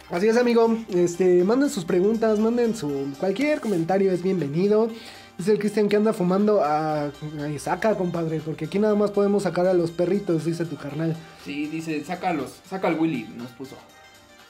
[0.09, 0.77] Así es, amigo.
[0.89, 4.89] Este, manden sus preguntas, manden su cualquier comentario es bienvenido.
[5.37, 7.11] Dice el Cristian que anda fumando a, a
[7.59, 11.15] saca, compadre, porque aquí nada más podemos sacar a los perritos, dice tu carnal.
[11.45, 13.75] Sí, dice, sácalos, saca al Willy, nos puso.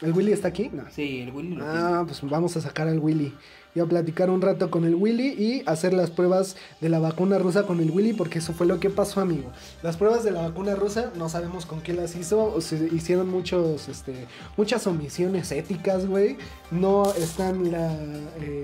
[0.01, 0.69] ¿El Willy está aquí?
[0.71, 0.83] No.
[0.91, 3.33] Sí, el Willy lo Ah, pues vamos a sacar al Willy.
[3.75, 7.37] Y a platicar un rato con el Willy y hacer las pruebas de la vacuna
[7.37, 9.51] rusa con el Willy, porque eso fue lo que pasó, amigo.
[9.83, 13.29] Las pruebas de la vacuna rusa, no sabemos con qué las hizo, o se hicieron
[13.29, 14.25] muchos, este,
[14.57, 16.37] muchas omisiones éticas, güey.
[16.71, 17.93] No están la,
[18.41, 18.63] eh,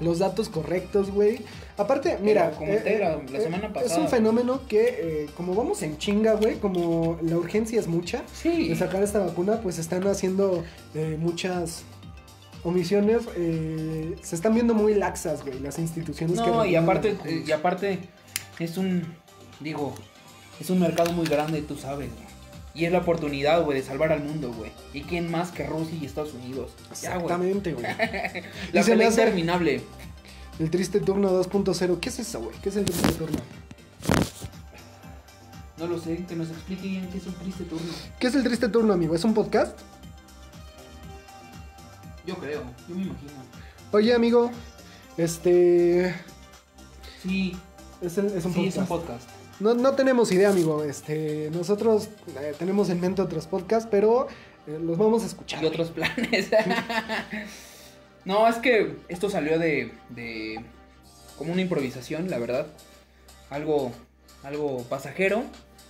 [0.00, 1.40] los datos correctos, güey.
[1.76, 4.00] Aparte, mira, Como comenté la- la semana es pasada.
[4.00, 8.68] un fenómeno que, eh, como vamos en chinga, güey, como la urgencia es mucha, Sí.
[8.70, 11.82] de sacar esta vacuna, pues están haciendo eh, muchas
[12.64, 13.22] omisiones.
[13.36, 17.44] eh, se están viendo muy laxas, güey, las instituciones que No, y regulan aparte, eh,
[17.46, 17.98] y aparte,
[18.58, 19.04] es un,
[19.60, 19.94] digo,
[20.60, 22.30] es un mercado muy grande, tú sabes, güey.
[22.72, 24.70] Y es la oportunidad, güey, de salvar al mundo, güey.
[24.94, 26.70] ¿Y quién más que Rusia y Estados Unidos?
[26.90, 27.84] Exactamente, güey.
[28.72, 29.80] La Y pelea hace- interminable.
[30.60, 31.98] El triste turno 2.0.
[31.98, 32.54] ¿Qué es eso, güey?
[32.62, 33.38] ¿Qué es el triste turno?
[35.78, 37.90] No lo sé, que nos explique bien qué es un triste turno.
[38.18, 39.14] ¿Qué es el triste turno, amigo?
[39.14, 39.78] ¿Es un podcast?
[42.26, 43.32] Yo creo, yo me imagino.
[43.92, 44.50] Oye, amigo,
[45.16, 46.14] este.
[47.22, 47.56] Sí,
[48.00, 48.66] Es, un sí, podcast.
[48.66, 49.28] es un podcast.
[49.58, 50.84] No, no tenemos idea, amigo.
[50.84, 52.08] Este, nosotros
[52.40, 54.28] eh, tenemos en mente otros podcasts, pero
[54.66, 55.62] eh, los vamos a escuchar.
[55.62, 56.50] Y otros planes.
[58.24, 60.64] no, es que esto salió de, de
[61.36, 62.68] como una improvisación, la verdad.
[63.50, 63.92] Algo,
[64.42, 65.44] algo pasajero.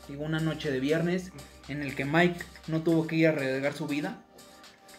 [0.08, 1.30] Digo, una noche de viernes
[1.68, 4.24] en el que Mike no tuvo que ir a arriesgar su vida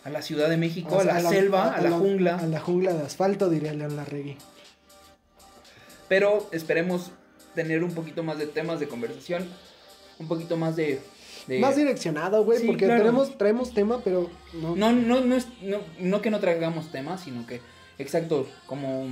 [0.03, 2.38] a la Ciudad de México, O a la selva, a, la, jungla.
[2.38, 4.38] A la jungla de asfalto, diría León Larregui.
[6.07, 7.11] Pero esperemos
[7.56, 9.48] tener un poquito más de temas de conversación,
[10.19, 11.02] un poquito más de...
[11.48, 13.02] de- Más direccionado, güey, Sí, porque claro.
[13.02, 14.76] tenemos, traemos tema, pero no.
[14.76, 17.61] No, no, no, es, no, no que no traigamos temas, sino que,
[17.98, 19.06] exacto, como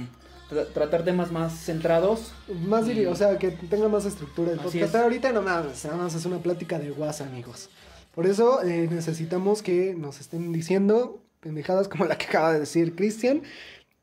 [0.49, 2.31] tra- tratar temas más centrados.
[2.65, 4.95] Más diri- o sea, que tenga más estructura el podcast.
[4.95, 7.69] ahorita no mames, nada más es una plática de guasa, amigos.
[8.13, 12.95] Por eso eh, necesitamos que nos estén diciendo pendejadas como la que acaba de decir
[12.95, 13.43] Cristian,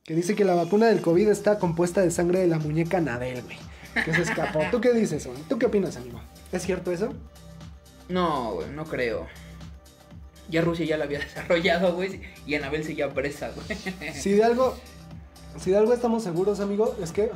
[0.04, 3.42] que dice que la vacuna del COVID está compuesta de sangre de la muñeca Nadel,
[3.42, 3.58] güey.
[4.04, 4.60] Que se escapó.
[4.70, 5.38] ¿Tú qué dices, güey?
[5.48, 6.20] ¿Tú qué opinas, amigo?
[6.52, 7.12] ¿Es cierto eso?
[8.08, 9.26] No, güey, no creo.
[10.48, 13.78] Ya Rusia ya la había desarrollado, güey, y Anabel seguía presa, güey.
[14.14, 14.76] Si de algo,
[15.58, 17.30] si de algo estamos seguros, amigo, es que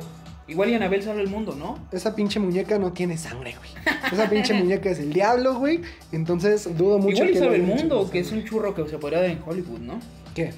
[0.51, 1.79] Igual y Anabel salva el mundo, ¿no?
[1.93, 3.69] esa pinche muñeca no tiene sangre, güey.
[4.11, 5.79] Esa pinche muñeca es el diablo, güey.
[6.11, 8.97] Entonces dudo mucho Igual y que salva el mundo, que es un churro que se
[8.97, 10.01] podría dar en Hollywood, ¿no?
[10.35, 10.51] ¿Qué?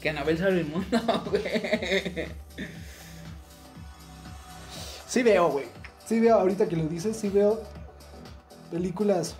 [0.00, 1.00] Que Anabel salve el mundo,
[1.30, 1.42] güey.
[5.08, 5.64] Sí veo, güey.
[6.06, 7.60] Sí veo, ahorita que lo dices, sí veo
[8.70, 9.34] películas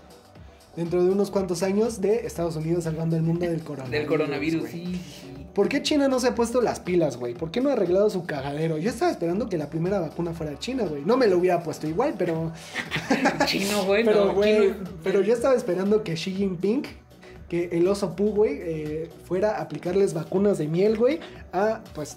[0.80, 3.98] dentro de unos cuantos años de Estados Unidos salvando el mundo del coronavirus.
[3.98, 4.98] Del coronavirus, sí.
[5.54, 7.34] ¿Por qué China no se ha puesto las pilas, güey?
[7.34, 8.78] ¿Por qué no ha arreglado su cagadero?
[8.78, 11.04] Yo estaba esperando que la primera vacuna fuera China, güey.
[11.04, 12.50] No me lo hubiera puesto igual, pero...
[13.44, 14.06] Chino, güey.
[14.06, 14.72] Pero, no, güey,
[15.04, 16.84] pero yo estaba esperando que Xi Jinping,
[17.46, 21.20] que el oso Pu, güey, eh, fuera a aplicarles vacunas de miel, güey,
[21.52, 22.16] a, pues,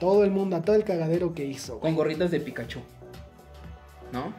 [0.00, 1.92] todo el mundo, a todo el cagadero que hizo, güey.
[1.92, 2.80] Con gorritas de Pikachu.
[4.14, 4.32] ¿No?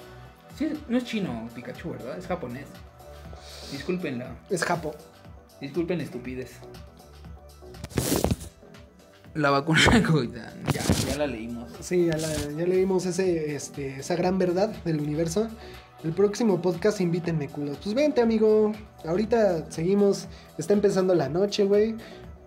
[0.57, 2.17] Sí, no es chino Pikachu, ¿verdad?
[2.17, 2.65] Es japonés.
[3.71, 4.35] Disculpen la.
[4.49, 4.95] Es Japo.
[5.61, 6.51] Disculpen la estupidez.
[9.35, 10.29] La vacuna de COVID.
[10.73, 11.69] Ya, ya la leímos.
[11.81, 15.47] Sí, ya, la- ya leímos ese, este, esa gran verdad del universo.
[16.03, 17.77] El próximo podcast invítenme, culos.
[17.83, 18.71] Pues vente, amigo.
[19.05, 20.27] Ahorita seguimos.
[20.57, 21.95] Está empezando la noche, güey.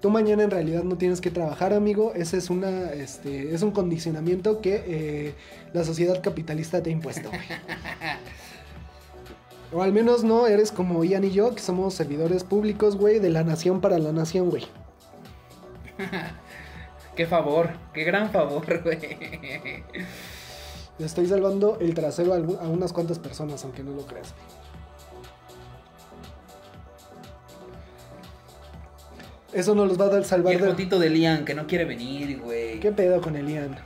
[0.00, 2.12] Tú mañana en realidad no tienes que trabajar, amigo.
[2.14, 5.34] Ese es una, este, es un condicionamiento que eh,
[5.72, 7.40] la sociedad capitalista te ha impuesto, güey.
[9.72, 13.30] O al menos no eres como Ian y yo, que somos servidores públicos, güey, de
[13.30, 14.66] la nación para la nación, güey.
[17.16, 19.84] Qué favor, qué gran favor, güey.
[20.98, 24.34] Le estoy salvando el trasero a, unas cuantas personas, aunque no lo creas.
[29.52, 30.68] Eso no los va a dar Y salvar el de...
[30.68, 32.80] fotito de Lian que no quiere venir, güey.
[32.80, 33.76] ¿Qué pedo con el Ian?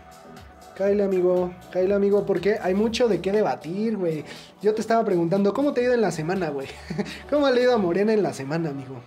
[0.77, 4.24] Kyle, amigo, Kyle, amigo, porque hay mucho de qué debatir, güey.
[4.61, 6.69] Yo te estaba preguntando, ¿cómo te ha ido en la semana, güey?
[7.31, 9.01] ¿Cómo le ha ido a Morena en la semana, amigo?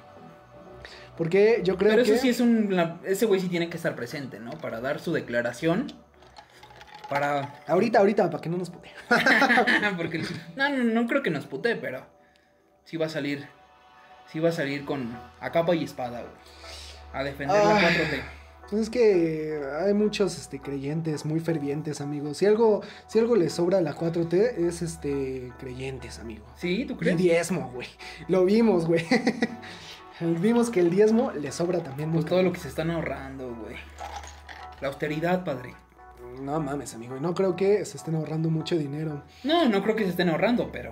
[1.15, 2.13] Porque yo creo Pero que...
[2.13, 2.75] eso sí es un.
[2.75, 4.51] la- ese güey sí tiene que estar presente, ¿no?
[4.51, 5.91] Para dar su declaración.
[7.09, 7.55] Para.
[7.67, 8.89] Ahorita, ahorita, para que no nos pute.
[9.97, 10.23] Porque.
[10.55, 12.05] No, no, no creo que nos putee, pero.
[12.85, 13.45] Sí va a salir.
[14.31, 15.15] Sí va a salir con.
[15.39, 16.33] A capa y espada, güey.
[17.13, 17.95] A defender la Ay.
[17.95, 18.38] 4T.
[18.69, 22.37] Pues es que hay muchos este, creyentes muy fervientes, amigos.
[22.37, 24.33] Si algo, si algo les sobra a la 4T
[24.67, 26.45] es este creyentes, amigo.
[26.55, 26.85] ¿Sí?
[26.85, 27.17] ¿Tú Y crees?
[27.17, 27.87] diezmo, güey.
[28.27, 29.05] Lo vimos, güey.
[30.21, 33.55] vimos que el diezmo le sobra también muy Pues todo lo que se están ahorrando,
[33.55, 33.75] güey.
[34.81, 35.73] La austeridad, padre.
[36.41, 37.17] No mames, amigo.
[37.17, 39.23] y No creo que se estén ahorrando mucho dinero.
[39.43, 40.91] No, no creo que se estén ahorrando, pero.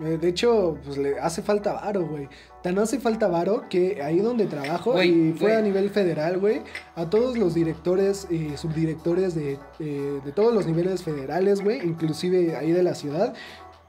[0.00, 2.28] Eh, de hecho, pues le hace falta varo, güey.
[2.62, 6.62] Tan hace falta varo que ahí donde trabajo, y fue a nivel federal, güey,
[6.96, 12.56] a todos los directores y subdirectores de, eh, de todos los niveles federales, güey, inclusive
[12.56, 13.34] ahí de la ciudad,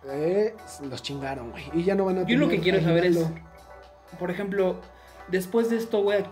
[0.09, 0.55] eh,
[0.89, 1.63] los chingaron, güey.
[1.73, 3.19] Y ya no van a Yo lo que quiero saber es.
[4.19, 4.77] Por ejemplo,
[5.29, 6.23] después de esto, güey.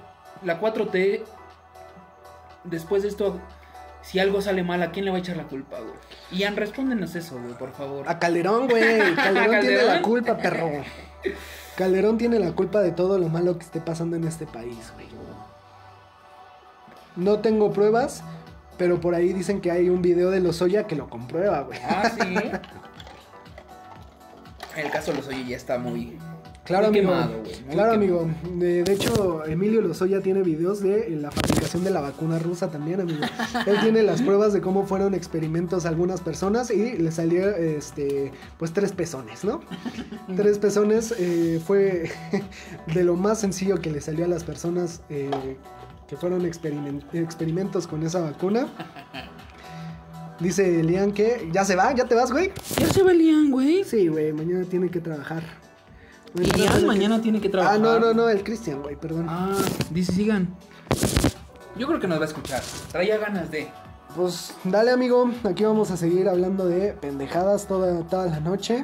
[0.43, 1.23] La 4T.
[2.65, 3.39] Después de esto.
[4.01, 5.93] Si algo sale mal, ¿a quién le va a echar la culpa, güey?
[6.31, 8.09] Ian, respóndenos eso, güey, por favor.
[8.09, 9.15] A Calderón, güey.
[9.15, 10.71] Calderón, tiene la culpa, perro.
[11.75, 15.07] Calderón tiene la culpa de todo lo malo que esté pasando en este país, güey.
[17.15, 18.23] No tengo pruebas,
[18.77, 21.79] pero por ahí dicen que hay un video de Lozoya que lo comprueba, güey.
[21.83, 22.35] Ah, sí.
[24.81, 26.17] El caso los oye ya está muy.
[26.71, 27.13] Claro, muy amigo.
[27.13, 28.19] quemado, güey, muy claro, quemado.
[28.21, 28.57] amigo.
[28.59, 33.01] De, de hecho, Emilio Lozoya tiene videos de la fabricación de la vacuna rusa también,
[33.01, 33.19] amigo.
[33.67, 38.31] Él tiene las pruebas de cómo fueron experimentos a algunas personas y le salió, este,
[38.57, 39.61] pues tres pezones, ¿no?
[40.35, 42.09] tres pezones eh, fue
[42.93, 45.29] de lo más sencillo que le salió a las personas eh,
[46.07, 48.67] que fueron experimen- experimentos con esa vacuna.
[50.39, 52.51] Dice Elian que ya se va, ya te vas, güey.
[52.79, 53.83] Ya se va el Ian, güey.
[53.83, 55.43] Sí, güey, mañana tiene que trabajar.
[56.35, 57.75] Ian tiene que- mañana tiene que trabajar.
[57.75, 59.27] Ah, no, no, no, el Cristian, güey, perdón.
[59.29, 59.51] Ah,
[59.89, 60.55] dice, sigan.
[61.77, 62.61] Yo creo que nos va a escuchar.
[62.91, 63.67] Traía ganas de.
[64.15, 68.83] Pues dale, amigo, aquí vamos a seguir hablando de pendejadas toda, toda la noche.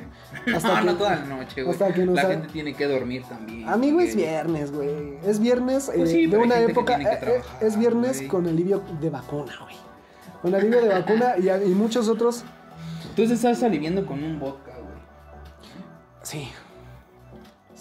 [0.55, 1.73] Hasta no, que- no toda la noche, güey.
[1.73, 3.67] hasta que nos La ha- gente tiene que dormir también.
[3.67, 5.17] Amigo, es viernes, güey.
[5.25, 6.97] Es viernes Pues eh, sí, de una época.
[6.97, 9.75] eh, eh, trabajar, es viernes con alivio de vacuna, güey.
[10.41, 12.45] Con alivio de vacuna y, y muchos otros.
[13.17, 14.97] Tú te estás aliviando con un vodka, güey.
[16.23, 16.47] Sí.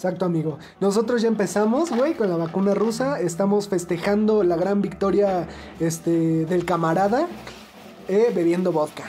[0.06, 0.60] Exacto, amigo.
[0.78, 3.18] Nosotros ya empezamos, güey, con la vacuna rusa.
[3.18, 5.48] Estamos festejando la gran victoria
[5.80, 7.26] este, del camarada
[8.06, 9.02] eh, bebiendo vodka.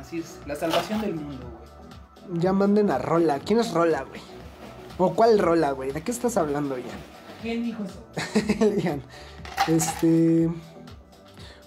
[0.00, 2.40] Así es, la salvación del mundo, güey.
[2.40, 3.40] Ya manden a Rola.
[3.40, 4.22] ¿Quién es Rola, güey?
[4.96, 5.92] ¿O cuál Rola, güey?
[5.92, 6.88] ¿De qué estás hablando, Ian?
[7.42, 8.02] ¿Quién dijo eso?
[9.68, 10.48] Este.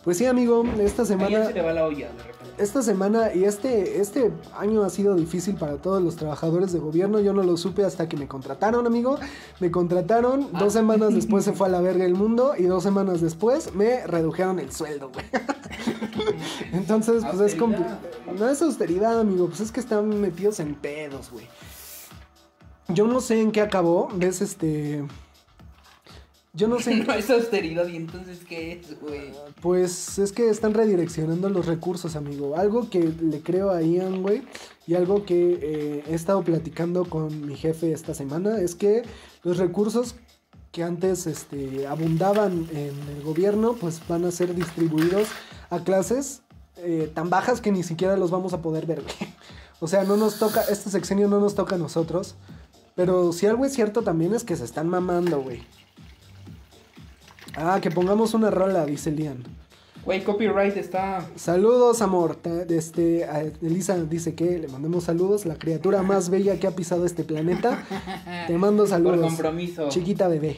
[0.03, 1.45] Pues sí, amigo, esta semana.
[1.45, 2.09] se le va la olla.
[2.57, 7.19] Esta semana y este, este año ha sido difícil para todos los trabajadores de gobierno.
[7.19, 9.17] Yo no lo supe hasta que me contrataron, amigo.
[9.59, 10.59] Me contrataron, Ah.
[10.59, 14.05] dos semanas después se fue a la verga el mundo y dos semanas después me
[14.05, 15.25] redujeron el sueldo, güey.
[16.73, 17.97] Entonces, pues es complicado.
[18.37, 21.47] No es austeridad, amigo, pues es que están metidos en pedos, güey.
[22.89, 25.03] Yo no sé en qué acabó, ves este...
[26.53, 29.31] Yo no sé No es austeridad, ¿y entonces qué es, güey?
[29.61, 32.55] Pues es que están redireccionando los recursos, amigo.
[32.55, 34.43] Algo que le creo a Ian, güey,
[34.85, 39.03] y algo que eh, he estado platicando con mi jefe esta semana es que
[39.43, 40.15] los recursos
[40.71, 45.27] que antes este, abundaban en el gobierno, pues van a ser distribuidos
[45.69, 46.41] a clases
[46.77, 49.15] eh, tan bajas que ni siquiera los vamos a poder ver, güey.
[49.79, 52.35] O sea, no nos toca, este sexenio no nos toca a nosotros.
[52.95, 55.61] Pero si algo es cierto también es que se están mamando, güey.
[57.55, 59.43] Ah, que pongamos una rola, dice Lian.
[60.05, 61.25] Güey, copyright está.
[61.35, 62.37] Saludos, amor.
[62.69, 65.45] Este, a Elisa dice que le mandemos saludos.
[65.45, 67.85] La criatura más bella que ha pisado este planeta.
[68.47, 69.21] Te mando Por saludos.
[69.27, 69.87] compromiso.
[69.89, 70.57] Chiquita bebé.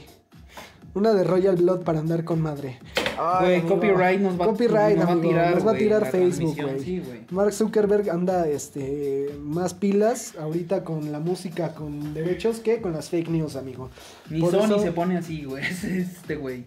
[0.95, 2.79] Una de Royal Blood para andar con madre.
[3.19, 3.75] Ay, Güey, amigo.
[3.75, 5.53] copyright nos va, Copyright, nos va a amigo, tirar.
[5.55, 6.79] Nos va a tirar la Facebook, güey.
[6.79, 7.03] Sí.
[7.29, 13.09] Mark Zuckerberg anda este, más pilas ahorita con la música con derechos que con las
[13.09, 13.89] fake news, amigo.
[14.29, 15.63] Ni Por Sony eso- se pone así, güey.
[15.69, 16.65] Es este, güey.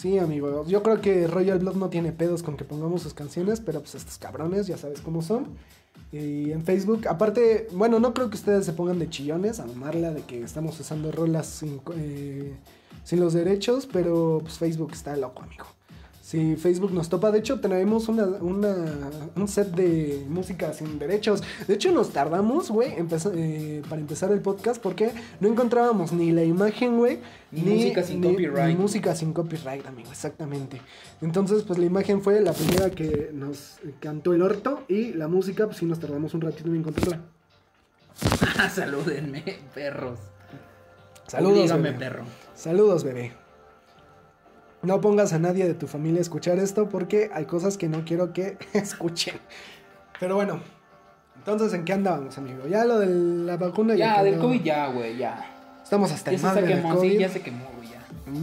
[0.00, 0.64] Sí, amigo.
[0.66, 3.94] Yo creo que Royal Blood no tiene pedos con que pongamos sus canciones, pero pues
[3.94, 5.48] estos cabrones ya sabes cómo son.
[6.10, 10.10] Y en Facebook, aparte, bueno, no creo que ustedes se pongan de chillones a mamarla
[10.10, 12.54] de que estamos usando rolas sin, eh,
[13.04, 15.66] sin los derechos, pero pues Facebook está loco, amigo.
[16.30, 21.42] Si Facebook nos topa, de hecho tenemos una, una- un set de música sin derechos.
[21.66, 22.92] De hecho nos tardamos, güey,
[23.34, 27.18] eh, para empezar el podcast porque no encontrábamos ni la imagen, güey.
[27.50, 28.68] Ni música sin copyright.
[28.68, 30.80] Ni música sin copyright, amigo, exactamente.
[31.20, 35.66] Entonces, pues la imagen fue la primera que nos cantó el orto y la música,
[35.66, 37.22] pues sí nos tardamos un ratito en encontrarla.
[38.72, 39.42] Salúdenme,
[39.74, 40.20] perros.
[41.26, 41.98] Saludos, Dígame, bebé.
[41.98, 42.24] perro.
[42.54, 43.32] Saludos, bebé.
[44.82, 48.04] No pongas a nadie de tu familia a escuchar esto porque hay cosas que no
[48.04, 49.34] quiero que escuchen.
[50.18, 50.60] Pero bueno,
[51.36, 52.66] entonces, ¿en qué andábamos, amigo?
[52.66, 54.42] Ya lo de la vacuna Ya, del quedó.
[54.42, 55.46] COVID ya, güey, ya.
[55.82, 57.10] Estamos hasta Ya el madre se del quemó, COVID.
[57.10, 57.64] sí, ya se quemó,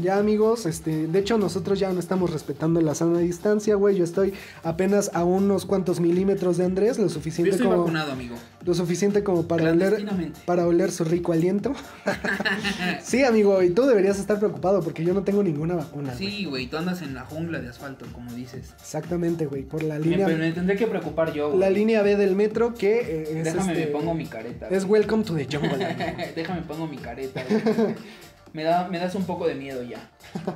[0.01, 0.18] ya.
[0.18, 3.95] Amigos, este, de hecho nosotros ya no estamos respetando la sana distancia, güey.
[3.95, 4.34] Yo estoy
[4.64, 8.35] apenas a unos cuantos milímetros de Andrés, lo Yo suficiente estoy como vacunado, amigo.
[8.65, 10.05] lo suficiente como para oler
[10.45, 11.73] para oler su rico aliento.
[13.03, 16.14] sí, amigo, y tú deberías estar preocupado porque yo no tengo ninguna vacuna.
[16.15, 18.73] Sí, güey, tú andas en la jungla de asfalto, como dices.
[18.80, 21.47] Exactamente, güey, por la Me, línea me tendré que preocupar yo.
[21.49, 21.59] güey.
[21.59, 24.68] la línea B del metro que eh, es Déjame este, me pongo mi careta.
[24.69, 24.84] es.
[24.85, 25.77] Welcome to the Jungle.
[26.35, 27.95] Déjame pongo mi careta, güey.
[28.57, 30.09] Me, da, me das un poco de miedo ya.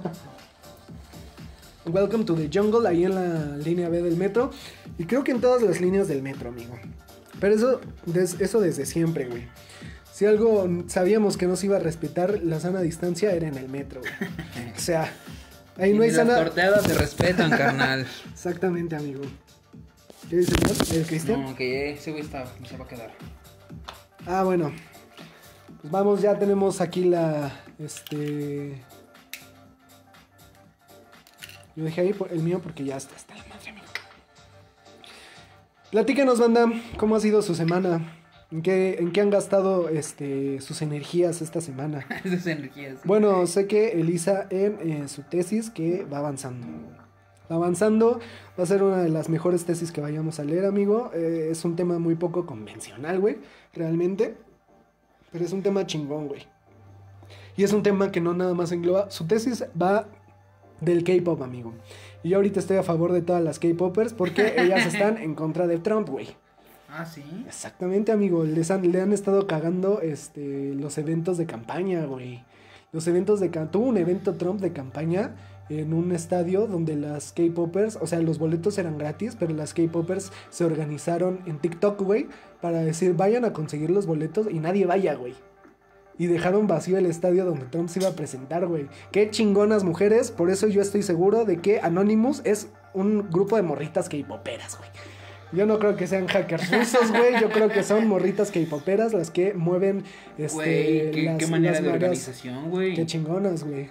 [1.85, 4.49] Welcome to the Jungle, ahí en la línea B del metro.
[4.97, 6.79] Y creo que en todas las líneas del metro, amigo.
[7.39, 9.43] Pero eso, des- eso desde siempre, güey.
[10.11, 13.69] Si algo sabíamos que no se iba a respetar la sana distancia era en el
[13.69, 14.13] metro, güey.
[14.75, 15.13] O sea,
[15.77, 16.37] ahí Y no hay las sana...
[16.37, 18.07] torteadas se respetan, carnal.
[18.33, 19.21] Exactamente, amigo.
[20.27, 20.53] ¿Qué dice
[20.91, 21.43] el ¿El Cristian?
[21.43, 23.11] No, que ese güey está, se va a quedar.
[24.25, 24.71] Ah, bueno.
[25.81, 27.51] Pues vamos, ya tenemos aquí la.
[27.83, 28.77] Este.
[31.75, 33.85] Yo dejé ahí el mío porque ya está hasta la madre, amigo.
[35.89, 38.17] Platíquenos, banda, ¿cómo ha sido su semana?
[38.51, 42.05] ¿En qué, en qué han gastado este, sus energías esta semana?
[42.23, 42.99] Esas energías.
[43.05, 46.67] Bueno, sé que Elisa en eh, su tesis que va avanzando.
[47.49, 48.19] Va avanzando,
[48.57, 51.11] va a ser una de las mejores tesis que vayamos a leer, amigo.
[51.13, 53.39] Eh, es un tema muy poco convencional, güey,
[53.73, 54.35] realmente.
[55.31, 56.45] Pero es un tema chingón, güey.
[57.57, 59.09] Y es un tema que no nada más engloba.
[59.11, 60.07] Su tesis va
[60.79, 61.73] del K-pop, amigo.
[62.23, 65.67] Y yo ahorita estoy a favor de todas las K-popers porque ellas están en contra
[65.67, 66.29] de Trump, güey.
[66.89, 67.23] Ah, sí.
[67.47, 68.43] Exactamente, amigo.
[68.43, 72.43] Les han, le han estado cagando este, los eventos de campaña, güey.
[72.91, 73.49] Los eventos de...
[73.49, 75.35] Tuvo un evento Trump de campaña
[75.69, 80.31] en un estadio donde las K-Popers, o sea, los boletos eran gratis, pero las K-Popers
[80.49, 82.27] se organizaron en TikTok, güey,
[82.59, 85.33] para decir, vayan a conseguir los boletos y nadie vaya, güey.
[86.21, 88.85] Y dejaron vacío el estadio donde Trump se iba a presentar, güey.
[89.11, 93.63] Qué chingonas mujeres, por eso yo estoy seguro de que Anonymous es un grupo de
[93.63, 94.91] morritas K-Poperas, güey.
[95.51, 97.41] Yo no creo que sean hackers rusos, güey.
[97.41, 100.03] Yo creo que son morritas K-Poperas las que mueven
[100.37, 102.93] este, Güey, ¿qué, las, qué manera las de organización, güey.
[102.93, 103.89] Qué chingonas, güey.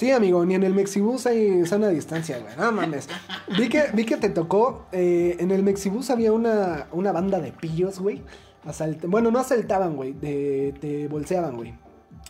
[0.00, 2.56] Sí, amigo, ni en el Mexibus hay sana distancia, güey.
[2.56, 3.06] No mames.
[3.58, 4.86] Vi que, vi que te tocó.
[4.92, 8.22] eh, en el Mexibus había una, una banda de pillos, güey.
[9.06, 10.14] Bueno, no asaltaban, güey.
[10.14, 11.74] Te bolseaban, güey.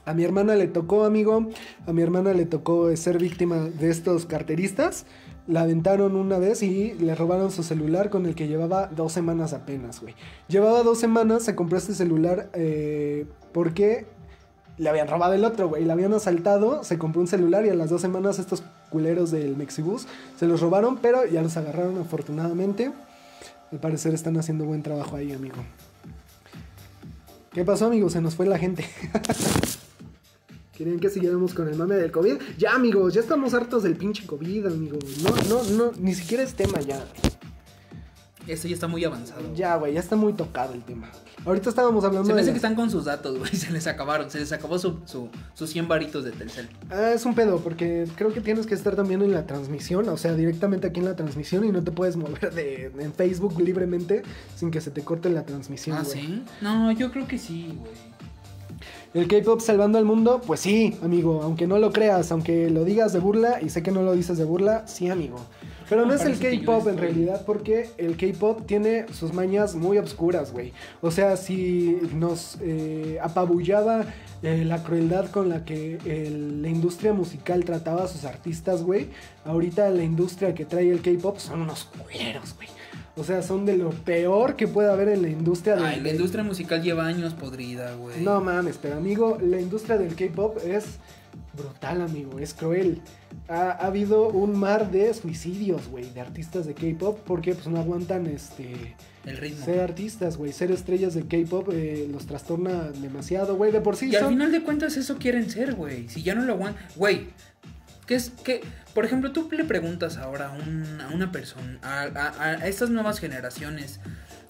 [0.05, 1.47] A mi hermana le tocó, amigo.
[1.86, 5.06] A mi hermana le tocó eh, ser víctima de estos carteristas.
[5.47, 9.52] La aventaron una vez y le robaron su celular con el que llevaba dos semanas
[9.52, 10.16] apenas, güey.
[10.48, 14.06] Llevaba dos semanas, se compró este celular eh, porque
[14.81, 15.85] le habían robado el otro, güey.
[15.85, 19.55] Le habían asaltado, se compró un celular y a las dos semanas estos culeros del
[19.55, 20.07] Mexibus
[20.39, 22.90] se los robaron, pero ya los agarraron afortunadamente.
[23.70, 25.57] Al parecer están haciendo buen trabajo ahí, amigo.
[27.52, 28.09] ¿Qué pasó, amigo?
[28.09, 28.86] Se nos fue la gente.
[30.73, 32.36] ¿Querían que siguiéramos con el mame del COVID?
[32.57, 35.05] Ya, amigos, ya estamos hartos del pinche COVID, amigos.
[35.23, 37.05] No, no, no, ni siquiera es tema ya.
[38.47, 39.43] Esto ya está muy avanzado.
[39.55, 41.11] Ya, güey, ya está muy tocado el tema.
[41.44, 43.50] Ahorita estábamos hablando Se me de que están con sus datos, güey.
[43.56, 44.30] Se les acabaron.
[44.30, 46.68] Se les acabó su, su, sus 100 varitos de Telcel.
[46.90, 50.16] Ah, es un pedo, porque creo que tienes que estar también en la transmisión, o
[50.16, 54.22] sea, directamente aquí en la transmisión y no te puedes mover de, en Facebook libremente
[54.56, 55.96] sin que se te corte la transmisión.
[55.96, 56.20] ah, güey.
[56.20, 56.42] sí.
[56.60, 58.10] No, yo creo que sí, güey.
[59.12, 63.12] El K-pop salvando al mundo, pues sí, amigo, aunque no lo creas, aunque lo digas
[63.12, 65.40] de burla, y sé que no lo dices de burla, sí, amigo.
[65.90, 70.52] Pero no es el K-pop en realidad, porque el K-pop tiene sus mañas muy obscuras,
[70.52, 70.72] güey.
[71.02, 74.06] O sea, si nos eh, apabullaba
[74.42, 79.08] eh, la crueldad con la que el- la industria musical trataba a sus artistas, güey,
[79.44, 82.68] ahorita la industria que trae el K-pop son unos culeros, güey.
[83.16, 86.10] O sea, son de lo peor que puede haber en la industria de, Ay, la
[86.10, 88.22] industria musical lleva años podrida, güey.
[88.22, 90.84] no mames, pero amigo, la industria del K-pop es
[91.52, 93.02] brutal, amigo, es cruel.
[93.51, 97.81] Ha, ha habido un mar de suicidios, güey, de artistas de K-pop porque pues no
[97.81, 98.94] aguantan este
[99.24, 99.64] El ritmo.
[99.64, 104.09] ser artistas, güey, ser estrellas de K-pop eh, los trastorna demasiado, güey, de por sí
[104.10, 106.09] Y al final de cuentas eso quieren ser, güey.
[106.09, 106.81] Si ya no lo aguantan.
[106.94, 107.27] Güey,
[108.06, 108.60] ¿qué es que
[108.94, 112.90] Por ejemplo, tú le preguntas ahora a, un- a una persona, a, a- a estas
[112.90, 113.98] nuevas generaciones,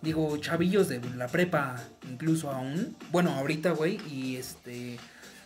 [0.03, 1.77] digo, chavillos de la prepa,
[2.11, 4.97] incluso aún, bueno, ahorita, güey, y este,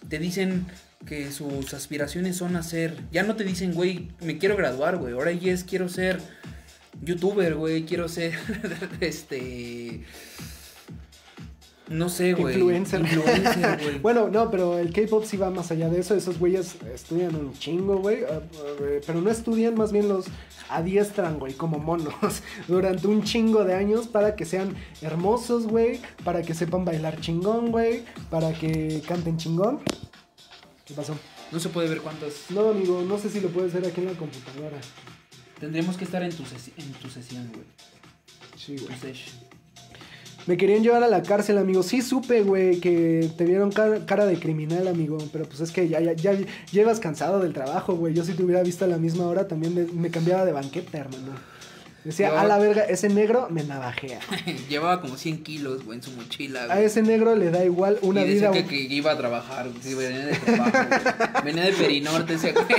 [0.08, 0.66] te dicen
[1.06, 5.32] que sus aspiraciones son hacer, ya no te dicen, güey, me quiero graduar, güey, ahora
[5.32, 6.20] ya es, quiero ser
[7.02, 8.34] youtuber, güey, quiero ser,
[9.00, 10.04] este,
[11.90, 12.54] No sé, güey.
[12.54, 13.00] Influencer.
[13.00, 13.98] Influencer, güey.
[14.02, 16.14] Bueno, no, pero el K-pop sí va más allá de eso.
[16.14, 18.24] Esos güeyes estudian un chingo, güey.
[18.24, 20.26] ah, ah, Pero no estudian, más bien los
[20.70, 22.14] adiestran, güey, como monos.
[22.68, 26.00] Durante un chingo de años para que sean hermosos, güey.
[26.24, 28.04] Para que sepan bailar chingón, güey.
[28.30, 29.80] Para que canten chingón.
[30.84, 31.16] ¿Qué pasó?
[31.50, 32.50] No se puede ver cuántas.
[32.50, 34.78] No, amigo, no sé si lo puedes ver aquí en la computadora.
[35.58, 36.42] Tendremos que estar en tu,
[36.76, 37.64] en tu sesión, güey.
[38.56, 38.94] Sí, güey.
[40.46, 41.82] Me querían llevar a la cárcel, amigo.
[41.82, 45.16] Sí supe, güey, que te vieron cara, cara de criminal, amigo.
[45.32, 46.36] Pero pues es que ya, ya, ya
[46.70, 48.12] llevas cansado del trabajo, güey.
[48.12, 50.98] Yo si te hubiera visto a la misma hora también me, me cambiaba de banqueta,
[50.98, 51.32] hermano.
[52.04, 54.20] Decía, Yo- a la verga, ese negro me navajea.
[54.68, 58.22] Llevaba como 100 kilos, güey, en su mochila, A ese negro le da igual una
[58.22, 58.62] y decía vida.
[58.62, 60.78] que, que iba a trabajar, güey, venía de trabajo.
[61.44, 62.66] Venía de Perinorte ese güey.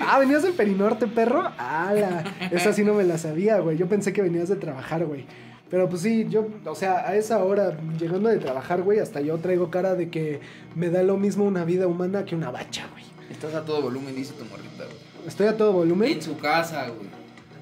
[0.00, 1.44] Ah, ¿venías del Perinorte, perro?
[1.58, 2.24] ¡Hala!
[2.50, 3.76] Esa sí no me la sabía, güey.
[3.76, 5.26] Yo pensé que venías de trabajar, güey.
[5.70, 9.36] Pero pues sí, yo, o sea, a esa hora, llegando de trabajar, güey, hasta yo
[9.38, 10.40] traigo cara de que
[10.74, 13.04] me da lo mismo una vida humana que una bacha, güey.
[13.30, 14.96] Estás a todo volumen, dice tu morrita, güey.
[15.26, 16.12] Estoy a todo volumen.
[16.12, 17.08] En su casa, güey.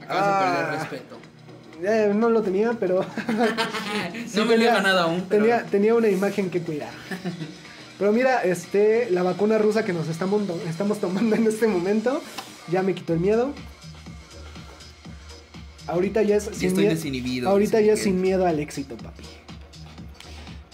[0.03, 0.41] Acabas Ah.
[0.41, 1.19] de perder respeto.
[1.85, 5.25] Eh, no lo tenía, pero no me tenía- diga nada aún.
[5.29, 6.91] pero- tenía, tenía una imagen que cuidar.
[7.99, 12.21] Pero mira, este, la vacuna rusa que nos estamos, estamos tomando en este momento
[12.69, 13.53] ya me quitó el miedo.
[15.87, 17.49] Ahorita ya es sin estoy mie- desinhibido.
[17.51, 19.23] Ahorita ya es sin miedo al éxito, papi.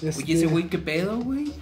[0.00, 1.52] Oye, Este, ese güey, ¿qué pedo, güey?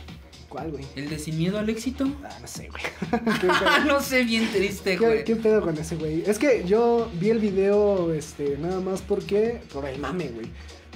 [0.57, 0.87] ¿Cuál, güey?
[0.97, 2.09] ¿El de sin miedo al éxito?
[2.25, 2.83] Ah, no sé, güey.
[3.87, 5.25] No sé, bien triste, ¿Qué, güey.
[5.25, 6.23] qué pedo con ese güey?
[6.27, 10.47] Es que yo vi el video, este, nada más porque, por el mame, güey.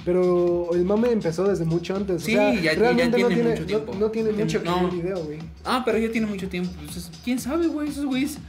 [0.03, 2.23] Pero el mame empezó desde mucho antes.
[2.23, 3.93] Sí, o sea, ya- ya realmente tiene no tiene, mucho tiempo.
[3.99, 4.75] No, tiene Tiene- mucho que no.
[4.83, 5.39] ver el video, güey.
[5.63, 6.71] Ah, pero ya tiene mucho tiempo.
[6.83, 7.89] Pues, es- ¿Quién sabe, güey?
[7.89, 8.39] Esos güeyes.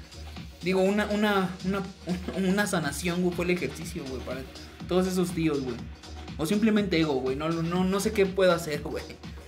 [0.62, 1.82] Digo, una, una, una,
[2.48, 4.40] una sanación, güey, fue el ejercicio, güey, para
[4.88, 5.76] todos esos tíos, güey.
[6.38, 7.36] O simplemente ego, güey.
[7.36, 9.04] No, no, no sé qué puedo hacer, güey.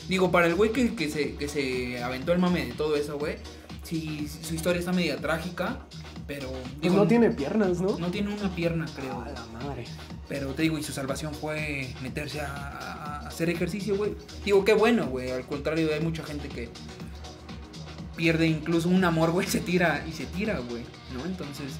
[0.09, 3.18] Digo, para el güey que, que, se, que se aventó el mame de todo eso,
[3.18, 3.36] güey.
[3.82, 5.81] Sí, su historia está media trágica,
[6.26, 6.51] pero.
[6.51, 7.98] Pues digo, no tiene piernas, ¿no?
[7.98, 9.20] No tiene una pierna, creo.
[9.20, 9.85] A la madre.
[10.28, 14.14] Pero te digo, y su salvación fue meterse a hacer ejercicio, güey.
[14.44, 15.31] Digo, qué bueno, güey.
[15.31, 16.70] Al contrario, hay mucha gente que
[18.16, 20.82] pierde incluso un amor, güey, se tira y se tira, güey.
[21.14, 21.24] ¿No?
[21.26, 21.72] Entonces,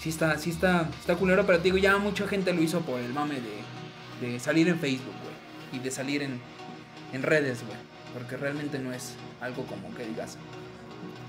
[0.00, 3.00] sí está, sí está, está culero, pero te digo, ya mucha gente lo hizo por
[3.00, 5.80] el mame de, de salir en Facebook, güey.
[5.80, 6.40] Y de salir en,
[7.16, 7.76] en redes, güey.
[8.14, 10.38] Porque realmente no es algo como que digas,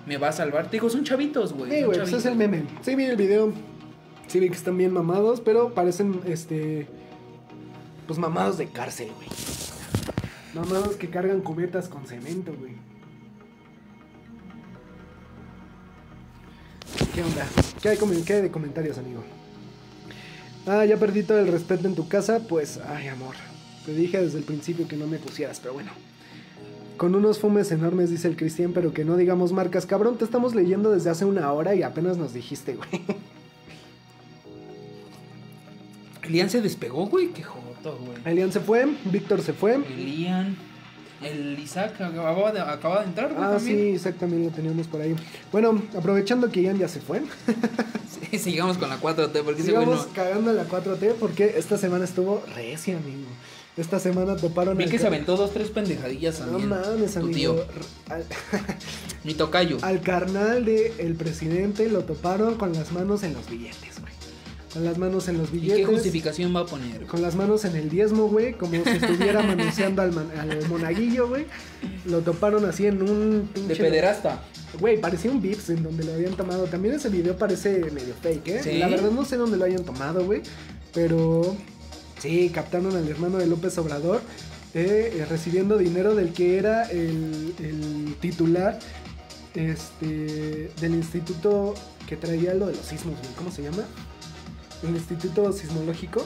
[0.05, 0.65] me va a salvar.
[0.65, 1.71] Te digo, son chavitos, güey.
[1.71, 2.63] Sí, güey, pues es el meme.
[2.81, 3.51] Sí, vi el video.
[4.27, 6.87] Sí, vi que están bien mamados, pero parecen, este.
[8.05, 9.27] Pues mamados de cárcel, güey.
[10.53, 12.73] Mamados que cargan cubetas con cemento, güey.
[17.13, 17.45] ¿Qué onda?
[17.81, 19.23] ¿Qué hay, qué hay de comentarios, amigo?
[20.65, 23.35] Ah, ya perdí todo el respeto en tu casa, pues, ay, amor.
[23.87, 25.91] Te dije desde el principio que no me pusieras, pero bueno.
[26.97, 29.85] Con unos fumes enormes, dice el Cristian, pero que no digamos marcas.
[29.85, 32.89] Cabrón, te estamos leyendo desde hace una hora y apenas nos dijiste, güey.
[36.23, 37.29] Elian se despegó, güey.
[37.29, 38.17] Qué joto, güey.
[38.25, 39.75] Elian se fue, Víctor se fue.
[39.75, 40.57] Elian.
[41.21, 43.41] El Isaac acababa de, acaba de entrar, güey.
[43.41, 43.77] Ah, también.
[43.77, 45.15] sí, Isaac también lo teníamos por ahí.
[45.53, 47.21] Bueno, aprovechando que Ian ya se fue,
[48.31, 50.13] Sí, sigamos con la 4T porque ese güey sigamos no.
[50.13, 53.29] cagando la 4T porque esta semana estuvo recia, amigo.
[53.77, 56.69] Esta semana toparon Vi que se aventó dos, tres pendejadillas No también.
[56.69, 57.53] mames, tu amigo.
[57.55, 57.65] tío.
[58.09, 58.23] Al,
[59.23, 59.77] Mi tocayo.
[59.83, 64.13] al carnal del el presidente lo toparon con las manos en los billetes, güey.
[64.73, 65.77] Con las manos en los ¿Y billetes.
[65.77, 67.05] qué justificación va a poner?
[67.05, 71.27] Con las manos en el diezmo, güey, como si estuviera manoseando al, man- al monaguillo,
[71.27, 71.45] güey.
[72.05, 74.41] Lo toparon así en un De pederasta.
[74.79, 76.65] Güey, parecía un Vips en donde lo habían tomado.
[76.65, 78.61] También ese video parece medio fake, ¿eh?
[78.63, 78.77] ¿Sí?
[78.79, 80.41] La verdad no sé dónde lo hayan tomado, güey.
[80.93, 81.55] Pero
[82.19, 84.21] sí, captaron al hermano de López Obrador
[84.73, 88.79] eh, recibiendo dinero del que era el, titular
[89.55, 91.73] este, del instituto
[92.07, 93.15] que traía lo de los sismos.
[93.37, 93.83] ¿Cómo se llama?
[94.83, 96.23] El Instituto Sismológico.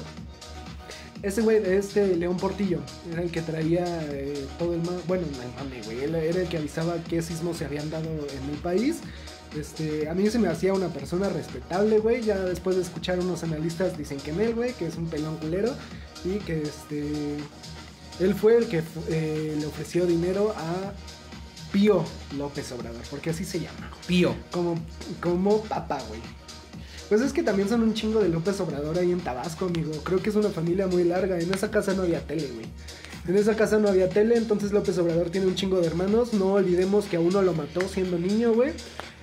[1.23, 2.79] Ese güey, este León Portillo,
[3.11, 6.03] era el que traía eh, todo el ma- Bueno, no el mame, güey.
[6.03, 8.97] Era el que avisaba qué sismos se habían dado en el país.
[9.57, 12.21] Este, a mí se me hacía una persona respetable, güey.
[12.21, 15.37] Ya después de escuchar unos analistas dicen que en él, güey, que es un pelón
[15.37, 15.73] culero.
[16.23, 17.37] Y que este.
[18.19, 20.93] Él fue el que eh, le ofreció dinero a
[21.71, 22.03] Pío
[22.37, 23.91] López Obrador, porque así se llama.
[24.05, 24.35] Pío.
[24.51, 24.75] Como,
[25.19, 26.21] como papá, güey.
[27.09, 29.91] Pues es que también son un chingo de López Obrador ahí en Tabasco, amigo.
[30.03, 31.39] Creo que es una familia muy larga.
[31.39, 32.65] En esa casa no había tele, güey.
[33.27, 36.33] En esa casa no había tele, entonces López Obrador tiene un chingo de hermanos.
[36.33, 38.71] No olvidemos que a uno lo mató siendo niño, güey.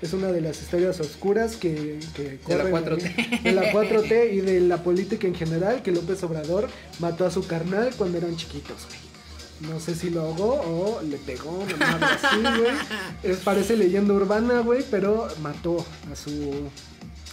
[0.00, 3.02] Es una de las historias oscuras que, que De la corren 4T.
[3.04, 3.40] ahí.
[3.42, 6.68] De la 4T y de la política en general, que López Obrador
[7.00, 9.72] mató a su carnal cuando eran chiquitos, güey.
[9.72, 12.72] No sé si lo ahogó o le pegó, madre así, güey.
[13.24, 16.70] Es, parece leyenda urbana, güey, pero mató a su...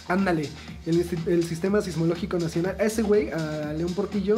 [0.08, 0.48] Ándale,
[0.86, 4.36] el, el Sistema Sismológico Nacional, a ese güey, a León Portillo,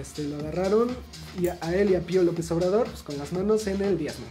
[0.00, 0.88] este, lo agarraron
[1.40, 3.98] y a, a él y a Pío López Obrador, pues con las manos en el
[3.98, 4.26] diezmo.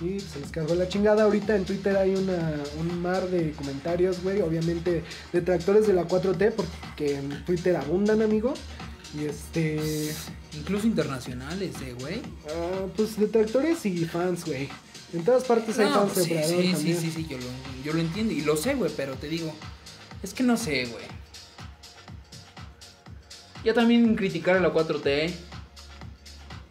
[0.00, 1.24] Y se les cargó la chingada.
[1.24, 4.40] Ahorita en Twitter hay una, un mar de comentarios, güey.
[4.42, 5.02] Obviamente
[5.32, 8.54] detractores de la 4T, porque en Twitter abundan, amigo.
[9.18, 10.12] Y este.
[10.56, 12.20] Incluso internacionales, eh, güey.
[12.48, 14.68] ah, pues detractores y fans, güey.
[15.12, 17.00] En todas partes hay No, fans pues de sí, Obrador sí, sí, también.
[17.00, 17.44] sí, sí, yo lo,
[17.84, 19.52] yo lo entiendo y lo sé, güey, pero te digo,
[20.22, 21.04] es que no sé, güey.
[23.64, 25.32] Ya también criticar a la 4T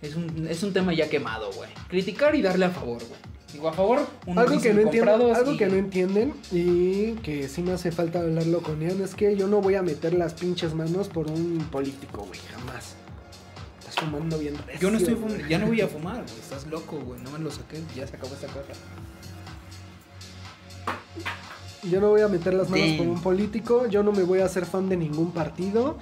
[0.01, 1.69] es un, es un tema ya quemado, güey.
[1.89, 3.19] Criticar y darle a favor, güey.
[3.53, 7.13] Digo, a favor, unos Algo que, no entienden, comprados algo y- que no entienden y
[7.23, 10.13] que sí me hace falta hablarlo con Ian es que yo no voy a meter
[10.13, 12.95] las pinches manos por un político, güey, jamás.
[13.79, 16.39] Estás fumando bien recio, Yo no estoy fumando, ya no voy a fumar, güey.
[16.39, 17.21] Estás loco, güey.
[17.21, 18.73] No me lo saqué, ya se acabó esta cosa.
[21.83, 22.97] Yo no voy a meter las manos Damn.
[22.97, 25.97] por un político, yo no me voy a hacer fan de ningún partido.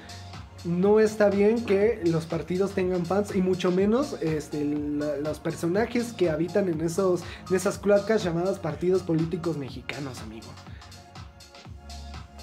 [0.66, 6.30] No está bien que los partidos tengan fans y mucho menos este, los personajes que
[6.32, 10.48] habitan en, esos, en esas cloacas llamadas partidos políticos mexicanos, amigo.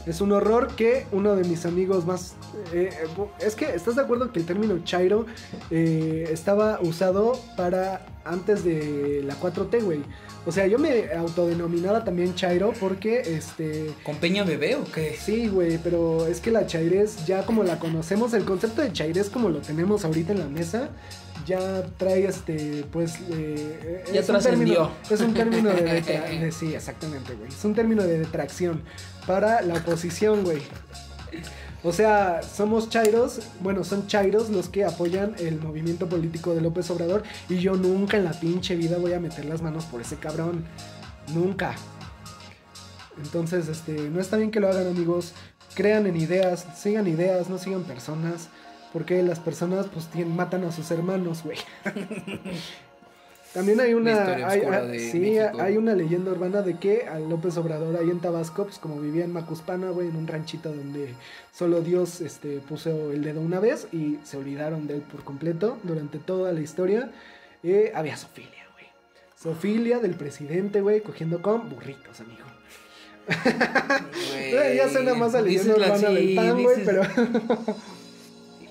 [0.07, 2.35] Es un horror que uno de mis amigos más...
[2.73, 5.27] eh, eh, es que, ¿estás de acuerdo que el término chairo
[5.71, 10.01] eh, estaba usado para antes de la 4T, güey?
[10.45, 13.93] O sea, yo me autodenominaba también chairo porque, este...
[14.03, 15.17] ¿Con Peña Bebé o qué?
[15.17, 19.31] Sí, güey, pero es que la chairez, ya como la conocemos, el concepto de chairez
[19.31, 20.89] como lo tenemos ahorita en la mesa,
[21.47, 23.15] ya trae este, pues...
[23.31, 25.83] eh, Ya es un término- Es un término de,
[26.41, 27.49] de- Sí, exactamente, güey.
[27.49, 28.83] Es un término de detracción
[29.27, 30.63] para la oposición, güey.
[31.85, 36.89] O sea, somos chairos, bueno, son chairos los que apoyan el movimiento político de López
[36.91, 40.17] Obrador y yo nunca en la pinche vida voy a meter las manos por ese
[40.17, 40.65] cabrón.
[41.35, 41.75] Nunca.
[43.21, 45.33] Entonces, este, no está bien que lo hagan, amigos.
[45.75, 48.49] Crean en ideas, sigan ideas, no sigan personas.
[48.93, 51.59] Porque las personas, pues, matan a sus hermanos, güey.
[53.53, 55.61] También hay una, hay, hay- de sí, México.
[55.61, 59.25] hay una leyenda urbana de que a López Obrador ahí en Tabasco, pues como vivía
[59.25, 61.15] en Macuspana, güey, en un ranchito donde
[61.53, 65.79] solo Dios este, puso el dedo una vez y se olvidaron de él por completo
[65.83, 67.11] durante toda la historia.
[67.63, 68.87] eh, había Sofilia, güey.
[69.41, 72.47] Sofilia del presidente, güey, cogiendo con burritos, amigo.
[74.35, 77.03] Eh, ya suena más a leyenda urbana del pan, güey, pero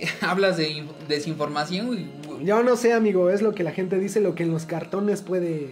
[0.21, 2.07] Hablas de in- desinformación, güey.
[2.45, 5.21] yo no sé, amigo, es lo que la gente dice, lo que en los cartones
[5.21, 5.69] puede,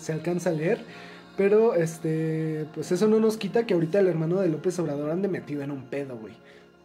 [0.00, 0.78] se alcanza a leer.
[1.36, 5.28] Pero, este, pues eso no nos quita que ahorita el hermano de López Obrador ande
[5.28, 6.34] metido en un pedo, güey.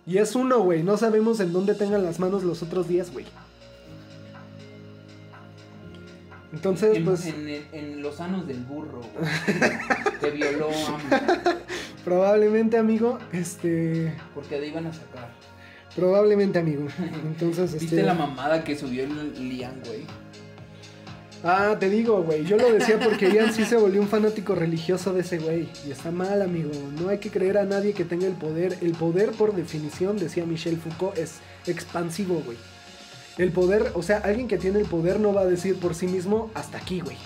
[0.08, 3.26] Y es uno, güey, no sabemos en dónde tengan las manos los otros días, güey.
[6.54, 9.30] Entonces, En, pues, en, el- en los sanos del burro, güey.
[10.22, 11.00] Te violó, amo,
[12.06, 15.30] probablemente, amigo, este, porque de ahí iban a sacar.
[15.96, 16.88] Probablemente, amigo.
[17.26, 18.04] Entonces, ¿Viste este...
[18.04, 20.04] la mamada que subió el Lian, güey?
[21.48, 22.44] Ah, te digo, güey.
[22.44, 25.70] Yo lo decía porque Ian sí se volvió un fanático religioso de ese güey.
[25.88, 26.72] Y está mal, amigo.
[27.00, 28.80] No hay que creer a nadie que tenga el poder.
[28.82, 31.36] El poder, por definición, decía Michel Foucault, es
[31.68, 32.58] expansivo, güey.
[33.38, 36.08] El poder, o sea, alguien que tiene el poder no va a decir por sí
[36.08, 37.18] mismo hasta aquí, güey.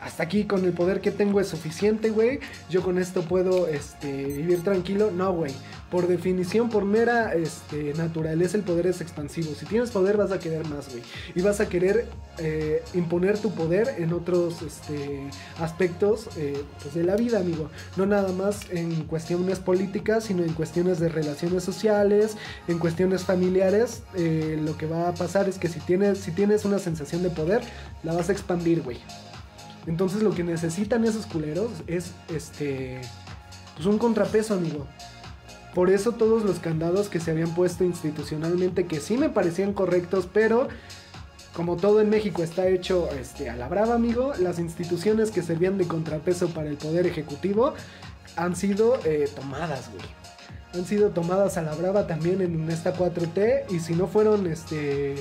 [0.00, 2.40] Hasta aquí con el poder que tengo es suficiente, güey.
[2.68, 5.10] Yo con esto puedo este, vivir tranquilo.
[5.10, 5.52] No, güey.
[5.90, 9.54] Por definición, por mera este, naturaleza, el poder es expansivo.
[9.54, 11.02] Si tienes poder, vas a querer más, güey.
[11.34, 12.06] Y vas a querer
[12.38, 17.70] eh, imponer tu poder en otros este, aspectos eh, pues, de la vida, amigo.
[17.96, 22.36] No nada más en cuestiones políticas, sino en cuestiones de relaciones sociales,
[22.68, 24.02] en cuestiones familiares.
[24.14, 27.30] Eh, lo que va a pasar es que si tienes, si tienes una sensación de
[27.30, 27.62] poder,
[28.02, 28.98] la vas a expandir, güey.
[29.86, 33.00] Entonces lo que necesitan esos culeros es este
[33.74, 34.86] pues un contrapeso, amigo.
[35.74, 40.28] Por eso todos los candados que se habían puesto institucionalmente que sí me parecían correctos,
[40.32, 40.68] pero
[41.52, 45.76] como todo en México está hecho este, a la brava, amigo, las instituciones que servían
[45.78, 47.74] de contrapeso para el poder ejecutivo
[48.36, 50.04] han sido eh, tomadas, güey.
[50.74, 55.16] Han sido tomadas a la brava también en esta 4T y si no fueron este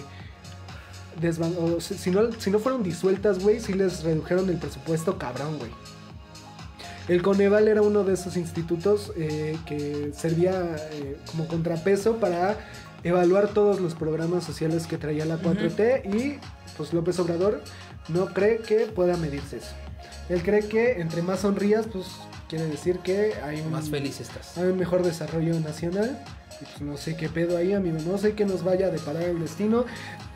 [1.22, 5.72] desvan- si no, si no fueron disueltas, güey, sí les redujeron el presupuesto cabrón, güey.
[7.08, 12.58] El Coneval era uno de esos institutos eh, que servía eh, como contrapeso para
[13.04, 16.40] evaluar todos los programas sociales que traía la 4T y
[16.76, 17.62] pues López Obrador
[18.10, 19.74] no cree que pueda medirse eso.
[20.30, 22.08] Él cree que entre más sonrías, pues
[22.50, 24.58] quiere decir que hay un, Más feliz estás.
[24.58, 26.22] hay un mejor desarrollo nacional.
[26.60, 27.98] Y pues no sé qué pedo ahí, amigo.
[28.06, 29.86] No sé qué nos vaya a deparar el destino.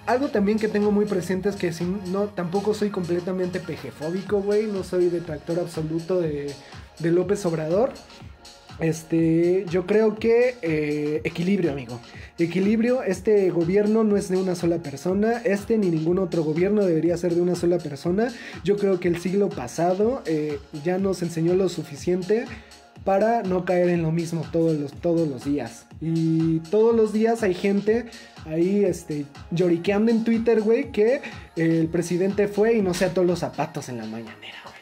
[0.05, 4.67] Algo también que tengo muy presente es que si no, tampoco soy completamente pejefóbico, güey.
[4.67, 6.51] No soy detractor absoluto de,
[6.99, 7.91] de López Obrador.
[8.79, 11.99] Este, yo creo que eh, equilibrio, amigo.
[12.39, 17.15] Equilibrio, este gobierno no es de una sola persona, este ni ningún otro gobierno debería
[17.15, 18.29] ser de una sola persona.
[18.63, 22.45] Yo creo que el siglo pasado eh, ya nos enseñó lo suficiente
[23.03, 25.85] para no caer en lo mismo todos los, todos los días.
[26.01, 28.05] Y todos los días hay gente
[28.45, 31.21] ahí este, lloriqueando en Twitter, güey, que
[31.55, 34.75] el presidente fue y no se ató los zapatos en la mañanera, güey.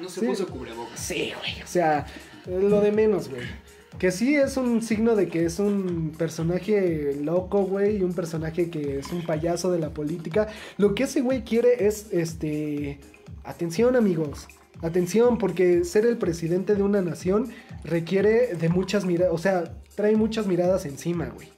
[0.00, 0.26] No se Sí.
[0.26, 0.98] puso cubrebocas.
[0.98, 1.62] Sí, güey.
[1.62, 2.06] O sea,
[2.46, 3.42] lo de menos, güey.
[3.98, 8.68] Que sí es un signo de que es un personaje loco, güey, y un personaje
[8.68, 10.48] que es un payaso de la política.
[10.78, 12.98] Lo que ese güey quiere es, este,
[13.44, 14.48] atención, amigos.
[14.82, 17.50] Atención, porque ser el presidente de una nación
[17.84, 21.48] requiere de muchas miradas, o sea, trae muchas miradas encima, güey.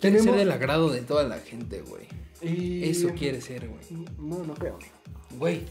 [0.00, 2.06] Quiere ser Tenemos- del agrado de toda la gente, güey.
[2.42, 4.06] Y- Eso quiere ser, güey.
[4.18, 4.78] No, no creo.
[5.36, 5.62] Güey,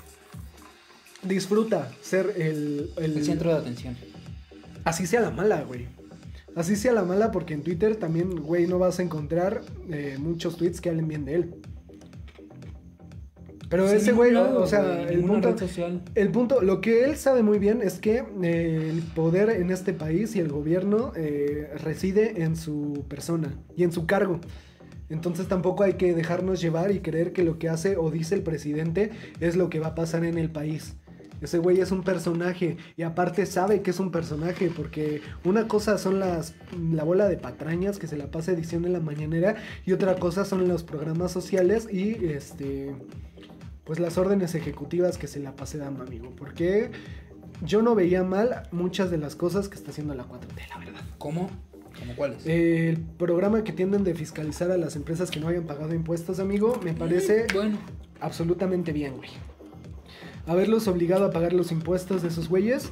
[1.23, 3.97] Disfruta ser el, el, el centro de atención.
[4.83, 5.87] Así sea la mala, güey.
[6.55, 10.57] Así sea la mala porque en Twitter también, güey, no vas a encontrar eh, muchos
[10.57, 11.55] tweets que hablen bien de él.
[13.69, 16.01] Pero Sí, ese güey, o sea, güey, el punto, red social.
[16.15, 19.93] el punto, lo que él sabe muy bien es que eh, el poder en este
[19.93, 24.39] país y el gobierno eh, reside en su persona y en su cargo.
[25.09, 28.43] Entonces tampoco hay que dejarnos llevar y creer que lo que hace o dice el
[28.43, 30.95] presidente es lo que va a pasar en el país.
[31.41, 35.97] Ese güey es un personaje y aparte sabe que es un personaje porque una cosa
[35.97, 36.55] son las
[36.91, 40.45] la bola de patrañas que se la pasa edición en la mañanera y otra cosa
[40.45, 42.95] son los programas sociales y este
[43.87, 46.33] pues las órdenes ejecutivas que se la pase dando, amigo.
[46.37, 46.91] Porque
[47.63, 51.01] yo no veía mal muchas de las cosas que está haciendo la 4T, la verdad.
[51.17, 51.49] ¿Cómo?
[51.97, 52.45] ¿Cómo cuáles?
[52.45, 56.39] Eh, el programa que tienden de fiscalizar a las empresas que no hayan pagado impuestos,
[56.39, 57.77] amigo, me parece Bueno,
[58.19, 59.29] absolutamente bien, güey.
[60.47, 62.89] Haberlos obligado a pagar los impuestos de esos güeyes,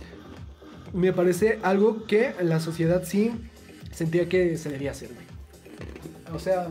[0.94, 3.32] me parece algo que la sociedad sí
[3.92, 5.26] sentía que se debía hacer, güey.
[6.34, 6.70] O sea,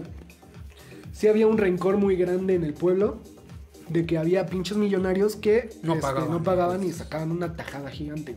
[1.12, 3.20] sí había un rencor muy grande en el pueblo
[3.89, 6.31] de que había pinches millonarios que No este, pagaban.
[6.31, 8.36] no pagaban y sacaban una tajada gigante.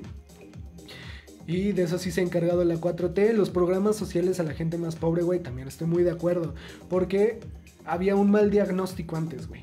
[1.45, 3.31] Y de eso sí se ha encargado la 4T.
[3.33, 6.53] Los programas sociales a la gente más pobre, güey, también estoy muy de acuerdo.
[6.89, 7.39] Porque
[7.85, 9.61] había un mal diagnóstico antes, güey.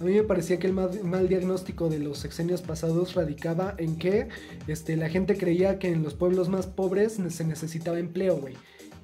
[0.00, 3.96] A mí me parecía que el mal, mal diagnóstico de los sexenios pasados radicaba en
[3.96, 4.28] que
[4.68, 8.54] este, la gente creía que en los pueblos más pobres se necesitaba empleo, güey.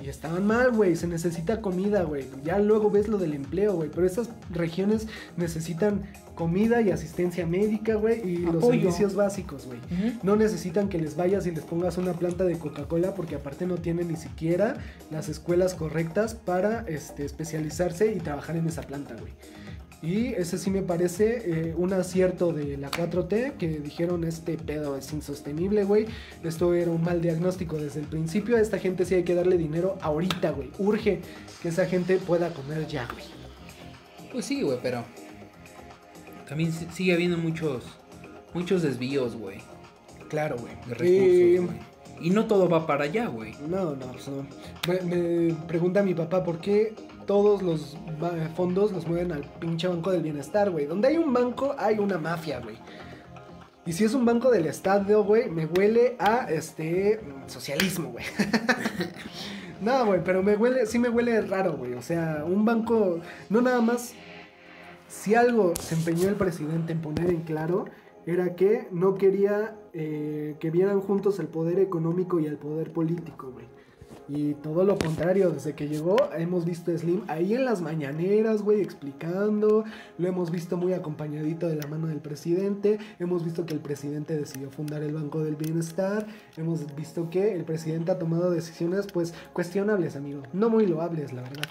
[0.02, 0.96] Y estaban mal, güey.
[0.96, 2.24] Se necesita comida, güey.
[2.44, 3.90] Ya luego ves lo del empleo, güey.
[3.90, 5.06] Pero esas regiones
[5.36, 6.02] necesitan
[6.34, 8.20] comida y asistencia médica, güey.
[8.28, 9.78] Y los servicios básicos, güey.
[10.22, 13.76] No necesitan que les vayas y les pongas una planta de Coca-Cola porque aparte no
[13.76, 14.76] tienen ni siquiera
[15.10, 19.32] las escuelas correctas para este, especializarse y trabajar en esa planta, güey.
[20.05, 24.98] Y ese sí me parece eh, un acierto de la 4T que dijeron este pedo
[24.98, 26.06] es insostenible, güey.
[26.43, 28.56] Esto era un mal diagnóstico desde el principio.
[28.56, 30.70] A esta gente sí hay que darle dinero ahorita, güey.
[30.78, 31.20] Urge
[31.62, 33.24] que esa gente pueda comer ya, güey.
[34.31, 35.05] Pues sí, güey, pero
[36.48, 37.85] también si- sigue habiendo muchos
[38.52, 39.59] muchos desvíos, güey,
[40.28, 40.74] Claro, güey.
[40.74, 41.94] de Eh, recursos, güey.
[42.20, 43.55] Y no todo va para allá, güey.
[43.68, 44.47] No, no, pues no.
[44.86, 45.01] Me,
[45.48, 46.94] me pregunta mi papá por qué
[47.26, 47.96] todos los
[48.55, 50.86] fondos los mueven al pinche Banco del Bienestar, güey.
[50.86, 52.76] Donde hay un banco, hay una mafia, güey.
[53.86, 58.24] Y si es un banco del Estado, güey, me huele a, este, socialismo, güey.
[59.82, 61.92] no, güey, pero me huele, sí me huele raro, güey.
[61.92, 63.20] O sea, un banco,
[63.51, 64.14] no nada más,
[65.09, 67.84] si algo se empeñó el presidente en poner en claro,
[68.26, 73.51] era que no quería eh, que vieran juntos el poder económico y el poder político,
[73.52, 73.66] güey.
[74.28, 78.62] Y todo lo contrario, desde que llegó hemos visto a Slim ahí en las mañaneras,
[78.62, 79.84] güey, explicando.
[80.16, 82.98] Lo hemos visto muy acompañadito de la mano del presidente.
[83.18, 86.26] Hemos visto que el presidente decidió fundar el Banco del Bienestar.
[86.56, 90.42] Hemos visto que el presidente ha tomado decisiones, pues, cuestionables, amigo.
[90.52, 91.68] No muy loables, la verdad.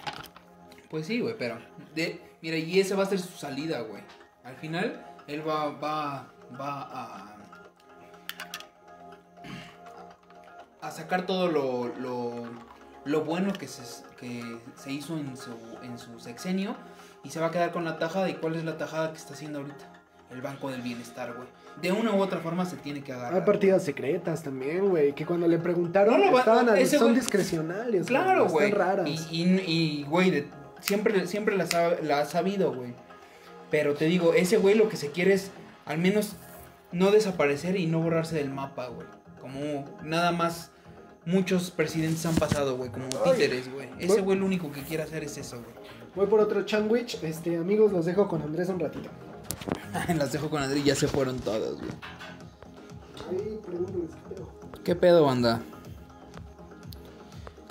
[0.90, 1.58] Pues sí, güey, pero
[1.96, 4.04] de, mira, y esa va a ser su salida, güey.
[4.44, 7.33] Al final él va va va a
[10.84, 12.44] a sacar todo lo, lo,
[13.06, 13.82] lo bueno que se,
[14.20, 14.44] que
[14.76, 15.52] se hizo en su,
[15.82, 16.76] en su sexenio
[17.24, 18.30] y se va a quedar con la tajada.
[18.30, 19.90] ¿Y cuál es la tajada que está haciendo ahorita?
[20.32, 21.48] El Banco del Bienestar, güey.
[21.82, 23.36] De una u otra forma se tiene que agarrar.
[23.40, 27.16] Hay partidas secretas también, güey, que cuando le preguntaron No, no, estaban a- son güey-
[27.16, 28.08] discrecionales.
[28.08, 28.70] Claro, güey.
[28.72, 29.10] Están raras.
[29.10, 30.48] Y, y, y, güey, de-
[30.82, 32.94] siempre, siempre las ha, la ha sabido, güey.
[33.72, 35.52] Pero te digo, ese güey lo que se quiere es
[35.86, 36.36] al menos
[36.92, 39.08] no desaparecer y no borrarse del mapa, güey.
[39.40, 40.72] Como nada más
[41.26, 43.90] muchos presidentes han pasado, güey, como títeres, güey.
[44.00, 44.38] Ese güey.
[44.38, 45.74] lo único que quiere hacer es eso, güey.
[46.16, 47.18] Voy por otro sandwich.
[47.24, 49.10] Este, amigos, los dejo con Andrés un ratito.
[50.16, 51.92] Las dejo con Andrés y ya se fueron todos, güey.
[54.84, 55.62] ¿Qué pedo, banda?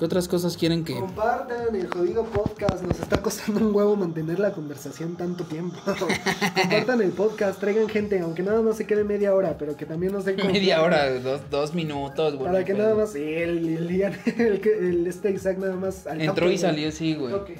[0.03, 0.95] ¿Qué otras cosas quieren que.?
[0.95, 2.83] Compartan el jodido podcast.
[2.83, 5.79] Nos está costando un huevo mantener la conversación tanto tiempo.
[5.85, 7.61] Compartan el podcast.
[7.61, 10.39] Traigan gente, aunque nada más se quede media hora, pero que también nos den.
[10.53, 12.51] Media hora, dos, dos minutos, güey.
[12.51, 13.13] Para que nada más.
[13.13, 13.89] Sí, el, el,
[14.39, 16.05] el, el este Isaac nada más.
[16.09, 17.33] al Entró y salió, sí, güey.
[17.35, 17.51] Ok.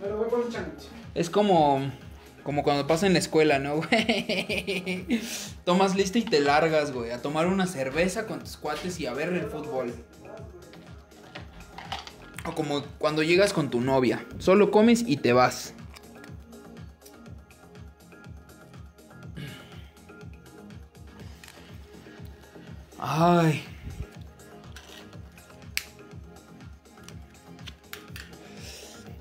[0.00, 0.88] Pero voy por un sándwich.
[1.14, 1.92] Es como.
[2.42, 5.04] Como cuando pasa en la escuela, ¿no, güey?
[5.64, 7.10] Tomas lista y te largas, güey.
[7.10, 9.92] A tomar una cerveza con tus cuates y a ver el fútbol.
[12.46, 14.24] O como cuando llegas con tu novia.
[14.38, 15.74] Solo comes y te vas.
[22.98, 23.62] Ay.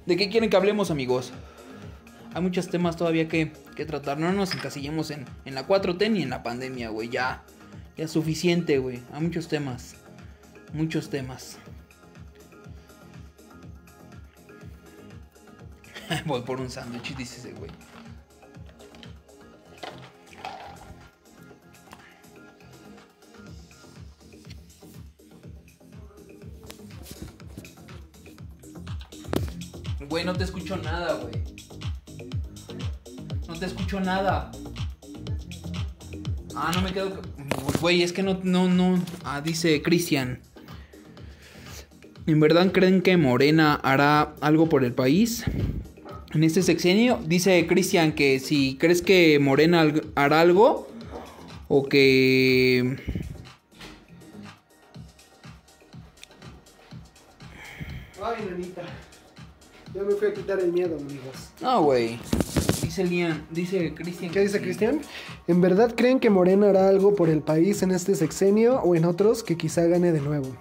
[0.06, 1.34] ¿De qué quieren que hablemos, amigos?
[2.34, 4.20] Hay muchos temas todavía que, que tratar.
[4.20, 7.10] No nos encasillemos en, en la 4T ni en la pandemia, güey.
[7.10, 7.44] Ya.
[7.98, 9.02] Ya es suficiente, güey.
[9.14, 9.96] Hay muchos temas.
[10.74, 11.58] Muchos temas.
[16.26, 17.72] Voy por un sándwich, dice ese güey.
[30.10, 31.44] Güey, no te escucho nada, güey.
[33.48, 34.52] No te escucho nada.
[36.56, 37.22] Ah, no me quedo.
[37.82, 39.04] Güey, es que no, no, no.
[39.24, 40.42] Ah, dice Cristian.
[42.28, 45.44] ¿En verdad creen que Morena hará algo por el país?
[46.36, 50.86] En este sexenio, dice Cristian que si crees que Morena hará algo
[51.70, 52.98] o que...
[58.22, 58.82] Ay, nanita.
[59.94, 61.52] Ya me fui a quitar el miedo, amigos.
[61.62, 62.20] No, güey.
[62.82, 64.30] Dice Lian, dice Cristian.
[64.34, 65.00] ¿Qué dice Cristian?
[65.48, 69.06] ¿En verdad creen que Morena hará algo por el país en este sexenio o en
[69.06, 70.54] otros que quizá gane de nuevo?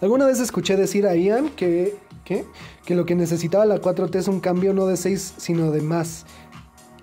[0.00, 1.94] Alguna vez escuché decir a Ian que,
[2.84, 6.24] que lo que necesitaba la 4T es un cambio no de 6 sino de más.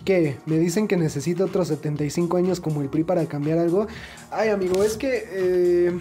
[0.06, 0.38] ¿Qué?
[0.46, 3.88] ¿Me dicen que necesito otros 75 años como el PRI para cambiar algo?
[4.32, 6.00] Ay, amigo, es que eh,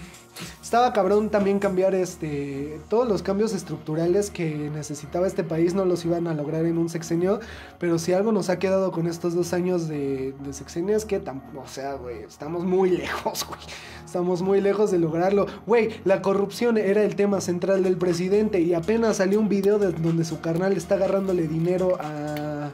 [0.69, 6.05] estaba cabrón también cambiar este todos los cambios estructurales que necesitaba este país no los
[6.05, 7.39] iban a lograr en un sexenio,
[7.79, 11.17] pero si algo nos ha quedado con estos dos años de, de sexenio es que,
[11.17, 13.59] o sea, güey, estamos muy lejos, güey.
[14.05, 15.47] Estamos muy lejos de lograrlo.
[15.65, 19.91] Güey, la corrupción era el tema central del presidente y apenas salió un video de
[19.91, 22.69] donde su carnal está agarrándole dinero a...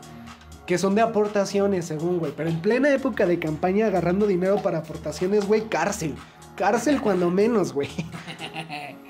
[0.66, 2.34] Que son de aportaciones, según, güey.
[2.36, 6.16] Pero en plena época de campaña agarrando dinero para aportaciones, güey, cárcel.
[6.56, 7.90] Cárcel cuando menos, güey.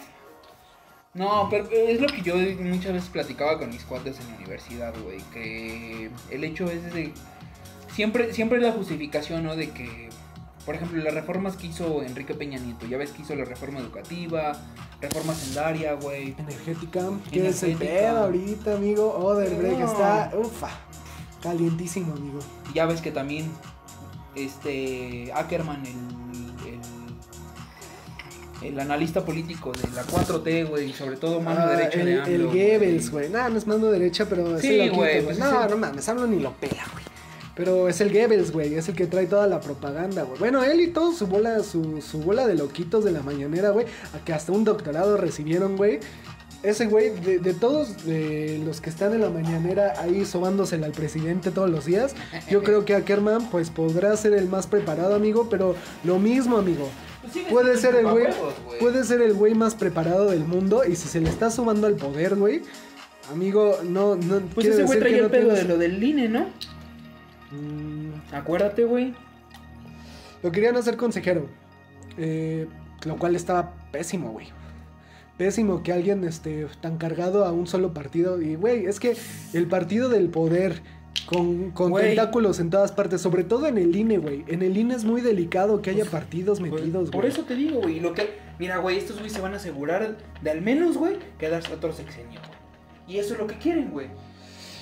[1.15, 4.93] No, pero es lo que yo muchas veces platicaba con mis cuates en la universidad,
[5.01, 5.19] güey.
[5.33, 7.13] Que el hecho es de.
[7.93, 9.55] Siempre, siempre es la justificación, ¿no?
[9.55, 10.09] De que,
[10.65, 12.85] por ejemplo, las reformas que hizo Enrique Peña Nieto.
[12.85, 14.61] Ya ves que hizo la reforma educativa,
[14.99, 16.35] reforma sendaria, güey.
[16.37, 17.09] Energética.
[17.31, 19.13] ¿Qué es el pedo ahorita, amigo?
[19.17, 19.85] Oderbrecht No.
[19.85, 20.69] está, ufa,
[21.41, 22.39] calientísimo, amigo.
[22.73, 23.49] Ya ves que también,
[24.35, 26.24] este, Ackerman, el,
[28.67, 32.13] el, el analista político de la 4T, güey, sobre todo mano Ah, derecha el, de
[32.13, 33.29] el AMLO, Goebbels, güey.
[33.29, 35.71] Nah, no es mano derecha, pero es Sí, el loquito, güey, pues no, es el-
[35.71, 37.03] no mames, hablo ni lo pela, güey.
[37.55, 40.37] Pero es el Goebbels, güey, es el que trae toda la propaganda, güey.
[40.39, 43.85] Bueno, él y todo su bola, su, su bola de loquitos de la mañanera, güey,
[44.13, 45.99] a que hasta un doctorado recibieron, güey.
[46.63, 50.93] Ese güey, de, de todos de los que están en la mañanera ahí sobándosela al
[50.93, 52.15] presidente todos los días,
[52.49, 56.89] yo creo que Ackerman, pues podrá ser el más preparado, amigo, pero lo mismo, amigo.
[57.33, 58.27] Pues Puede ser el güey,
[58.79, 61.95] puede ser el güey más preparado del mundo y si se le está sumando al
[61.95, 62.61] poder, güey,
[63.31, 65.67] amigo, no, no Pues quiere ese güey decir que traía no el pedo tienes- de
[65.67, 66.47] lo del INE, ¿no?
[67.51, 69.13] Mm, Acuérdate, güey.
[70.43, 71.47] lo querían hacer consejero,
[72.17, 72.67] eh,
[73.05, 74.47] lo cual estaba pésimo, güey.
[75.37, 78.41] Pésimo que alguien esté tan cargado a un solo partido.
[78.41, 79.17] Y, güey, es que
[79.53, 80.81] el partido del poder,
[81.25, 84.43] con, con tentáculos en todas partes, sobre todo en el INE, güey.
[84.47, 87.31] En el INE es muy delicado que haya partidos metidos, Por güey.
[87.31, 87.99] eso te digo, güey.
[87.99, 88.37] Lo que.
[88.59, 92.39] Mira, güey, estos güey se van a asegurar de al menos, güey, quedarse otro sexenio,
[92.39, 93.15] güey.
[93.15, 94.07] Y eso es lo que quieren, güey.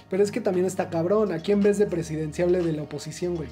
[0.10, 1.32] Pero es que también está cabrón.
[1.32, 3.50] Aquí en vez de presidenciable de la oposición, güey.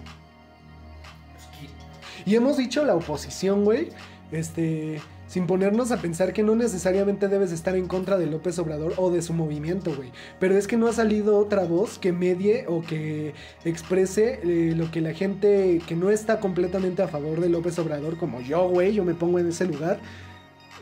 [2.26, 3.90] Y hemos dicho la oposición, güey,
[4.32, 5.02] este,
[5.32, 9.12] sin ponernos a pensar que no necesariamente debes estar en contra de López Obrador o
[9.12, 10.12] de su movimiento, güey.
[10.42, 13.34] Pero es que no ha salido otra voz que medie o que
[13.64, 18.18] exprese eh, lo que la gente que no está completamente a favor de López Obrador,
[18.18, 20.02] como yo, güey, yo me pongo en ese lugar,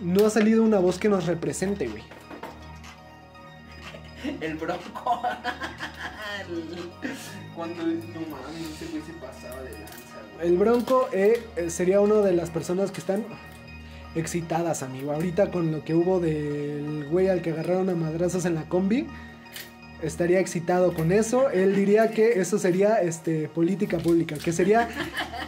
[0.02, 2.02] no ha salido una voz que nos represente, güey.
[4.42, 5.22] El bronco.
[7.56, 10.48] Cuando no mames, ese güey se pasaba de lanza, güey.
[10.48, 13.24] El Bronco eh, eh, sería una de las personas que están
[14.16, 15.12] excitadas, amigo.
[15.12, 19.08] Ahorita con lo que hubo del güey al que agarraron a madrazos en la combi,
[20.02, 21.50] estaría excitado con eso.
[21.50, 24.88] Él diría que eso sería este, política pública, que sería,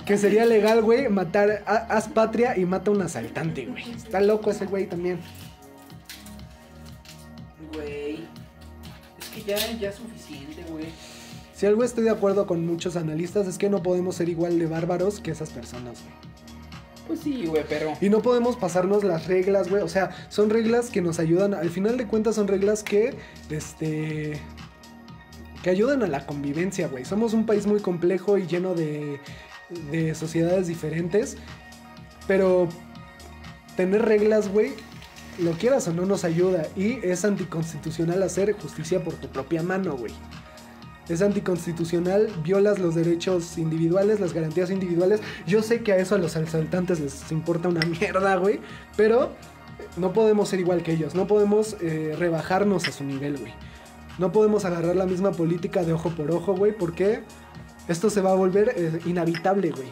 [0.06, 3.92] que sería legal, güey, matar, ha- haz patria y mata a un asaltante, güey.
[3.92, 5.20] Está loco ese güey también.
[7.74, 8.26] Güey.
[9.20, 10.86] Es que ya, ya es suficiente, güey.
[11.56, 14.66] Si algo estoy de acuerdo con muchos analistas es que no podemos ser igual de
[14.66, 16.31] bárbaros que esas personas, güey.
[17.08, 17.94] Pues sí, güey, pero.
[18.00, 19.82] Y no podemos pasarnos las reglas, güey.
[19.82, 21.54] O sea, son reglas que nos ayudan.
[21.54, 23.16] Al final de cuentas, son reglas que.
[23.50, 24.40] Este.
[25.64, 27.06] Que ayudan a la convivencia, güey.
[27.06, 29.20] Somos un país muy complejo y lleno de.
[29.92, 31.38] de sociedades diferentes.
[32.28, 32.70] Pero.
[33.76, 34.74] Tener reglas, güey.
[35.40, 36.68] Lo quieras o no nos ayuda.
[36.76, 40.14] Y es anticonstitucional hacer justicia por tu propia mano, güey.
[41.10, 45.20] Es anticonstitucional, violas los derechos individuales, las garantías individuales.
[45.46, 48.60] Yo sé que a eso a los asaltantes les importa una mierda, güey.
[48.96, 49.32] Pero
[49.98, 51.16] no podemos ser igual que ellos.
[51.16, 53.54] No podemos eh, rebajarnos a su nivel, güey.
[54.20, 56.72] No podemos agarrar la misma política de ojo por ojo, güey.
[56.72, 57.24] Porque
[57.88, 59.88] esto se va a volver eh, inhabitable, güey.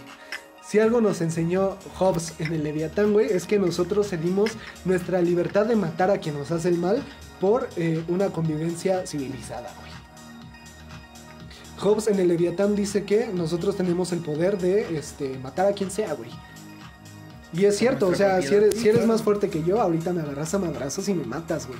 [0.70, 4.52] Si algo nos enseñó Hobbes en el Leviatán, güey, es que nosotros cedimos
[4.86, 7.02] nuestra libertad de matar a quien nos hace el mal
[7.42, 9.89] por eh, una convivencia civilizada, güey.
[11.80, 15.90] Hobbes en el Leviatán dice que nosotros tenemos el poder de este, matar a quien
[15.92, 16.30] sea, güey.
[17.52, 19.14] Y es cierto, o sea, si eres, Sí, si eres claro.
[19.14, 21.80] más fuerte que yo, ahorita me agarras a madrazos y me matas, güey.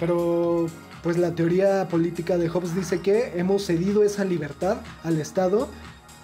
[0.00, 0.66] Pero,
[1.02, 5.68] pues la teoría política de Hobbes dice que hemos cedido esa libertad al Estado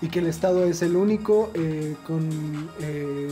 [0.00, 2.70] y que el Estado es el único eh, con...
[2.80, 3.28] eh,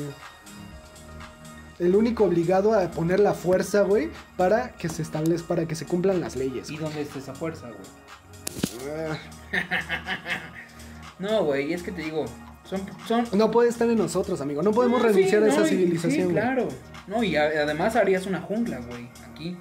[1.79, 5.85] el único obligado a poner la fuerza, güey, para que se establezca, para que se
[5.85, 6.71] cumplan las leyes.
[6.71, 9.19] ¿Y dónde está esa fuerza, güey?
[11.19, 12.25] No, güey, es que te digo.
[12.65, 12.81] Son.
[13.07, 14.63] son No puede estar en nosotros, amigo.
[14.63, 16.27] No podemos No, renunciar sí, a esa no, civilización.
[16.29, 16.69] Sí, claro.
[17.07, 19.57] No, y además harías una jungla, güey, aquí.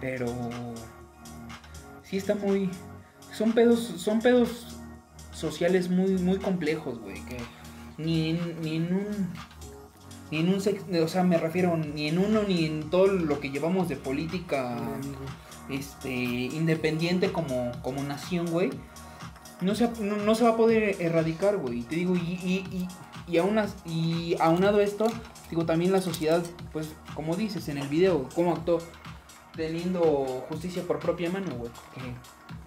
[0.00, 0.26] Pero.
[2.02, 2.70] Sí está muy.
[3.32, 3.80] Son pedos.
[3.98, 4.78] Son pedos
[5.32, 7.22] sociales muy, muy complejos, güey.
[7.26, 7.36] Que
[7.98, 9.06] ni, en- ni en un.
[10.30, 13.40] Ni en un sex- o sea, me refiero ni en uno ni en todo lo
[13.40, 18.70] que llevamos de política No, este, independiente como, como nación, güey,
[19.62, 21.82] no se, no, no se va a poder erradicar, güey.
[21.82, 22.88] Te digo, y, y, y,
[23.32, 25.06] y, aún as- y aunado esto,
[25.50, 26.42] digo, también la sociedad,
[26.72, 28.78] pues, como dices en el video, cómo actuó
[29.56, 31.70] teniendo justicia por propia mano, güey.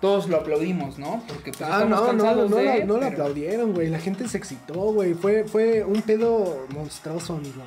[0.02, 1.24] Todos lo aplaudimos, ¿no?
[1.28, 2.66] Porque pues Ah, estamos no, no, no, cansados no, de...
[2.66, 3.90] la, no pero- aplaudieron, güey.
[3.90, 5.14] La gente se excitó, güey.
[5.14, 7.62] Fue, fue un pedo monstruoso, amigo.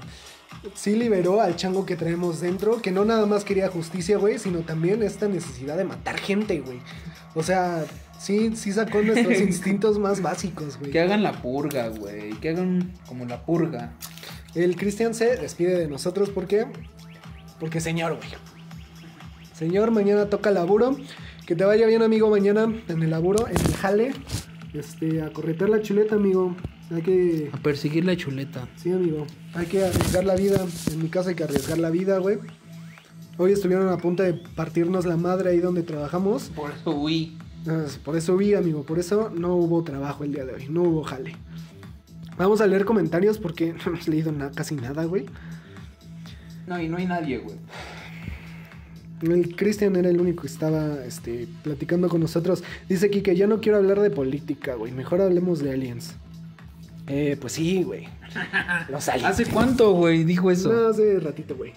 [0.75, 4.61] Sí liberó al chango que traemos dentro, que no nada más quería justicia, güey, sino
[4.61, 6.81] también esta necesidad de matar gente, güey.
[7.35, 7.85] O sea,
[8.19, 10.91] sí, sí sacó nuestros instintos más básicos, güey.
[10.91, 12.31] Que hagan la purga, güey.
[12.41, 13.93] Que hagan como la purga.
[14.55, 16.67] El Cristian se despide de nosotros porque.
[17.61, 18.29] Porque señor, güey.
[19.53, 20.97] Señor, mañana toca laburo.
[21.47, 24.13] Que te vaya bien, amigo, mañana en el laburo, en el jale.
[24.75, 26.57] Este, a corretear la chuleta, amigo.
[26.95, 27.51] Hay que.
[27.53, 28.69] A perseguir la chuleta.
[28.77, 29.27] Sí, amigo.
[29.55, 30.65] Hay que arriesgar la vida.
[30.91, 32.39] En mi casa hay que arriesgar la vida, güey.
[33.39, 36.51] Hoy estuvieron a punto de partirnos la madre ahí donde trabajamos.
[36.55, 37.37] Por eso huí.
[38.05, 38.83] Por eso vi, amigo.
[38.85, 40.69] Por eso no hubo trabajo el día de hoy.
[40.69, 41.35] No hubo jale.
[42.39, 45.27] Vamos a leer comentarios porque no hemos leído na- casi nada, güey.
[46.67, 47.57] No, y no hay nadie, güey.
[49.23, 52.63] El Cristian era el único que estaba este, platicando con nosotros.
[52.89, 54.93] Dice aquí que ya no quiero hablar de política, güey.
[54.93, 56.15] Mejor hablemos de aliens.
[57.07, 58.09] Eh, pues sí, güey.
[58.91, 59.31] Los aliens.
[59.31, 60.25] ¿Hace cuánto, güey?
[60.25, 60.71] Dijo eso.
[60.73, 61.73] No, hace ratito, güey.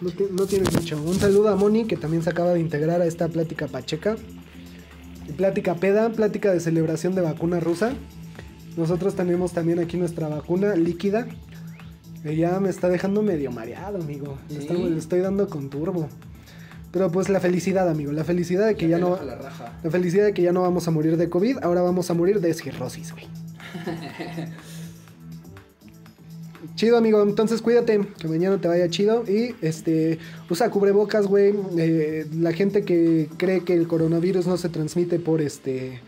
[0.00, 1.02] No, no tienes mucho.
[1.02, 4.16] Un saludo a Moni, que también se acaba de integrar a esta plática pacheca.
[5.36, 7.92] Plática peda, plática de celebración de vacuna rusa.
[8.76, 11.26] Nosotros tenemos también aquí nuestra vacuna líquida.
[12.24, 14.38] Ya me está dejando medio mareado, amigo.
[14.48, 16.08] Le, estoy dando con turbo.
[16.92, 18.12] Pero pues la felicidad, amigo.
[18.12, 19.22] La felicidad de que ya no...
[19.22, 19.78] La raja.
[19.82, 22.40] La felicidad de que ya no vamos a morir de COVID, ahora vamos a morir
[22.40, 23.26] de cirrosis, güey.
[26.74, 27.22] chido, amigo.
[27.22, 29.24] Entonces cuídate, que mañana te vaya chido.
[29.28, 30.18] Y este,
[30.50, 31.54] usa cubrebocas, güey.
[31.76, 36.00] Eh, la gente que cree que el coronavirus no se transmite por este.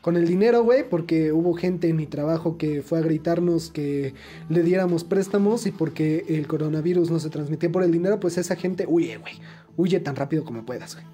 [0.00, 4.12] Con el dinero, güey, porque hubo gente en mi trabajo que fue a gritarnos que
[4.50, 8.54] le diéramos préstamos y porque el coronavirus no se transmitía por el dinero, pues esa
[8.54, 9.32] gente huye, güey.
[9.78, 11.06] Huye tan rápido como puedas, güey.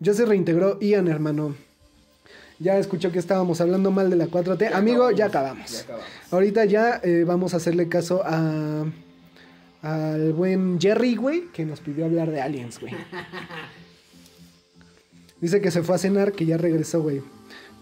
[0.00, 1.54] Ya se reintegró Ian, hermano.
[2.58, 4.72] Ya escuchó que estábamos hablando mal de la 4T.
[4.72, 5.70] Amigo, ya acabamos.
[5.70, 6.06] Ya acabamos.
[6.30, 8.84] Ahorita ya eh, vamos a hacerle caso a,
[9.82, 12.94] al buen Jerry, güey, que nos pidió hablar de aliens, güey.
[15.40, 17.20] Dice que se fue a cenar, que ya regresó, güey.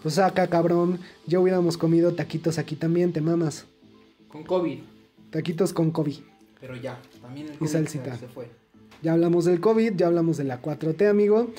[0.03, 3.65] Pues acá, cabrón, ya hubiéramos comido taquitos aquí también, te mamas.
[4.27, 4.79] Con COVID.
[5.31, 6.17] Taquitos con COVID.
[6.59, 8.17] Pero ya, también el Y COVID salsita.
[8.17, 8.49] se fue.
[9.01, 11.51] Ya hablamos del COVID, ya hablamos de la 4T, amigo.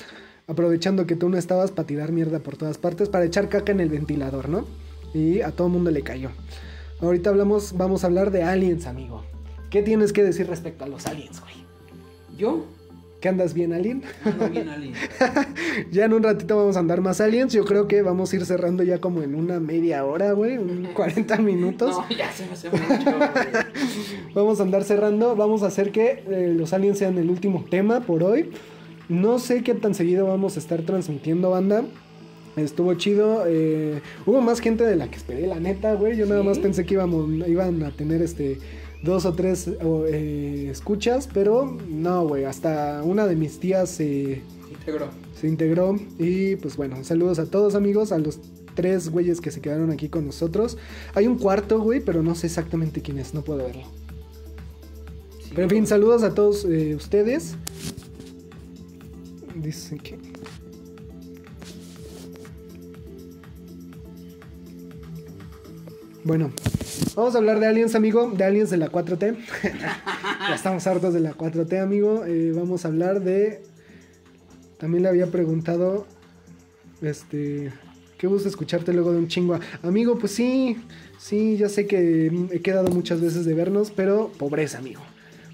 [0.47, 3.81] Aprovechando que tú no estabas para tirar mierda por todas partes, para echar caca en
[3.81, 4.65] el ventilador, ¿no?
[5.13, 6.29] Y a todo mundo le cayó.
[7.01, 9.23] Ahorita hablamos, vamos a hablar de aliens, amigo.
[9.69, 11.55] ¿Qué tienes que decir respecto a los aliens, güey?
[12.37, 12.65] Yo
[13.19, 14.03] ¿Qué andas bien, alien?
[14.23, 14.93] ando bien Ali.
[15.91, 17.51] Ya en un ratito vamos a andar más aliens.
[17.51, 20.57] Yo creo que vamos a ir cerrando ya como en una media hora, güey.
[20.59, 21.97] Un 40 minutos.
[21.97, 23.19] No, ya se me hace mucho.
[24.35, 25.35] Vamos a andar cerrando.
[25.35, 28.51] Vamos a hacer que eh, los aliens sean el último tema por hoy.
[29.09, 31.85] No sé qué tan seguido vamos a estar transmitiendo, banda.
[32.55, 33.43] Estuvo chido.
[33.47, 36.17] eh, hubo más gente de la que esperé, la neta, güey.
[36.17, 38.59] Yo nada más pensé que íbamos, iban a tener este
[39.03, 39.69] dos o tres
[40.11, 42.45] eh, escuchas, pero no, güey.
[42.45, 45.07] Hasta una de mis tías se Integro.
[45.39, 45.95] se integró.
[46.17, 48.11] Y pues bueno, saludos a todos, amigos.
[48.11, 48.39] A los
[48.73, 50.77] tres güeyes que se quedaron aquí con nosotros.
[51.13, 53.33] Hay un cuarto, güey, pero no sé exactamente quién es.
[53.35, 53.83] No puedo verlo.
[55.43, 57.55] Sí, Pero en fin, saludos a todos eh, ustedes.
[59.61, 60.17] Dice que.
[66.23, 66.51] Bueno,
[67.15, 68.29] vamos a hablar de aliens, amigo.
[68.29, 69.37] De aliens de la 4T.
[70.49, 72.25] ya estamos hartos de la 4T, amigo.
[72.25, 73.63] Eh, vamos a hablar de.
[74.77, 76.05] También le había preguntado.
[77.01, 77.71] Este.
[78.17, 79.59] Qué gusto escucharte luego de un chingo.
[79.83, 80.77] Amigo, pues sí.
[81.17, 85.01] Sí, ya sé que he quedado muchas veces de vernos, pero pobreza, amigo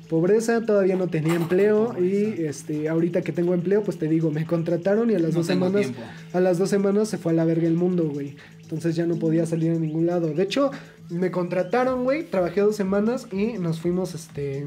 [0.10, 4.46] pobreza, todavía no tenía empleo y este ahorita que tengo empleo, pues te digo, me
[4.46, 6.02] contrataron y a las No dos semanas tiempo.
[6.34, 8.36] a las dos semanas se fue a la verga el mundo, güey.
[8.62, 10.34] Entonces ya no podía salir a ningún lado.
[10.34, 10.72] De hecho,
[11.10, 14.66] me contrataron, güey, trabajé dos semanas y nos fuimos este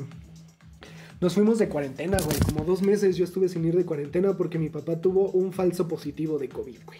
[1.20, 2.36] nos fuimos de cuarentena, güey.
[2.40, 5.88] Como dos meses yo estuve sin ir de cuarentena porque mi papá tuvo un falso
[5.88, 6.98] positivo de COVID, güey.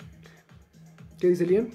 [1.21, 1.69] ¿Qué dice Liam?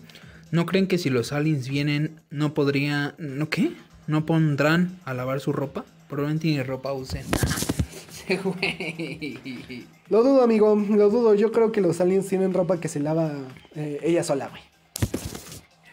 [0.51, 3.15] ¿No creen que si los aliens vienen, no podría...
[3.17, 3.71] ¿No qué?
[4.07, 5.85] ¿No pondrán a lavar su ropa?
[6.11, 7.23] Probablemente ni ropa usen.
[8.09, 9.87] Ese güey.
[10.09, 11.35] Lo dudo, amigo, lo dudo.
[11.35, 13.31] Yo creo que los aliens tienen ropa que se lava
[13.75, 14.61] eh, ella sola, güey.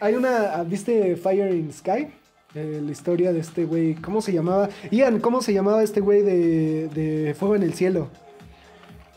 [0.01, 2.07] Hay una, ¿viste Fire in the Sky?
[2.53, 4.67] Eh, la historia de este güey, ¿cómo se llamaba?
[4.91, 8.09] Ian, ¿cómo se llamaba este güey de, de Fuego en el Cielo?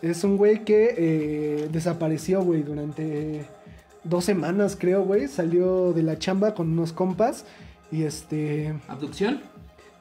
[0.03, 3.45] Es un güey que eh, desapareció, güey, durante
[4.05, 5.27] dos semanas, creo, güey.
[5.27, 7.45] Salió de la chamba con unos compas
[7.91, 8.73] y este...
[8.87, 9.43] ¿Abducción?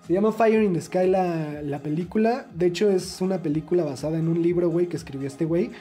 [0.05, 2.47] Se llama Fire in the Sky la, la película.
[2.53, 5.71] De hecho, es una película basada en un libro, güey, que escribió este güey.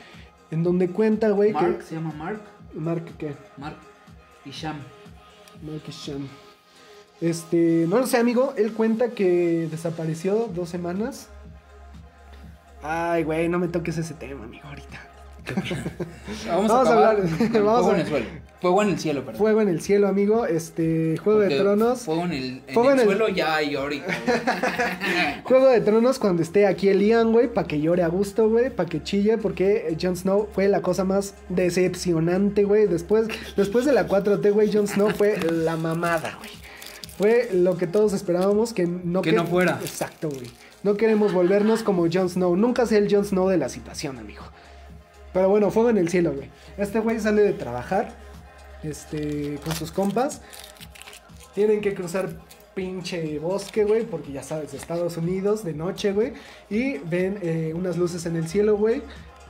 [0.50, 1.84] En donde cuenta, güey, Mark, que...
[1.84, 2.40] se llama Mark.
[2.74, 3.34] Mark, ¿qué?
[3.56, 3.76] Mark
[4.44, 4.76] y Sham.
[5.62, 6.28] Mark Sham.
[7.20, 8.54] Este, no lo sé, amigo.
[8.56, 11.28] Él cuenta que desapareció dos semanas.
[12.82, 15.09] Ay, güey, no me toques ese tema, amigo, ahorita.
[16.46, 18.26] Vamos, Vamos a hablar- vamos fuego a- en el suelo.
[18.60, 19.38] Fuego en el cielo, perdón.
[19.38, 20.44] Fuego en el cielo, amigo.
[20.44, 22.00] Este, Juego de Tronos.
[22.00, 24.06] Fuego en el, en Fuego el en el- suelo ya hay ahorita.
[25.44, 28.68] Juego de Tronos cuando esté aquí el Ian, güey, para que llore a gusto, güey,
[28.68, 32.86] para que chille, porque Jon Snow fue la cosa más decepcionante, güey.
[32.86, 36.50] Después, después de la 4T, güey, Jon Snow fue la mamada, güey.
[37.16, 39.78] Fue lo que todos esperábamos que no Que no fuera.
[39.82, 40.50] Exacto, güey.
[40.82, 42.56] No queremos volvernos como Jon Snow.
[42.56, 44.42] Nunca sé el Jon Snow de la situación, amigo.
[45.32, 46.50] Pero bueno, fuego en el cielo, güey.
[46.76, 48.10] Este güey sale de trabajar,
[48.82, 50.40] este, con sus compas.
[51.54, 52.30] Tienen que cruzar
[52.74, 56.32] pinche bosque, güey, porque ya sabes, Estados Unidos, de noche, güey.
[56.68, 59.02] Y ven eh, unas luces en el cielo, güey.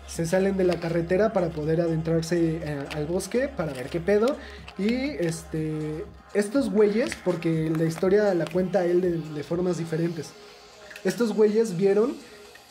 [0.07, 4.37] Se salen de la carretera para poder adentrarse eh, al bosque, para ver qué pedo.
[4.77, 6.05] Y este,
[6.35, 10.33] estos güeyes, porque la historia la cuenta él de, de formas diferentes.
[11.05, 12.17] Estos güeyes vieron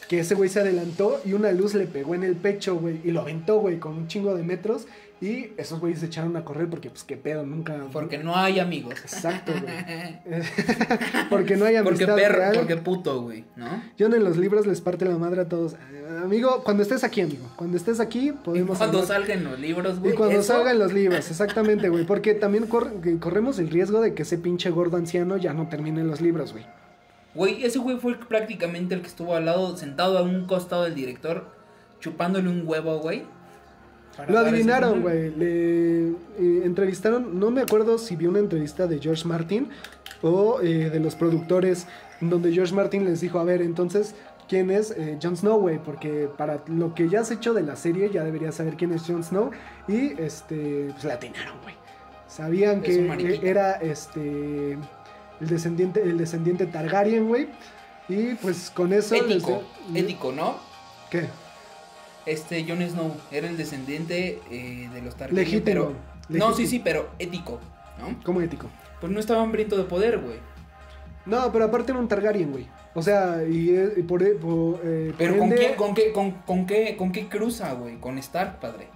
[0.09, 3.11] que ese güey se adelantó y una luz le pegó en el pecho, güey, y
[3.11, 4.87] lo aventó, güey, con un chingo de metros.
[5.21, 7.75] Y esos güeyes se echaron a correr porque, pues, qué pedo, nunca.
[7.91, 8.93] Porque no hay amigos.
[9.03, 10.17] Exacto, güey.
[11.29, 12.53] porque no hay Porque amistad perro, real.
[12.55, 13.67] porque puto, güey, ¿no?
[13.99, 15.75] John en los libros les parte la madre a todos.
[16.23, 17.45] Amigo, cuando estés aquí, amigo.
[17.55, 18.77] Cuando estés aquí, Y podemos.
[18.77, 20.13] cuando hablar- salgan los libros, güey.
[20.13, 22.05] y cuando eso- salgan los libros, exactamente, güey.
[22.05, 26.03] Porque también cor- corremos el riesgo de que ese pinche gordo anciano ya no termine
[26.03, 26.65] los libros, güey.
[27.35, 30.95] Güey, ese güey fue prácticamente el que estuvo al lado, sentado a un costado del
[30.95, 31.45] director,
[31.99, 33.23] chupándole un huevo, güey.
[34.27, 35.33] Lo adivinaron, güey.
[35.35, 39.69] Le eh, entrevistaron, no me acuerdo si vi una entrevista de George Martin
[40.21, 41.87] o eh, de los productores,
[42.19, 44.15] donde George Martin les dijo, a ver, entonces,
[44.47, 45.79] ¿quién es eh, Jon Snow, güey?
[45.79, 49.03] Porque para lo que ya has hecho de la serie, ya deberías saber quién es
[49.03, 49.51] Jon Snow.
[49.87, 51.75] Y, este, pues la atinaron, güey.
[52.27, 54.77] Sabían Es que era, este,
[55.41, 57.47] el descendiente, el descendiente Targaryen, güey.
[58.07, 59.15] Y pues con eso...
[59.15, 59.63] Ético,
[59.93, 60.57] ético, ¿no?
[61.09, 61.27] ¿Qué?
[62.25, 65.43] Este Jon Snow era el descendiente eh, de los Targaryen.
[65.43, 65.93] Legítimo, Pero,
[66.29, 67.59] no, sí, sí, pero ético,
[67.99, 68.19] ¿no?
[68.23, 68.67] ¿Cómo ético?
[68.99, 70.37] Pues no estaba hambriento de poder, güey.
[71.25, 72.67] No, pero aparte era un Targaryen, güey.
[72.95, 76.11] O sea, y, eh, y por, por, eh, por Pero ¿con ende- qué, con, qué,
[76.11, 77.97] con, con qué, ¿con qué cruza, güey?
[77.99, 78.87] Con Stark, padre.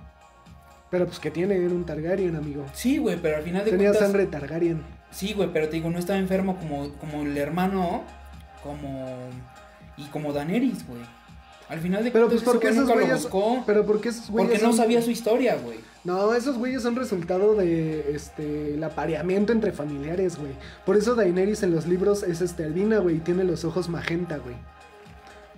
[0.90, 2.66] Pero pues que tiene, era un Targaryen, amigo.
[2.74, 4.08] Sí, güey, pero al final de Tenía cuentas...
[4.10, 4.82] sangre Targaryen.
[5.14, 8.04] Sí, güey, pero te digo, no estaba enfermo como, como el hermano,
[8.64, 9.16] como...
[9.96, 11.02] Y como Daenerys, güey.
[11.70, 13.10] Al final de Pero pues porque esos nunca güeyes...
[13.10, 13.64] lo buscó.
[13.66, 15.80] Pero porque esos güeyes Porque no sabía su historia, güey.
[16.04, 20.52] No, esos güeyes son resultado de este el apareamiento entre familiares, güey.
[20.86, 24.38] Por eso Daenerys en los libros es este albina, güey, y tiene los ojos magenta,
[24.38, 24.56] güey.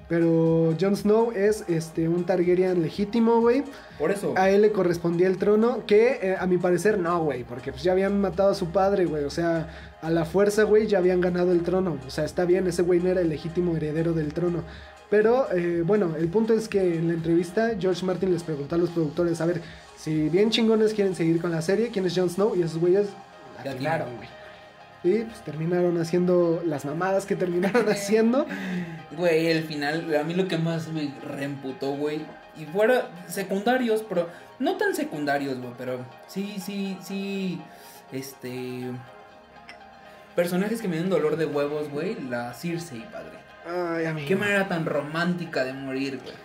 [0.07, 3.63] Pero Jon Snow es este un Targaryen legítimo, güey.
[3.97, 4.33] Por eso.
[4.37, 7.83] A él le correspondía el trono, que eh, a mi parecer no, güey, porque pues
[7.83, 9.23] ya habían matado a su padre, güey.
[9.23, 9.67] O sea,
[10.01, 11.97] a la fuerza, güey, ya habían ganado el trono.
[12.05, 14.63] O sea, está bien, ese güey no era el legítimo heredero del trono.
[15.09, 18.77] Pero eh, bueno, el punto es que en la entrevista George Martin les preguntó a
[18.77, 19.61] los productores, a ver,
[19.97, 22.55] si bien chingones quieren seguir con la serie, ¿quién es Jon Snow?
[22.55, 23.07] Y esos güeyes
[23.59, 24.15] atinaron.
[24.17, 24.34] güey.
[25.05, 28.47] Y pues terminaron haciendo las mamadas que terminaron haciendo.
[29.15, 32.25] Güey, el final, a mí lo que más me reemputó, güey.
[32.57, 37.61] Y fuera secundarios, pero no tan secundarios, güey, pero sí, sí, sí.
[38.11, 38.91] Este.
[40.35, 42.19] Personajes que me dan dolor de huevos, güey.
[42.27, 43.37] La Cersei, padre.
[43.65, 44.27] Ay, amigo.
[44.27, 46.35] Qué manera tan romántica de morir, güey.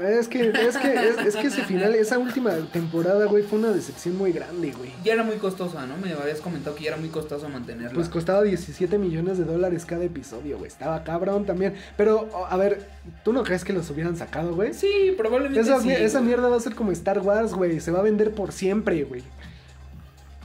[0.00, 3.70] Es que, es que, es, es que ese final, esa última temporada, güey, fue una
[3.70, 4.90] decepción muy grande, güey.
[5.04, 5.96] Ya era muy costosa, ¿no?
[5.98, 7.92] Me habías comentado que ya era muy costoso mantenerla.
[7.92, 10.68] Pues costaba 17 millones de dólares cada episodio, güey.
[10.68, 11.74] Estaba cabrón también.
[11.96, 12.88] Pero, a ver,
[13.22, 14.72] ¿tú no crees que los hubieran sacado, güey?
[14.72, 17.80] sí, probablemente Esa, sí, esa mierda va a ser como Star Wars, güey.
[17.80, 19.22] Se va a vender por siempre, güey.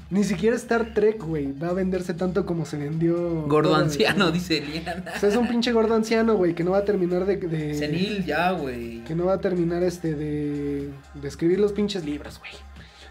[0.10, 1.52] Ni siquiera Star Trek, güey.
[1.52, 3.44] Va a venderse tanto como se vendió.
[3.48, 5.04] Gordo anciano, dice Eliana.
[5.16, 7.36] O sea, es un pinche gordo anciano, güey, que no va a terminar de.
[7.38, 9.04] de- Senil ya, güey.
[9.04, 12.52] Que no va a terminar este de, de escribir los pinches libros, güey.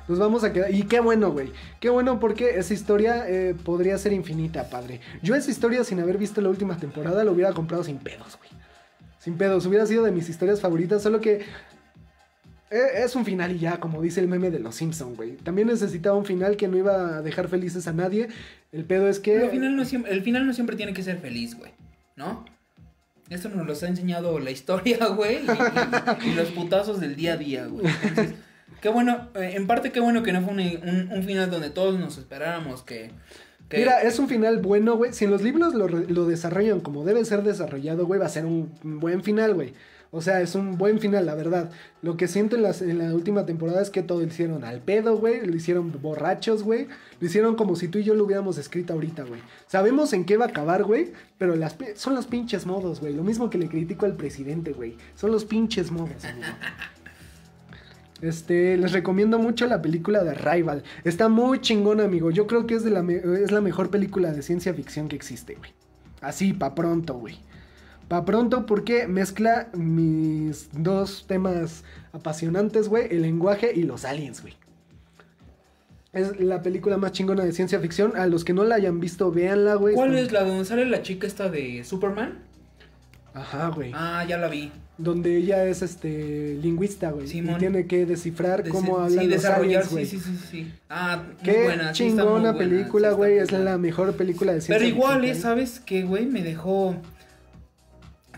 [0.08, 0.72] Nos vamos a quedar.
[0.72, 1.52] Y qué bueno, güey.
[1.80, 5.00] Qué bueno porque esa historia eh, podría ser infinita, padre.
[5.22, 8.50] Yo esa historia, sin haber visto la última temporada, lo hubiera comprado sin pedos, güey.
[9.18, 9.66] Sin pedos.
[9.66, 11.44] Hubiera sido de mis historias favoritas, solo que.
[12.70, 15.36] Eh, Es un final y ya, como dice el meme de los Simpson, güey.
[15.36, 18.28] También necesitaba un final que no iba a dejar felices a nadie.
[18.72, 19.32] El pedo es que.
[19.32, 21.72] Pero al final no siempre, el final no siempre tiene que ser feliz, güey.
[22.16, 22.44] ¿No?
[23.28, 25.38] Esto nos los ha enseñado la historia, güey.
[25.44, 27.86] Y, y- y los putazos del día a día, güey.
[28.04, 28.34] Entonces,
[28.80, 31.70] qué bueno, eh, en parte qué bueno que no fue un, un- un final donde
[31.70, 33.10] todos nos esperáramos que...
[33.68, 35.12] que- Mira, es un final bueno, güey.
[35.12, 38.44] Si en los libros lo, lo desarrollan como debe ser desarrollado, güey, va a ser
[38.46, 39.72] un buen final, güey.
[40.12, 41.70] O sea, es un buen final, la verdad.
[42.00, 44.80] Lo que siento en, las- en la última temporada es que todo lo hicieron al
[44.80, 45.44] pedo, güey.
[45.46, 46.86] Lo hicieron borrachos, güey.
[47.20, 49.40] Lo hicieron como si tú y yo lo hubiéramos escrito ahorita, güey.
[49.66, 51.12] Sabemos en qué va a acabar, güey.
[51.38, 53.14] Pero las, son los pinches modos, güey.
[53.14, 54.96] Lo mismo que le critico al presidente, güey.
[55.16, 56.10] Son los pinches modos.
[58.22, 60.82] Este, les recomiendo mucho la película de Rival.
[61.04, 62.30] Está muy chingona, amigo.
[62.30, 65.54] Yo creo que es, de la, es la mejor película de ciencia ficción que existe,
[65.56, 65.72] güey.
[66.22, 67.38] Así, pa' pronto, güey.
[68.08, 73.08] Pa' pronto porque mezcla mis dos temas apasionantes, güey.
[73.10, 74.54] El lenguaje y los aliens, güey.
[76.12, 78.16] Es la película más chingona de ciencia ficción.
[78.16, 79.94] A los que no la hayan visto, véanla, güey.
[79.94, 82.38] ¿Cuál es la donde sale la chica esta de Superman?
[83.34, 83.90] Ajá, güey.
[83.94, 84.72] Ah, ya la vi.
[84.96, 87.26] Donde ella es este lingüista, güey.
[87.26, 90.06] Y tiene que descifrar Des- cómo sí, hablan los desarrollar, aliens, güey.
[90.06, 90.72] sí, sí, sí, sí.
[90.88, 91.94] Ah, muy Qué buena.
[91.94, 93.38] sí está muy chingona película, sí güey.
[93.38, 95.32] es la mejor película de ciencia Pero igual, ficción ¿eh?
[95.32, 95.42] que hay.
[95.42, 96.24] ¿sabes qué, güey?
[96.24, 96.96] Me dejó.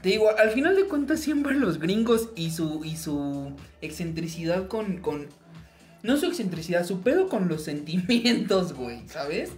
[0.03, 4.99] Te digo, al final de cuentas, siempre los gringos y su, y su excentricidad con,
[4.99, 5.27] con.
[6.03, 9.51] No su excentricidad, su pedo con los sentimientos, güey, ¿sabes?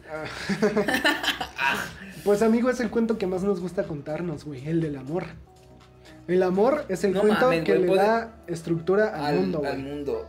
[2.25, 4.67] Pues, amigo, es el cuento que más nos gusta contarnos, güey.
[4.67, 5.25] El del amor.
[6.29, 9.83] El amor es el No cuento mames, que le da estructura al, mundo, al güey.
[9.83, 10.27] mundo.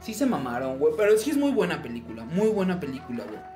[0.00, 0.94] Sí se mamaron, güey.
[0.96, 3.49] Pero sí es muy buena película, muy buena película, güey.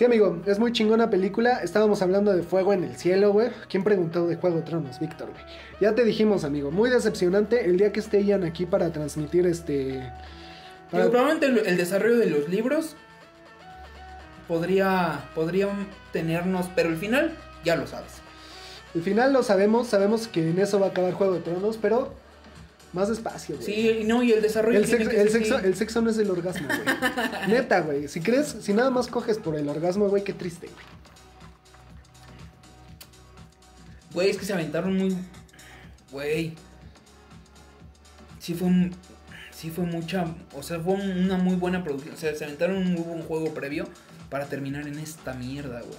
[0.00, 1.60] Sí, amigo, es muy chingona película.
[1.62, 3.50] Estábamos hablando de Fuego en el Cielo, güey.
[3.68, 4.98] ¿Quién preguntó de Juego de Tronos?
[4.98, 5.44] Víctor, güey.
[5.78, 6.70] Ya te dijimos, amigo.
[6.70, 10.10] Muy decepcionante el día que esté Ian aquí para transmitir este...
[10.90, 12.96] para- Digo, probablemente el, el desarrollo de los libros
[14.48, 15.68] podría, podría
[16.14, 18.22] tenernos, pero el final ya lo sabes.
[18.94, 22.14] El final lo sabemos, sabemos que en eso va a acabar Juego de Tronos, pero
[22.92, 23.66] más despacio, güey.
[23.66, 26.66] Sí, no, y el desarrollo El sexo, el, sexo, el sexo no es el orgasmo,
[26.66, 26.80] güey.
[27.48, 28.08] Neta, güey.
[28.08, 31.00] Si crees, si nada más coges por el orgasmo, güey, qué triste, güey.
[34.12, 35.16] Güey, es que se aventaron muy.
[36.10, 36.54] Güey.
[38.40, 38.92] Sí fue un.
[39.52, 40.24] Sí fue mucha.
[40.56, 42.14] O sea, fue una muy buena producción.
[42.14, 43.86] O sea, se aventaron un muy buen juego previo
[44.30, 45.98] para terminar en esta mierda, güey.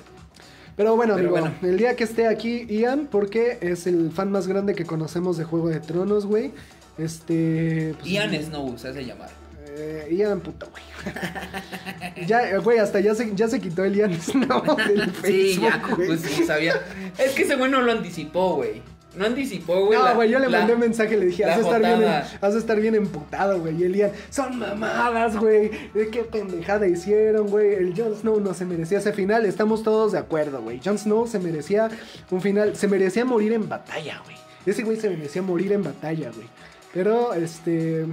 [0.76, 1.56] Pero bueno, Pero amigo, bueno.
[1.62, 5.44] el día que esté aquí Ian, porque es el fan más grande que conocemos de
[5.44, 6.52] Juego de Tronos, güey.
[6.98, 7.96] Este.
[8.00, 9.30] pues, Ian Snow se hace llamar.
[9.74, 10.84] Eh, Ian, puto, güey.
[12.28, 15.70] ya, eh, güey, hasta ya se, ya se quitó el Ian Snow del Sí, Facebook,
[15.70, 16.08] ya, güey.
[16.08, 16.76] pues sí, sabía.
[17.18, 18.82] Es que ese güey no lo anticipó, güey.
[19.16, 19.98] No anticipó, güey.
[20.00, 22.32] No, güey, yo le la- mandé un mensaje, le dije, has de, estar bien, jotada.
[22.42, 23.76] has de estar bien emputado, güey.
[23.82, 25.70] Y el Ian, son mamadas, güey.
[25.94, 27.74] ¿De qué pendejada hicieron, güey?
[27.74, 29.46] El Jon Snow no se merecía ese final.
[29.46, 30.80] Estamos todos de acuerdo, güey.
[30.84, 31.90] Jon Snow se merecía
[32.30, 34.36] un final, se merecía morir en batalla, güey.
[34.66, 36.48] Ese güey se merecía morir en batalla, güey.
[36.94, 38.06] Pero, este...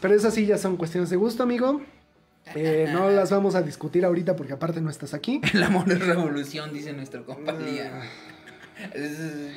[0.00, 1.80] Pero esas sí ya son cuestiones de gusto, amigo.
[2.54, 5.40] Eh, no las vamos a discutir ahorita porque aparte no estás aquí.
[5.52, 8.02] El amor es revolución, dice nuestro compa Ah.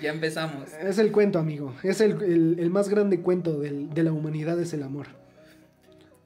[0.01, 0.69] Ya empezamos.
[0.73, 1.76] Es el cuento, amigo.
[1.84, 5.07] Es el, el- el más grande cuento del- de la humanidad, es el amor.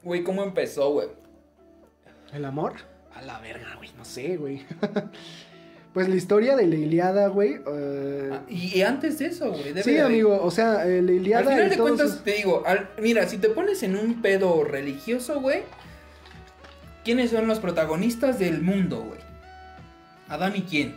[0.04, 1.08] Güey, ¿cómo empezó, güey?
[2.32, 2.74] ¿El amor?
[3.14, 4.62] A la verga, güey, no sé, güey.
[5.94, 7.60] pues la historia de la Iliada, güey.
[7.66, 9.72] eh, Ah, Y, antes de eso, güey.
[9.82, 11.42] sí, de- amigo, o sea, eh, la Iliada.
[11.44, 14.64] Al final de cuentas, sus- te digo, al- mira, si te pones en un pedo
[14.64, 15.60] religioso, güey,
[17.04, 19.20] ¿quiénes son los protagonistas del mundo, güey?
[20.28, 20.96] Adán y quién.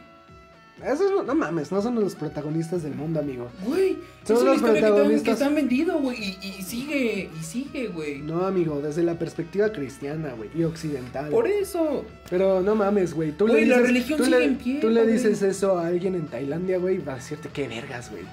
[0.85, 3.47] Esos no, no mames, no son los protagonistas del mundo, amigo.
[3.65, 5.23] Güey, Son es una los protagonistas.
[5.23, 8.19] que están vendido, güey, y, y sigue, y sigue, güey.
[8.19, 11.29] No, amigo, desde la perspectiva cristiana, güey, y occidental.
[11.31, 12.05] Por eso.
[12.29, 13.31] Pero no mames, güey.
[13.31, 15.77] Tú Güey, le la dices, religión tú sigue le, en pie, Tú le dices eso
[15.79, 18.23] a alguien en Tailandia, güey, y va a decirte qué vergas, güey.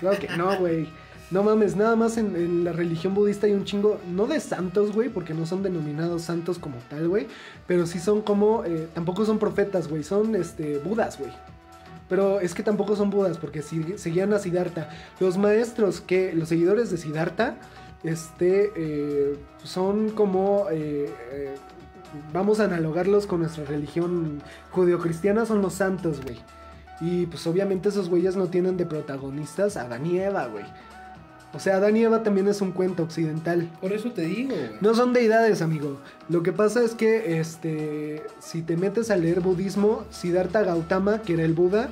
[0.00, 0.88] Claro que no, güey.
[1.30, 4.92] No mames, nada más en, en la religión budista hay un chingo, no de santos,
[4.92, 7.26] güey, porque no son denominados santos como tal, güey,
[7.66, 11.32] pero sí son como, eh, tampoco son profetas, güey, son, este, budas, güey.
[12.08, 14.88] Pero es que tampoco son budas, porque seguían a Siddhartha.
[15.18, 17.56] Los maestros que, los seguidores de Siddhartha,
[18.04, 21.54] este, eh, son como, eh, eh,
[22.32, 26.38] vamos a analogarlos con nuestra religión judeocristiana, son los santos, güey.
[27.00, 30.64] Y pues obviamente esos güeyes no tienen de protagonistas a Adán y Eva, güey.
[31.56, 33.70] O sea, Adán y Eva también es un cuento occidental.
[33.80, 34.70] Por eso te digo, güey.
[34.80, 35.98] No son deidades, amigo.
[36.28, 41.32] Lo que pasa es que, este, si te metes a leer budismo, Siddhartha Gautama, que
[41.32, 41.88] era el Buda,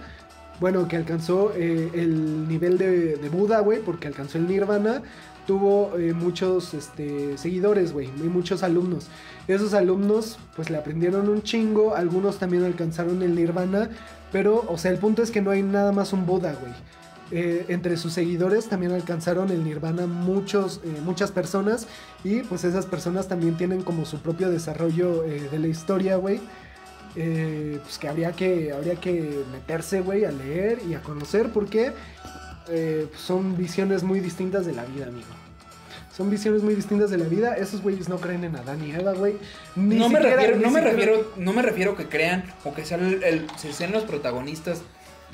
[0.61, 5.03] bueno, que alcanzó eh, el nivel de, de Buda, güey, porque alcanzó el Nirvana,
[5.47, 9.09] tuvo eh, muchos este, seguidores, güey, y muchos alumnos.
[9.49, 13.91] Esos alumnos, pues le aprendieron un chingo, algunos también alcanzaron el Nirvana,
[14.32, 16.73] pero, o sea, el punto es que no hay nada más un Buda, güey.
[17.30, 21.86] Eh, entre sus seguidores también alcanzaron el nirvana muchos, eh, muchas personas
[22.22, 26.40] y pues esas personas también tienen como su propio desarrollo eh, de la historia, güey.
[27.14, 31.92] Pues que habría que, habría que meterse, güey, a leer y a conocer porque
[33.16, 35.28] son visiones muy distintas de la vida, amigo.
[36.16, 37.55] Son visiones muy distintas de la vida.
[37.56, 39.36] Esos güeyes no creen en Adán y Eva, güey.
[39.76, 43.05] No me refiero, no me siquiera- refiero, no me refiero que crean o que sean,
[43.05, 44.82] el- el- se sean los protagonistas,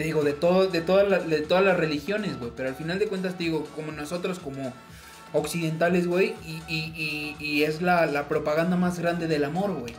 [0.01, 2.51] te digo, de todo, de todas las, de todas las religiones, güey.
[2.57, 4.73] Pero al final de cuentas, te digo, como nosotros, como
[5.35, 9.93] occidentales, güey, y, y, y, es la, la propaganda más grande del amor, güey.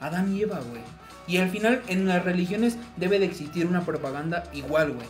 [0.00, 0.80] Adán y Eva, güey.
[1.26, 5.08] Y al final, en las religiones debe de existir una propaganda igual, güey.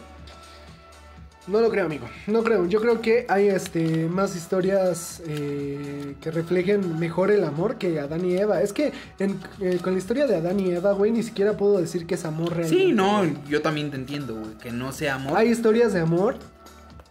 [1.48, 2.06] No lo creo, amigo.
[2.26, 2.66] No creo.
[2.66, 8.24] Yo creo que hay este más historias eh, que reflejen mejor el amor que Adán
[8.24, 8.60] y Eva.
[8.62, 11.80] Es que en- eh, con la historia de Adán y Eva, güey, ni siquiera puedo
[11.80, 12.68] decir que es amor real.
[12.68, 15.36] Sí, no, yo también te entiendo, güey, que no sea amor.
[15.38, 16.36] Hay historias de amor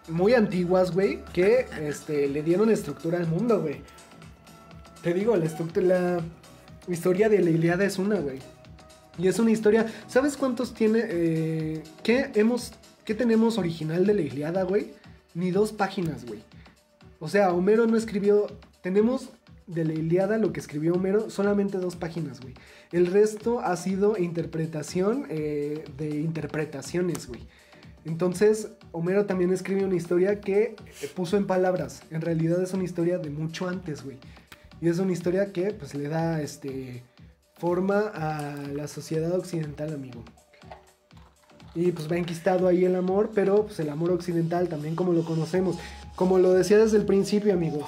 [0.07, 3.81] muy antiguas, güey, que este, le dieron estructura al mundo, güey.
[5.01, 5.45] Te digo, la
[6.88, 8.39] la historia de la Iliada es una, güey.
[9.18, 9.88] Y es una historia.
[10.07, 11.01] ¿Sabes cuántos tiene?
[11.03, 12.72] eh, ¿Qué hemos.
[13.07, 14.91] ¿Qué tenemos original de la Iliada, güey?
[15.34, 16.41] Ni dos páginas, güey.
[17.21, 18.47] O sea, Homero no escribió.
[18.81, 19.29] Tenemos
[19.65, 22.53] de la Iliada lo que escribió Homero, solamente dos páginas, güey.
[22.91, 27.47] El resto ha sido interpretación eh, de interpretaciones, güey.
[28.03, 32.01] Entonces, Homero también escribe una historia que eh, puso en palabras.
[32.11, 34.17] En realidad es una historia de mucho antes, güey.
[34.81, 37.05] Y es una historia que, pues, le da, este,
[37.53, 40.25] forma a la sociedad occidental, amigo.
[41.77, 45.23] Y pues va enquistado ahí el amor, pero pues el amor occidental también como lo
[45.23, 45.77] conocemos.
[46.15, 47.85] Como lo decía desde el principio, amigos.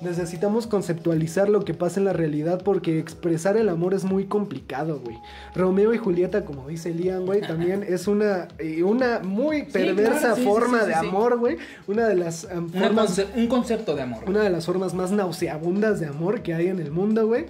[0.00, 5.00] Necesitamos conceptualizar lo que pasa en la realidad porque expresar el amor es muy complicado,
[5.04, 5.16] güey.
[5.54, 10.34] Romeo y Julieta, como dice Liam, güey, también es una, eh, una muy perversa claro,
[10.36, 11.56] sí, sí, forma sí, de amor, güey.
[11.86, 14.20] Una de las um, Una formas conce- un concepto de amor.
[14.22, 14.30] güey.
[14.30, 17.46] una de las formas más nauseabundas de amor que hay en el mundo, güey.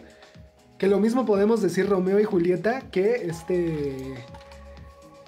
[0.76, 4.14] Que lo mismo podemos decir Romeo y Julieta que este.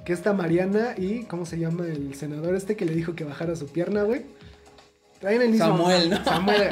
[0.05, 1.23] Que esta Mariana y.
[1.25, 4.23] ¿Cómo se llama el senador este que le dijo que bajara su pierna, güey?
[5.21, 5.67] Traen el mismo.
[5.67, 6.25] Samuel, ¿no?
[6.25, 6.69] Samuel.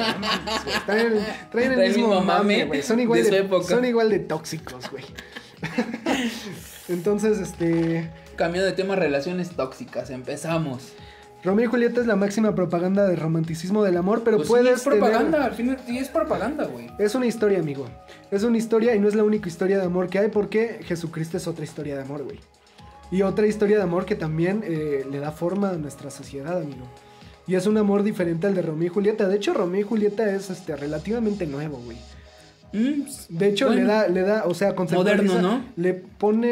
[0.85, 1.13] Traen,
[1.51, 2.83] traen el mismo mismo mame, güey.
[2.83, 3.67] Son igual de de, su época.
[3.67, 5.03] son igual de tóxicos, güey.
[6.89, 8.11] Entonces, este.
[8.35, 10.09] Cambio de tema, relaciones tóxicas.
[10.09, 10.93] Empezamos.
[11.43, 14.77] Romeo y Julieta es la máxima propaganda del romanticismo del amor, pero Pues sí, puedes.
[14.77, 16.89] es propaganda, tener- al final sí es propaganda, güey.
[16.99, 17.85] Es una historia, amigo.
[18.31, 21.35] Es una historia y no es la única historia de amor que hay porque Jesucristo
[21.35, 22.39] es otra historia de amor, güey.
[23.13, 26.89] Y otra historia de amor que también eh, le da forma a nuestra sociedad, amigo.
[27.45, 29.27] Y es un amor diferente al de Romeo y Julieta.
[29.27, 31.97] De hecho, Romeo y Julieta es este, relativamente nuevo, güey.
[32.73, 33.81] Mm, De hecho, bueno.
[33.81, 35.63] le da, le da, o sea, Moderno, ¿no?
[35.75, 36.47] Le pone,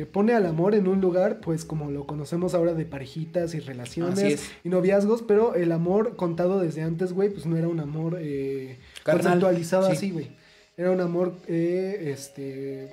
[0.00, 3.60] eh, pone al amor en un lugar, pues como lo conocemos ahora de parejitas y
[3.60, 4.50] relaciones es.
[4.64, 8.78] y noviazgos, pero el amor contado desde antes, güey, pues no era un amor eh,
[9.04, 9.92] conceptualizado sí.
[9.92, 10.28] así, güey.
[10.78, 12.90] Era un amor, eh, este,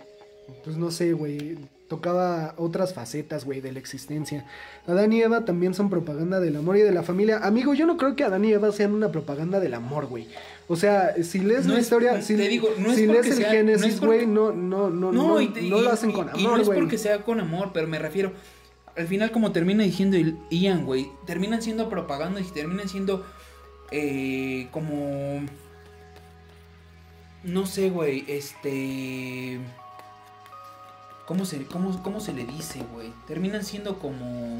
[0.65, 1.57] pues no sé, güey,
[1.87, 4.45] tocaba otras facetas, güey, de la existencia.
[4.87, 7.39] Adán y Eva también son propaganda del amor y de la familia.
[7.39, 10.27] Amigo, yo no creo que Adán y Eva sean una propaganda del amor, güey.
[10.67, 13.25] O sea, si lees No la es- historia, si, te digo, no es si lees
[13.27, 15.89] el sea- no Génesis, güey, no, no, no, No, no, y te- no y- lo
[15.91, 16.79] hacen con y- y no amor, es güey.
[16.79, 18.33] porque sea con amor, pero me refiero.
[18.97, 20.17] Al final, como termina diciendo
[20.49, 23.25] Ian, güey, terminan siendo propaganda y terminan siendo
[23.91, 25.39] eh, como.
[27.43, 29.59] No sé, güey, este.
[31.27, 33.11] ¿Cómo se, cómo, cómo se le dice, güey?
[33.27, 34.59] Terminan siendo como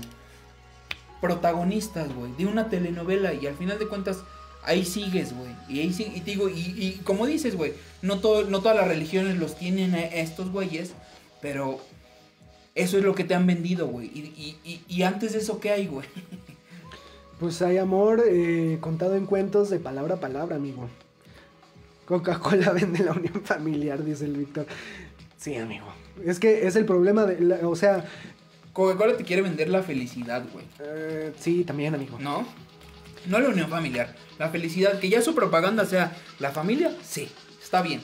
[1.21, 4.19] protagonistas, güey, de una telenovela y al final de cuentas
[4.63, 5.49] ahí sigues, güey.
[5.69, 8.87] Y ahí sí- y digo, y, y como dices, güey, no, todo, no todas las
[8.87, 10.91] religiones los tienen estos güeyes,
[11.41, 11.79] pero
[12.75, 14.07] eso es lo que te han vendido, güey.
[14.07, 16.07] Y, y, y, y antes de eso, ¿qué hay, güey?
[17.39, 20.89] Pues hay amor eh, contado en cuentos de palabra a palabra, amigo.
[22.07, 24.65] Coca-Cola vende la unión familiar, dice el Víctor.
[25.37, 25.85] Sí, amigo.
[26.25, 28.05] Es que es el problema de, la- o sea,
[28.73, 30.65] Coca-Cola te quiere vender la felicidad, güey.
[30.79, 32.17] eh, sí, también, amigo.
[32.19, 32.45] ¿No?
[33.25, 34.15] No la unión familiar.
[34.39, 37.27] La felicidad, que ya su propaganda sea la familia, sí,
[37.61, 38.01] está bien.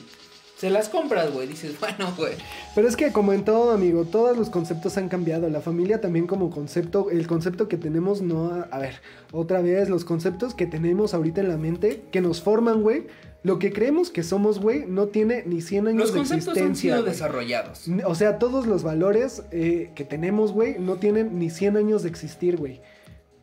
[0.58, 1.46] Se las compras, güey.
[1.48, 2.34] Dices, bueno, güey.
[2.74, 5.48] Pero es que como en todo, amigo, todos los conceptos han cambiado.
[5.50, 8.64] La familia también como concepto, el concepto que tenemos no...
[8.70, 9.00] A ver,
[9.32, 13.06] otra vez, los conceptos que tenemos ahorita en la mente, que nos forman, güey.
[13.44, 16.52] Lo que creemos que somos, güey, no tiene ni 100 años Los de conceptos han
[16.54, 16.94] existencia.
[16.94, 17.84] sido desarrollados.
[18.06, 22.08] O sea, todos los valores eh, que tenemos, güey, no tienen ni 100 años de
[22.08, 22.80] existir, güey.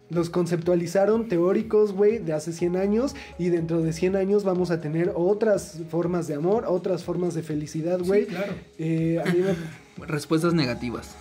[0.10, 4.82] Los conceptualizaron teóricos, güey, de hace 100 años y dentro de 100 años vamos a
[4.82, 8.22] tener otras formas de amor, otras formas de felicidad, güey.
[8.26, 8.54] Sí, claro.
[8.80, 11.16] Eh, a, mí me, Respuestas negativas.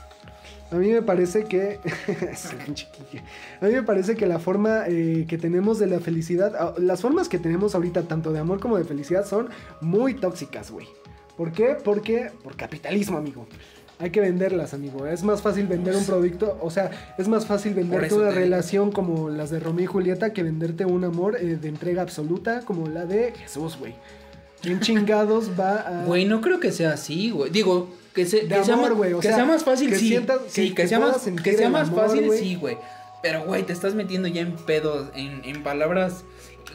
[0.71, 1.81] A mí me parece que...
[3.61, 7.01] A mí me parece que la forma eh, que tenemos de la felicidad, ah, las
[7.01, 9.49] formas que tenemos ahorita, tanto de amor como de felicidad, son
[9.81, 10.87] muy tóxicas, güey.
[11.37, 11.77] ¿Por qué?
[11.83, 13.47] Porque por capitalismo, amigo.
[13.99, 15.07] Hay que venderlas, amigo.
[15.07, 19.29] Es más fácil vender un producto, o sea, es más fácil venderte una relación como
[19.29, 23.05] las de Romeo y Julieta que venderte un amor eh, de entrega absoluta como la
[23.05, 23.95] de Jesús, güey.
[24.63, 26.05] ¿Quién chingados va a...?
[26.07, 27.51] Güey, no creo que sea así, güey.
[27.51, 30.09] Digo, que, se, De que sea, amor, o que sea, sea más fácil, que sí.
[30.09, 32.77] sientas- sí, que- que, sea más, que sea más amor, fácil, sí, güey.
[33.23, 36.25] Pero, güey, te estás metiendo ya en pedos, en, en palabras.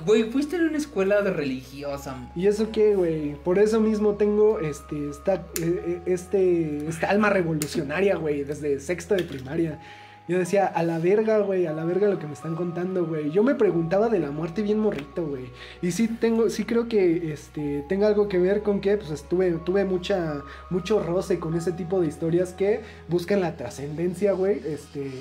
[0.05, 2.15] Güey, fuiste en una escuela de religiosa.
[2.35, 3.35] ¿Y eso qué, güey?
[3.43, 9.15] Por eso mismo tengo este, esta, eh, eh, este, esta alma revolucionaria, güey, desde sexto
[9.15, 9.79] de primaria.
[10.27, 13.29] Yo decía, a la verga, güey, a la verga lo que me están contando, güey.
[13.29, 15.45] Yo me preguntaba de la muerte bien morrito, güey.
[15.83, 19.51] Y sí tengo, sí creo que este tenga algo que ver con que pues estuve,
[19.65, 20.41] tuve mucha,
[20.71, 24.61] mucho roce con ese tipo de historias que buscan la trascendencia, güey.
[24.65, 25.11] Este.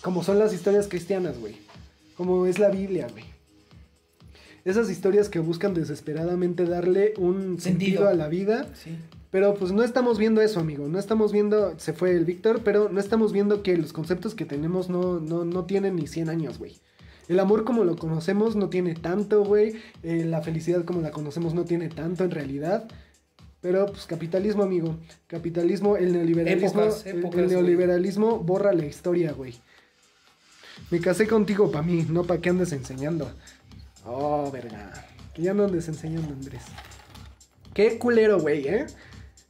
[0.00, 1.56] Como son las historias cristianas, güey.
[2.16, 3.24] Como es la Biblia, güey.
[4.64, 8.08] Esas historias que buscan desesperadamente darle un sentido, Sentido.
[8.08, 8.66] a la vida.
[8.74, 8.96] Sí.
[9.30, 10.88] Pero pues no estamos viendo eso, amigo.
[10.88, 14.46] No estamos viendo, se fue el Víctor, pero no estamos viendo que los conceptos que
[14.46, 16.78] tenemos no, no, no tienen ni 100 años, güey.
[17.28, 19.74] El amor como lo conocemos no tiene tanto, güey.
[20.02, 22.88] Eh, la felicidad como la conocemos no tiene tanto en realidad.
[23.60, 24.96] Pero pues capitalismo, amigo.
[25.26, 26.80] Capitalismo, el neoliberalismo.
[26.80, 29.54] Épocas, el- épocas, el neoliberalismo borra la historia, güey.
[30.90, 33.30] Me casé contigo para mí, no para que andes enseñando.
[34.06, 35.06] Oh, verga.
[35.34, 36.62] Que ya no andes enseñando, Andrés.
[37.74, 38.86] Qué culero, güey, ¿eh?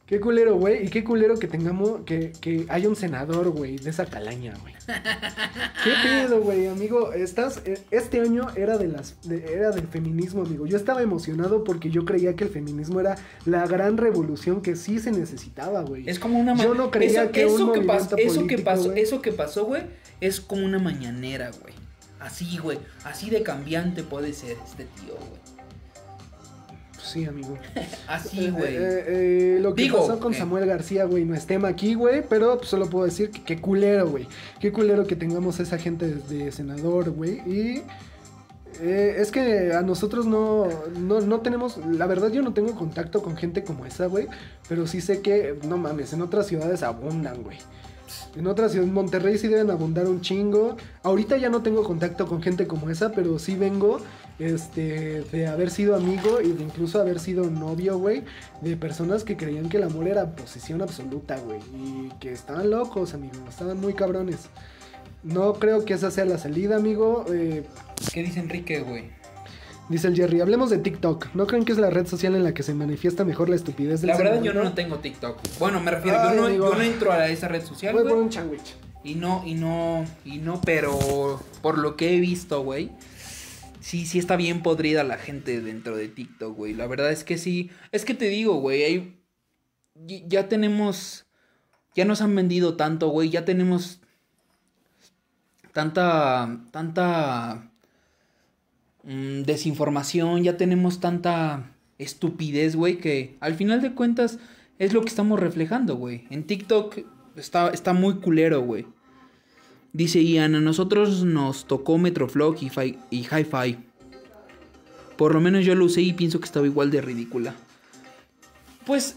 [0.09, 0.87] Qué culero, güey.
[0.87, 4.73] Y qué culero que tengamos, que, que haya un senador, güey, de esa calaña, güey.
[5.83, 7.13] ¿Qué pedo, güey, amigo?
[7.13, 10.65] Estás, eh, este año era de las, de- era del feminismo, amigo.
[10.65, 14.97] Yo estaba emocionado porque yo creía que el feminismo era la gran revolución que sí
[14.99, 16.09] se necesitaba, güey.
[16.09, 17.71] Es como una Yo no creía eso, que un eso
[18.15, 19.83] que eso que pasó, eso que pasó, güey,
[20.21, 21.75] es como una mañanera, güey.
[22.19, 22.79] Así, güey.
[23.03, 25.58] Así de cambiante puede ser este tío, güey.
[27.09, 27.57] Sí, amigo.
[28.07, 28.75] Así, güey.
[28.75, 30.37] Eh, eh, eh, lo que Digo, pasó con eh.
[30.37, 33.59] Samuel García, güey, no es tema aquí, güey, pero pues, solo puedo decir que qué
[33.59, 34.27] culero, güey.
[34.59, 37.39] Qué culero que tengamos esa gente de senador, güey.
[37.45, 37.83] Y
[38.81, 40.67] Eh, es que a nosotros no,
[40.97, 44.27] no, no tenemos, la verdad yo no tengo contacto con gente como esa, güey,
[44.69, 47.57] pero sí sé que, no mames, en otras ciudades abundan, güey.
[48.35, 50.77] En otras ciudades, en Monterrey sí deben abundar un chingo.
[51.03, 53.99] Ahorita ya no tengo contacto con gente como esa, pero sí vengo
[54.39, 58.23] este, de haber sido amigo y de incluso haber sido novio, güey,
[58.61, 63.13] de personas que creían que el amor era posición absoluta, güey, y que estaban locos,
[63.13, 64.49] amigo, estaban muy cabrones.
[65.23, 67.25] No creo que esa sea la salida, amigo.
[67.31, 67.63] Eh,
[68.13, 69.19] ¿Qué dice Enrique, güey?
[69.89, 71.33] dice el Jerry, hablemos de TikTok.
[71.33, 74.01] ¿No creen que es la red social en la que se manifiesta mejor la estupidez
[74.01, 75.39] del La verdad yo no tengo TikTok.
[75.57, 76.69] Bueno, me refiero, Ay, yo, no, amigo.
[76.69, 78.75] yo no entro a esa red social, Voy por un sándwich.
[79.03, 82.91] Y no, y no, y no, pero por lo que he visto, güey.
[83.79, 86.73] Sí, sí está bien podrida la gente dentro de TikTok, güey.
[86.73, 87.69] La verdad es que sí.
[87.91, 89.15] Es que te digo, güey,
[90.27, 91.25] ya tenemos,
[91.95, 93.29] ya nos han vendido tanto, güey.
[93.29, 94.01] Ya tenemos
[95.71, 97.71] tanta, tanta
[99.03, 104.39] mm, desinformación, ya tenemos tanta estupidez, güey, que al final de cuentas
[104.77, 106.25] es lo que estamos reflejando, güey.
[106.29, 106.97] En TikTok
[107.35, 108.87] está, está muy culero, güey.
[109.91, 112.71] Dice Ian, a nosotros nos tocó Metroflog y,
[113.09, 113.77] y Hi-Fi.
[115.17, 117.55] Por lo menos yo lo usé y pienso que estaba igual de ridícula.
[118.85, 119.15] Pues,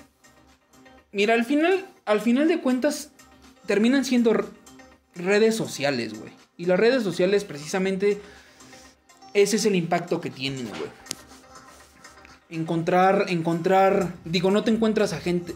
[1.13, 3.11] mira, al final, al final de cuentas,
[3.67, 4.33] terminan siendo
[5.15, 6.33] redes sociales, güey.
[6.57, 8.21] Y las redes sociales, precisamente,
[9.35, 10.91] ese es el impacto que tienen, güey.
[12.51, 15.55] Encontrar, encontrar, digo, no te encuentras a gente,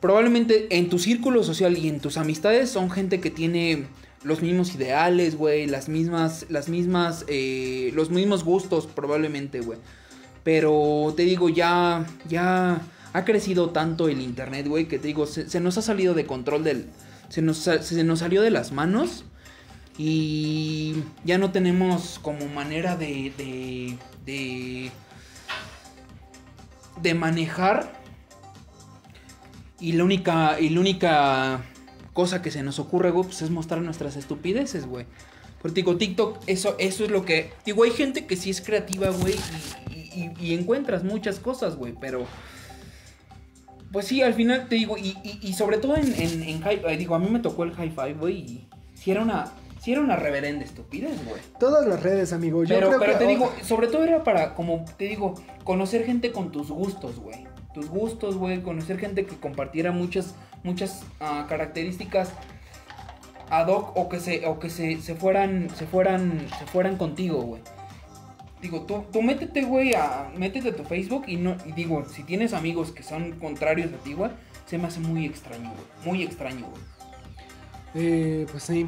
[0.00, 3.86] probablemente en tu círculo social y en tus amistades son gente que tiene
[4.24, 9.78] los mismos ideales, güey, las mismas, las mismas, eh, los mismos gustos, probablemente, güey.
[10.44, 12.80] Pero te digo, ya, ya
[13.12, 16.64] ha crecido tanto el internet, güey, que te digo, se, nos ha salido de control
[16.64, 16.86] del,
[17.28, 19.24] se nos, se nos salió de las manos
[19.98, 24.90] y ya no tenemos como manera de, de, de,
[27.00, 28.00] de manejar
[29.78, 31.64] y la única, y la única
[32.12, 35.06] cosa que se nos ocurre, güey, pues es mostrar nuestras estupideces, güey.
[35.60, 37.52] Porque digo, TikTok, eso, eso es lo que...
[37.64, 39.34] Digo, hay gente que sí es creativa, güey,
[39.90, 42.26] y, y- encuentras muchas cosas, güey, pero...
[43.92, 47.14] Pues sí, al final te digo, y, sobre todo en, en, en hi- eh, digo,
[47.14, 49.52] a mí me tocó el hi-fi, güey, y si era una,
[49.82, 51.42] si era una reverenda estupidez, güey.
[51.60, 52.64] Todas las redes, amigo.
[52.64, 55.34] Yo Pero, creo pero que te digo, sobre todo era para, como te digo,
[55.64, 57.46] conocer gente con tus gustos, güey.
[57.74, 58.62] Tus gustos, güey.
[58.62, 62.32] Conocer gente que compartiera muchas, muchas ah, características
[63.50, 67.42] ad hoc o que se, o que se, se fueran, se fueran, se fueran contigo,
[67.42, 67.60] güey.
[68.62, 72.22] Digo, tú, tú métete, güey, a, métete a tu Facebook y no, y digo, si
[72.22, 74.30] tienes amigos que son contrarios a ti, güey,
[74.66, 75.84] se me hace muy extraño, güey.
[76.06, 76.82] Muy extraño, güey.
[77.94, 78.86] Eh, pues sí.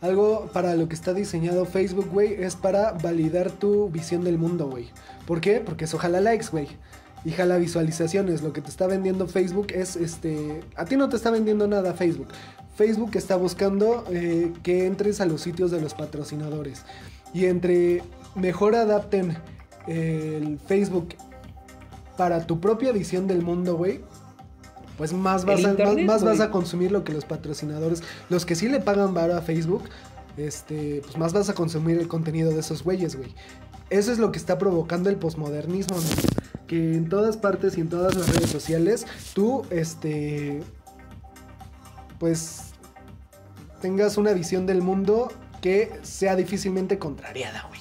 [0.00, 4.68] Algo para lo que está diseñado Facebook, güey, es para validar tu visión del mundo,
[4.68, 4.88] güey.
[5.26, 5.60] ¿Por qué?
[5.60, 6.66] Porque es ojalá likes, güey.
[7.24, 8.42] Y jala visualizaciones.
[8.42, 10.62] Lo que te está vendiendo Facebook es este.
[10.76, 12.28] A ti no te está vendiendo nada Facebook.
[12.76, 16.82] Facebook está buscando eh, que entres a los sitios de los patrocinadores.
[17.34, 18.02] Y entre
[18.34, 19.36] mejor adapten
[19.86, 21.14] el Facebook
[22.16, 24.00] para tu propia visión del mundo, güey.
[24.96, 28.44] Pues más vas, a, más, internet, más vas a consumir lo que los patrocinadores, los
[28.44, 29.84] que sí le pagan varo a Facebook,
[30.36, 33.34] este, pues más vas a consumir el contenido de esos güeyes, güey.
[33.90, 35.96] Eso es lo que está provocando el posmodernismo.
[36.66, 39.04] Que en todas partes y en todas las redes sociales,
[39.34, 40.62] tú, este,
[42.18, 42.70] pues,
[43.80, 47.80] tengas una visión del mundo que sea difícilmente contrariada, güey.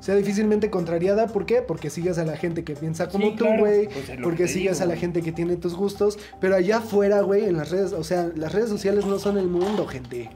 [0.00, 1.62] Sea difícilmente contrariada, ¿por qué?
[1.62, 3.60] Porque sigues a la gente que piensa como Sí, tú, claro.
[3.60, 3.88] güey.
[3.88, 6.18] Pues porque sigues digo, a la gente que tiene tus gustos.
[6.40, 9.48] Pero allá afuera, güey, en las redes, o sea, las redes sociales no son el
[9.48, 10.30] mundo, gente.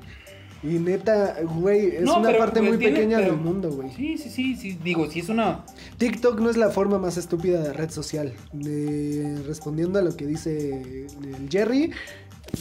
[0.62, 3.70] Y neta, güey, es No, una pero, parte pues, muy tiene- pequeña pero- del mundo,
[3.70, 3.90] güey.
[3.96, 4.78] Sí, sí, sí, sí.
[4.84, 5.64] Digo, si es una.
[5.96, 8.34] TikTok no es la forma más estúpida de red social.
[9.46, 11.90] Respondiendo a lo que dice el Jerry,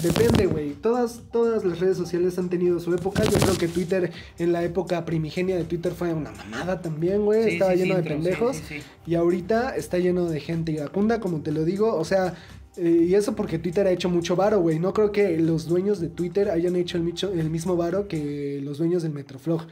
[0.02, 0.74] depende, güey.
[0.74, 3.24] Todas, todas las redes sociales han tenido su época.
[3.26, 7.44] Yo creo que Twitter, en la época primigenia de Twitter, fue una mamada también, güey.
[7.44, 8.56] Sí, Estaba sí, lleno sí, de sí, pendejos.
[8.58, 8.82] sí, sí.
[9.08, 11.96] Y ahorita está lleno de gente iracunda, como te lo digo.
[11.96, 12.36] O sea,
[12.80, 14.80] eh, y eso porque Twitter ha hecho mucho varo, güey.
[14.80, 18.60] No creo que los dueños de Twitter hayan hecho el, micho- el mismo varo que
[18.64, 19.68] los dueños del Metroflog.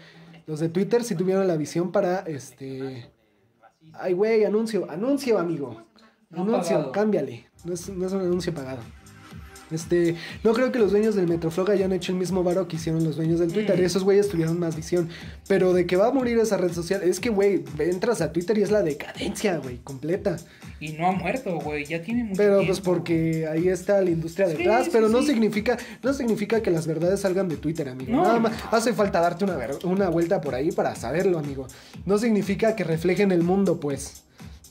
[0.46, 3.10] Los de Twitter sí tuvieron la visión para, este...
[3.94, 5.84] Ay, güey, anuncio, anuncio, amigo.
[6.32, 7.48] Anuncio, cámbiale.
[7.66, 8.80] No es, no es un anuncio pagado.
[9.72, 13.04] Este, no creo que los dueños del Metroflog hayan hecho el mismo varo que hicieron
[13.04, 13.80] los dueños del Twitter.
[13.80, 13.84] Mm.
[13.84, 15.10] Esos güeyes tuvieron más visión.
[15.48, 18.58] Pero de que va a morir esa red social, es que, güey, entras a Twitter
[18.58, 20.38] y es la decadencia, güey, completa.
[20.80, 21.86] Y no ha muerto, güey.
[21.86, 22.68] Ya tiene mucho Pero tiempo.
[22.68, 25.28] pues porque ahí está la industria detrás, sí, pero no sí.
[25.30, 28.12] significa no significa que las verdades salgan de Twitter, amigo.
[28.12, 28.24] No.
[28.24, 31.68] Nada más hace falta darte una, una vuelta por ahí para saberlo, amigo.
[32.06, 34.24] No significa que reflejen el mundo, pues.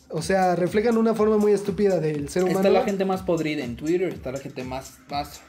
[0.08, 2.60] O sea, reflejan una forma muy estúpida del ser humano.
[2.60, 5.40] Está la gente más podrida en Twitter, está la gente más, más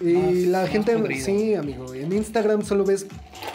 [0.00, 1.24] y más- la más gente, podrida.
[1.24, 1.94] sí, amigo.
[1.94, 3.06] En Instagram solo ves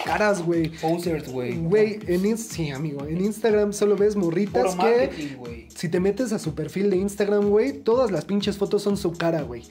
[0.04, 0.70] caras, güey.
[0.70, 1.58] posers, güey.
[1.58, 3.06] Güey, en sí, amigo.
[3.06, 5.68] En Instagram solo ves morritas que güey.
[5.76, 9.12] si te metes a su perfil de Instagram, güey, todas las pinches fotos son su
[9.12, 9.64] cara, güey.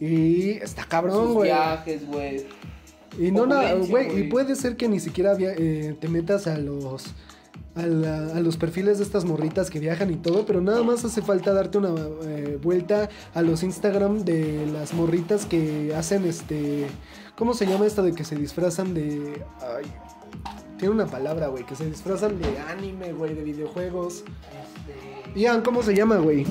[0.00, 1.48] Y está cabrón, Sus güey.
[1.50, 2.46] viajes, güey.
[3.18, 3.46] Y no
[3.86, 7.06] güey, y puede ser que ni siquiera eh, te metas a los
[7.74, 11.04] a, la- a los perfiles de estas morritas que viajan y todo, pero nada más
[11.04, 16.86] hace falta darte una eh, vuelta a los Instagram de las morritas que hacen este
[17.36, 19.84] ¿cómo se llama esto de que se disfrazan de ay,
[20.78, 24.22] tiene una palabra, güey, que se disfrazan de anime, güey, de videojuegos.
[25.32, 25.40] Este...
[25.40, 26.46] Ian, ¿cómo se llama, güey?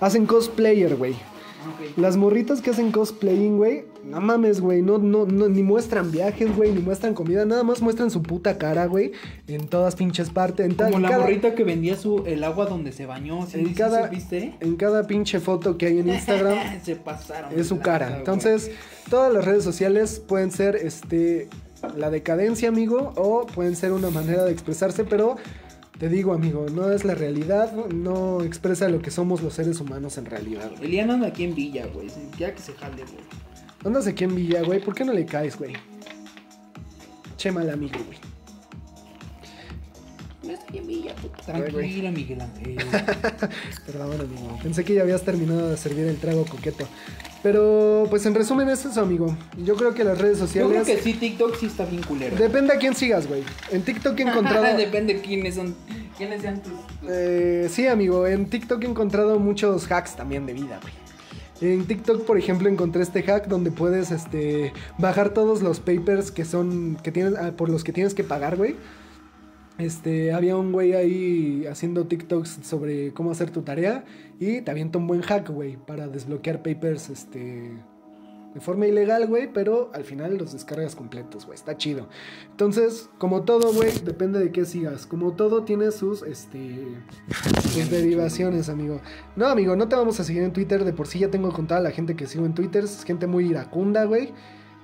[0.00, 1.14] Hacen cosplayer, güey.
[1.96, 6.54] Las morritas que hacen cosplaying, güey, no mames, güey, no, no, no, ni muestran viajes,
[6.56, 9.12] güey, ni muestran comida, nada más muestran su puta cara, güey,
[9.48, 12.44] en todas pinches partes, en, tal- Como en la cada, morrita que vendía su, el
[12.44, 13.46] agua donde se bañó.
[13.46, 14.10] ¿sí, En cada-
[14.60, 17.58] en cada pinche foto que hay en Instagram se pasaron.
[17.58, 18.16] es su cara.
[18.18, 18.70] Entonces,
[19.10, 21.48] todas las redes sociales pueden ser, este,
[21.96, 25.36] la decadencia, amigo, o pueden ser una manera de expresarse, pero
[25.98, 30.18] te digo, amigo, no es la realidad, no expresa lo que somos los seres humanos
[30.18, 30.84] en realidad, güey.
[30.84, 32.08] Eliana anda aquí en Villa, güey.
[32.38, 33.24] Ya que se jale, güey.
[33.84, 34.80] Andas aquí en Villa, güey.
[34.80, 35.72] ¿Por qué no le caes, güey?
[37.36, 38.25] Che mal amigo, güey.
[40.46, 41.42] No estoy en Villa, puta.
[41.46, 41.72] Ay, güey.
[41.72, 42.76] Tranquila, Miguel Ángel.
[43.86, 44.58] Perdón, amigo.
[44.62, 46.86] Pensé que ya habías terminado de servir el trago coqueto.
[47.42, 49.36] Pero, pues en resumen es eso, amigo.
[49.56, 50.82] Yo creo que las redes Yo sociales...
[50.82, 52.36] creo que sí, TikTok sí está bien culero.
[52.36, 53.42] Depende a quién sigas, güey.
[53.70, 54.64] En TikTok he encontrado...
[54.76, 55.74] Depende quiénes son.
[56.16, 56.72] ¿Quiénes sean tus.?
[57.08, 58.26] Eh, sí, amigo.
[58.26, 60.94] En TikTok he encontrado muchos hacks también de vida, güey.
[61.60, 66.44] En TikTok, por ejemplo, encontré este hack donde puedes este, bajar todos los papers que
[66.44, 68.76] son que tienes ah, por los que tienes que pagar, güey.
[69.78, 74.04] Este, había un güey ahí haciendo TikToks sobre cómo hacer tu tarea
[74.40, 77.72] y te avienta un buen hack, güey, para desbloquear papers este
[78.56, 81.56] de forma ilegal, güey, pero al final los descargas completos, güey.
[81.56, 82.08] Está chido.
[82.50, 85.04] Entonces, como todo, güey, depende de qué sigas.
[85.04, 86.86] Como todo tiene sus este
[87.62, 89.02] sus derivaciones, amigo.
[89.36, 90.84] No, amigo, no te vamos a seguir en Twitter.
[90.84, 92.84] De por sí ya tengo contada la gente que sigo en Twitter.
[92.84, 94.32] Es gente muy iracunda, güey.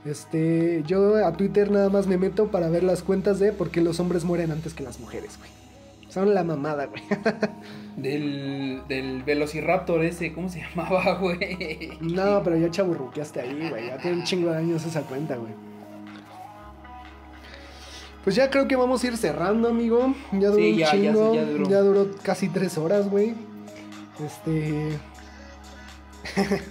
[0.05, 3.81] Este, yo a Twitter nada más me meto para ver las cuentas de por qué
[3.81, 5.51] los hombres mueren antes que las mujeres, güey.
[6.09, 7.03] Son la mamada, güey.
[7.97, 11.93] Del, del Velociraptor ese, ¿cómo se llamaba, güey?
[12.01, 13.87] No, pero ya chaburruqueaste ahí, güey.
[13.87, 15.53] Ya tiene un chingo de años esa cuenta, güey.
[18.25, 20.15] Pues ya creo que vamos a ir cerrando, amigo.
[20.33, 21.35] Ya duró Sí, un ya, ya, chingo.
[21.35, 21.69] ya duró.
[21.69, 23.35] ya duró casi tres horas, güey.
[24.25, 24.99] Este.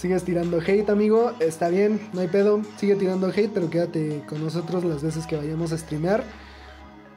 [0.00, 1.32] Sigues tirando hate, amigo.
[1.40, 2.62] Está bien, no hay pedo.
[2.78, 6.24] Sigue tirando hate, pero quédate con nosotros las veces que vayamos a streamear.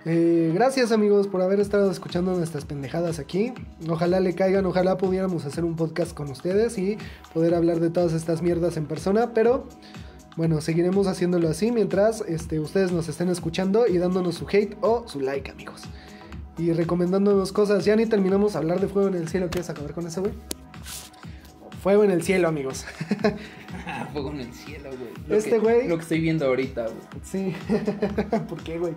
[0.03, 3.53] Eh, gracias amigos por haber estado escuchando nuestras pendejadas aquí.
[3.87, 6.97] Ojalá le caigan, ojalá pudiéramos hacer un podcast con ustedes y
[7.33, 9.63] poder hablar de todas estas mierdas en persona, pero
[10.35, 15.07] bueno, seguiremos haciéndolo así mientras este, ustedes nos estén escuchando y dándonos su hate o
[15.07, 15.83] su like, amigos.
[16.57, 17.85] Y recomendándonos cosas.
[17.85, 19.47] Ya ni terminamos hablar de Fuego en el Cielo.
[19.49, 20.33] ¿Quieres acabar con eso, güey?
[21.83, 22.85] Fuego en el Cielo, amigos.
[23.85, 25.11] Ah, Fuego en el cielo, güey.
[25.27, 26.95] Lo Este güey- Lo que estoy viendo ahorita, güey.
[27.23, 27.53] Sí.
[28.47, 28.93] ¿Por qué, güey?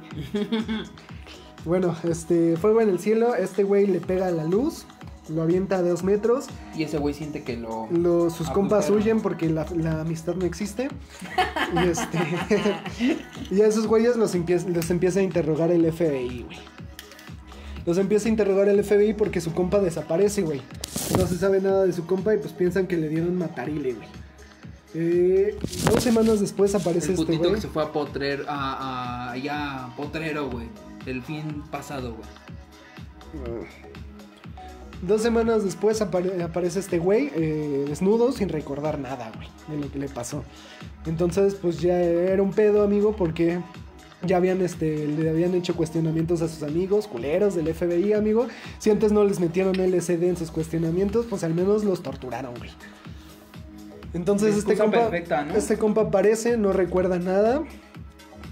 [1.64, 3.34] bueno, este, Fuego en el Cielo.
[3.34, 4.86] Este güey le pega a la luz.
[5.28, 6.46] Lo avienta a dos metros.
[6.76, 7.88] Y ese güey siente que lo.
[7.90, 10.88] Los, sus compas huyen porque la, la amistad no existe.
[11.74, 12.18] Y este.
[13.50, 16.58] y a esos güeyes los, los empieza a interrogar el FBI, güey.
[17.86, 20.60] Los empieza a interrogar el FBI porque su compa desaparece, güey.
[21.16, 24.08] No se sabe nada de su compa y pues piensan que le dieron matarile, güey.
[24.94, 25.56] Eh,
[25.92, 27.54] dos semanas después aparece El este putito güey.
[27.54, 30.66] que se fue a Potrer, a, a, allá a Potrero, güey.
[31.06, 33.66] El fin pasado, güey.
[35.02, 39.92] Dos semanas después apare- aparece este güey eh, desnudo sin recordar nada, güey, de lo
[39.92, 40.42] que le pasó.
[41.04, 43.60] Entonces, pues ya era un pedo, amigo, porque
[44.22, 48.46] ya habían, este, le habían hecho cuestionamientos a sus amigos, culeros del FBI, amigo.
[48.78, 52.70] Si antes no les metieron LSD en sus cuestionamientos, pues al menos los torturaron, güey.
[54.14, 55.54] Entonces este compa, perfecta, ¿no?
[55.54, 57.62] este compa aparece, no recuerda nada,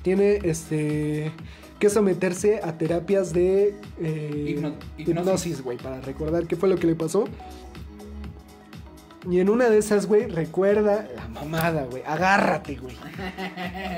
[0.03, 1.33] tiene este
[1.79, 6.87] que someterse a terapias de eh, Hipno- hipnosis, güey, para recordar qué fue lo que
[6.87, 7.25] le pasó.
[9.29, 12.03] Y en una de esas, güey, recuerda la mamada, güey.
[12.07, 12.97] Agárrate, güey.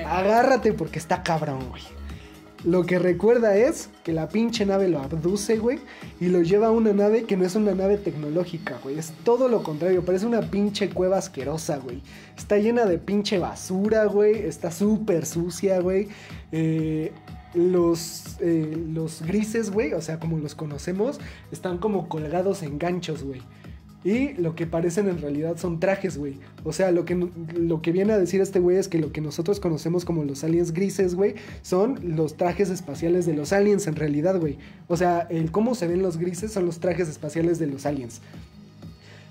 [0.07, 1.83] Agárrate porque está cabrón, güey.
[2.65, 5.79] Lo que recuerda es que la pinche nave lo abduce, güey,
[6.21, 8.99] y lo lleva a una nave que no es una nave tecnológica, güey.
[8.99, 12.03] Es todo lo contrario, parece una pinche cueva asquerosa, güey.
[12.37, 14.39] Está llena de pinche basura, güey.
[14.39, 16.09] Está súper sucia, güey.
[16.51, 17.13] Eh,
[17.55, 21.21] los, eh, los grises, güey, o sea, como los conocemos,
[21.53, 23.43] están como colgados en ganchos, güey.
[24.07, 26.37] Y lo que parecen en realidad son trajes, güey.
[26.63, 27.17] O sea, lo que,
[27.57, 30.45] lo que viene a decir este güey es que lo que nosotros conocemos como los
[30.45, 34.59] aliens grises, güey, son los trajes espaciales de los aliens en realidad, güey.
[34.87, 38.21] O sea, el cómo se ven los grises son los trajes espaciales de los aliens.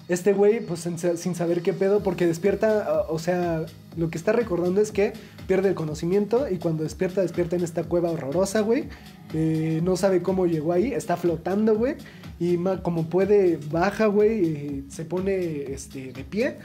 [0.09, 4.33] Este güey, pues sin, saber qué pedo, porque despierta, uh, o sea, lo que está
[4.33, 5.13] recordando es que
[5.47, 8.89] pierde el conocimiento y cuando despierta, despierta en esta cueva horrorosa, güey.
[9.33, 11.95] Eh, no sabe cómo llegó ahí, está flotando, güey.
[12.39, 16.57] Y como puede, baja, güey, se pone este, de pie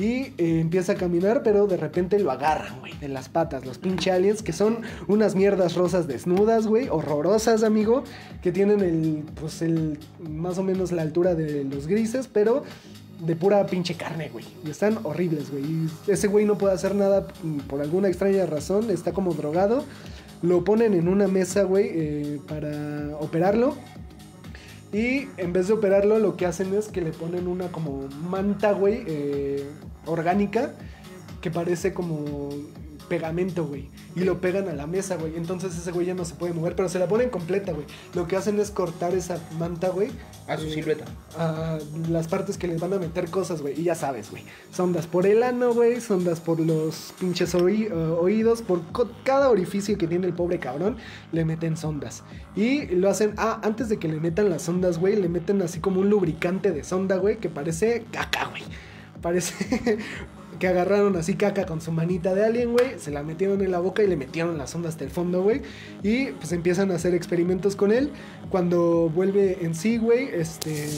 [0.00, 3.78] y eh, empieza a caminar, pero de repente lo agarran, güey, de las patas, los
[3.78, 8.04] pinche aliens, que son unas mierdas rosas desnudas, güey, horrorosas, amigo,
[8.42, 12.62] que tienen el, pues el, más o menos la altura de los grises, pero
[13.20, 14.46] de pura pinche carne, güey.
[14.64, 15.64] Y están horribles, güey.
[15.64, 19.84] Y ese güey no puede hacer nada mm, por alguna extraña razón, está como drogado.
[20.42, 23.76] Lo ponen en una mesa, güey, eh, para operarlo.
[24.92, 28.72] Y en vez de operarlo, lo que hacen es que le ponen una como manta,
[28.72, 29.64] güey, eh,
[30.06, 30.72] orgánica,
[31.40, 32.50] que parece como
[33.10, 33.88] pegamento, güey.
[34.16, 35.36] Y lo pegan a la mesa, güey.
[35.36, 37.84] Entonces ese güey ya no se puede mover, pero se la ponen completa, güey.
[38.14, 40.10] Lo que hacen es cortar esa manta, güey.
[40.48, 41.04] A su eh, silueta.
[41.36, 43.78] a las partes que les van a meter cosas, güey.
[43.78, 44.44] Y ya sabes, güey.
[44.72, 46.00] Sondas por el ano, güey.
[46.00, 48.62] Sondas por los pinches oí- eh, oídos.
[48.62, 48.80] Por
[49.24, 50.96] cada orificio que tiene el pobre cabrón,
[51.32, 52.22] le meten sondas.
[52.56, 53.34] Y lo hacen.
[53.36, 56.70] Ah, antes de que le metan las sondas, güey, le meten así como un lubricante
[56.70, 58.62] de sonda, güey, que parece caca, güey.
[59.20, 59.98] Parece.
[60.60, 62.98] Que agarraron así caca con su manita de alien, güey.
[62.98, 65.62] Se la metieron en la boca y le metieron la sonda hasta el fondo, güey.
[66.02, 68.10] Y pues empiezan a hacer experimentos con él.
[68.50, 70.88] Cuando vuelve en sí, güey, este.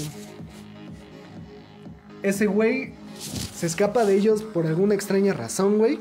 [2.23, 2.92] Ese güey
[3.55, 6.00] se escapa de ellos por alguna extraña razón, güey.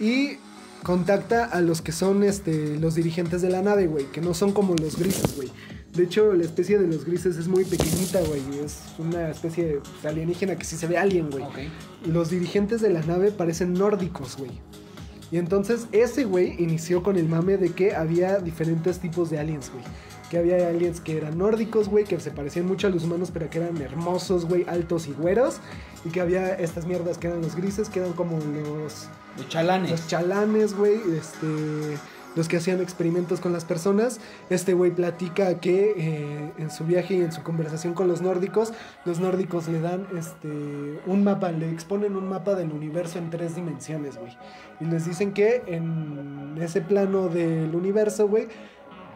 [0.00, 0.38] Y
[0.82, 4.06] contacta a los que son este, los dirigentes de la nave, güey.
[4.06, 5.50] Que no son como los grises, güey.
[5.94, 8.40] De hecho, la especie de los grises es muy pequeñita, güey.
[8.64, 11.44] Es una especie de alienígena que sí se ve alien, güey.
[12.06, 14.52] Los dirigentes de la nave parecen nórdicos, güey.
[15.30, 19.70] Y entonces ese güey inició con el mame de que había diferentes tipos de aliens,
[19.70, 19.84] güey.
[20.30, 23.50] Que había aliens que eran nórdicos, güey, que se parecían mucho a los humanos, pero
[23.50, 25.56] que eran hermosos, güey, altos y güeros.
[26.06, 29.90] Y que había estas mierdas que eran los grises, que eran como los, Los chalanes.
[29.90, 31.98] los chalanes, güey, este,
[32.34, 34.20] los que hacían experimentos con las personas.
[34.50, 38.72] Este güey platica que eh, en su viaje y en su conversación con los nórdicos,
[39.04, 43.54] los nórdicos le dan este, un mapa, le exponen un mapa del universo en tres
[43.54, 44.36] dimensiones, güey.
[44.80, 48.48] Y les dicen que en ese plano del universo, güey,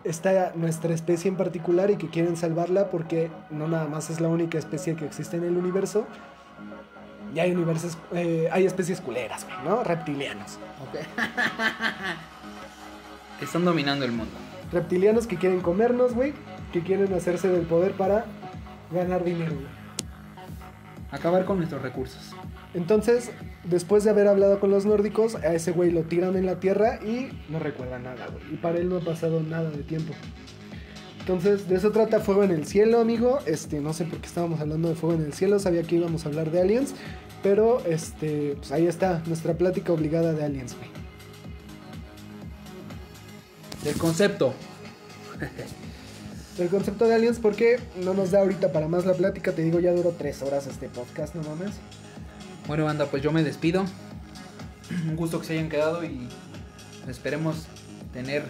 [0.05, 4.29] está nuestra especie en particular y que quieren salvarla porque no nada más es la
[4.29, 6.07] única especie que existe en el universo.
[7.35, 9.83] Y hay universos, eh, hay especies culeras, güey, ¿no?
[9.83, 10.59] Reptilianos.
[13.37, 13.43] Ok.
[13.43, 14.33] Están dominando el mundo.
[14.73, 16.33] Reptilianos que quieren comernos, güey.
[16.73, 18.27] Que quieren hacerse del poder para
[18.93, 19.67] ganar dinero, güey.
[21.11, 22.33] Acabar con nuestros recursos.
[22.75, 23.31] Entonces,
[23.65, 26.99] después de haber hablado con los nórdicos, a ese güey lo tiran en la tierra
[27.03, 28.55] y no recuerda nada, güey.
[28.55, 30.13] Y para él no ha pasado nada de tiempo.
[31.21, 33.39] Entonces, de eso trata Fuego en el Cielo, amigo.
[33.47, 36.25] Este, no sé por qué estábamos hablando de Fuego en el Cielo, sabía que íbamos
[36.25, 36.95] a hablar de aliens.
[37.43, 41.06] Pero, este, pues ahí está, nuestra plática obligada de aliens, güey.
[43.87, 44.53] El concepto.
[46.59, 49.53] El concepto de aliens, porque no nos da ahorita para más la plática.
[49.53, 51.73] Te digo, ya duró tres horas este podcast, no mames.
[52.67, 53.85] Bueno, banda, pues yo me despido.
[55.07, 56.29] Un gusto que se hayan quedado y
[57.07, 57.67] esperemos
[58.13, 58.45] tener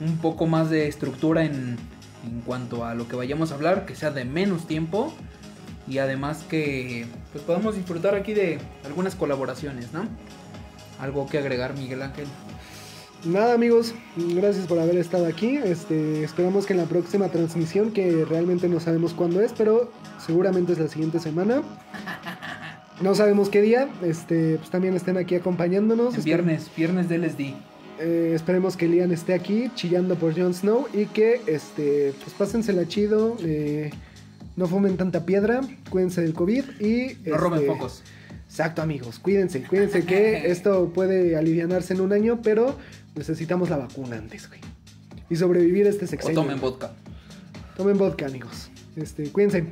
[0.00, 1.76] un poco más de estructura en,
[2.24, 5.12] en cuanto a lo que vayamos a hablar, que sea de menos tiempo
[5.88, 10.06] y además que pues podamos disfrutar aquí de algunas colaboraciones, ¿no?
[11.00, 12.26] Algo que agregar, Miguel Ángel.
[13.24, 15.56] Nada amigos, gracias por haber estado aquí.
[15.56, 19.92] Este, esperamos que en la próxima transmisión, que realmente no sabemos cuándo es, pero
[20.24, 21.62] seguramente es la siguiente semana.
[23.00, 26.16] No sabemos qué día, este, pues también estén aquí acompañándonos.
[26.16, 27.40] El viernes, viernes de LSD.
[28.00, 32.88] eh, esperemos que Lian esté aquí chillando por Jon Snow y que este, pues pásensela
[32.88, 33.36] chido.
[33.44, 33.90] eh,
[34.56, 37.16] no fumen tanta piedra, cuídense del COVID y...
[37.24, 38.02] No roben este, focos.
[38.46, 39.18] Exacto, amigos.
[39.18, 42.76] Cuídense, cuídense que esto puede alivianarse en un año, pero
[43.14, 44.60] necesitamos la vacuna antes, güey.
[45.30, 46.40] Y sobrevivir este O sexenio.
[46.42, 46.92] tomen vodka.
[47.76, 48.70] Tomen vodka, amigos.
[48.96, 49.66] Este, cuídense.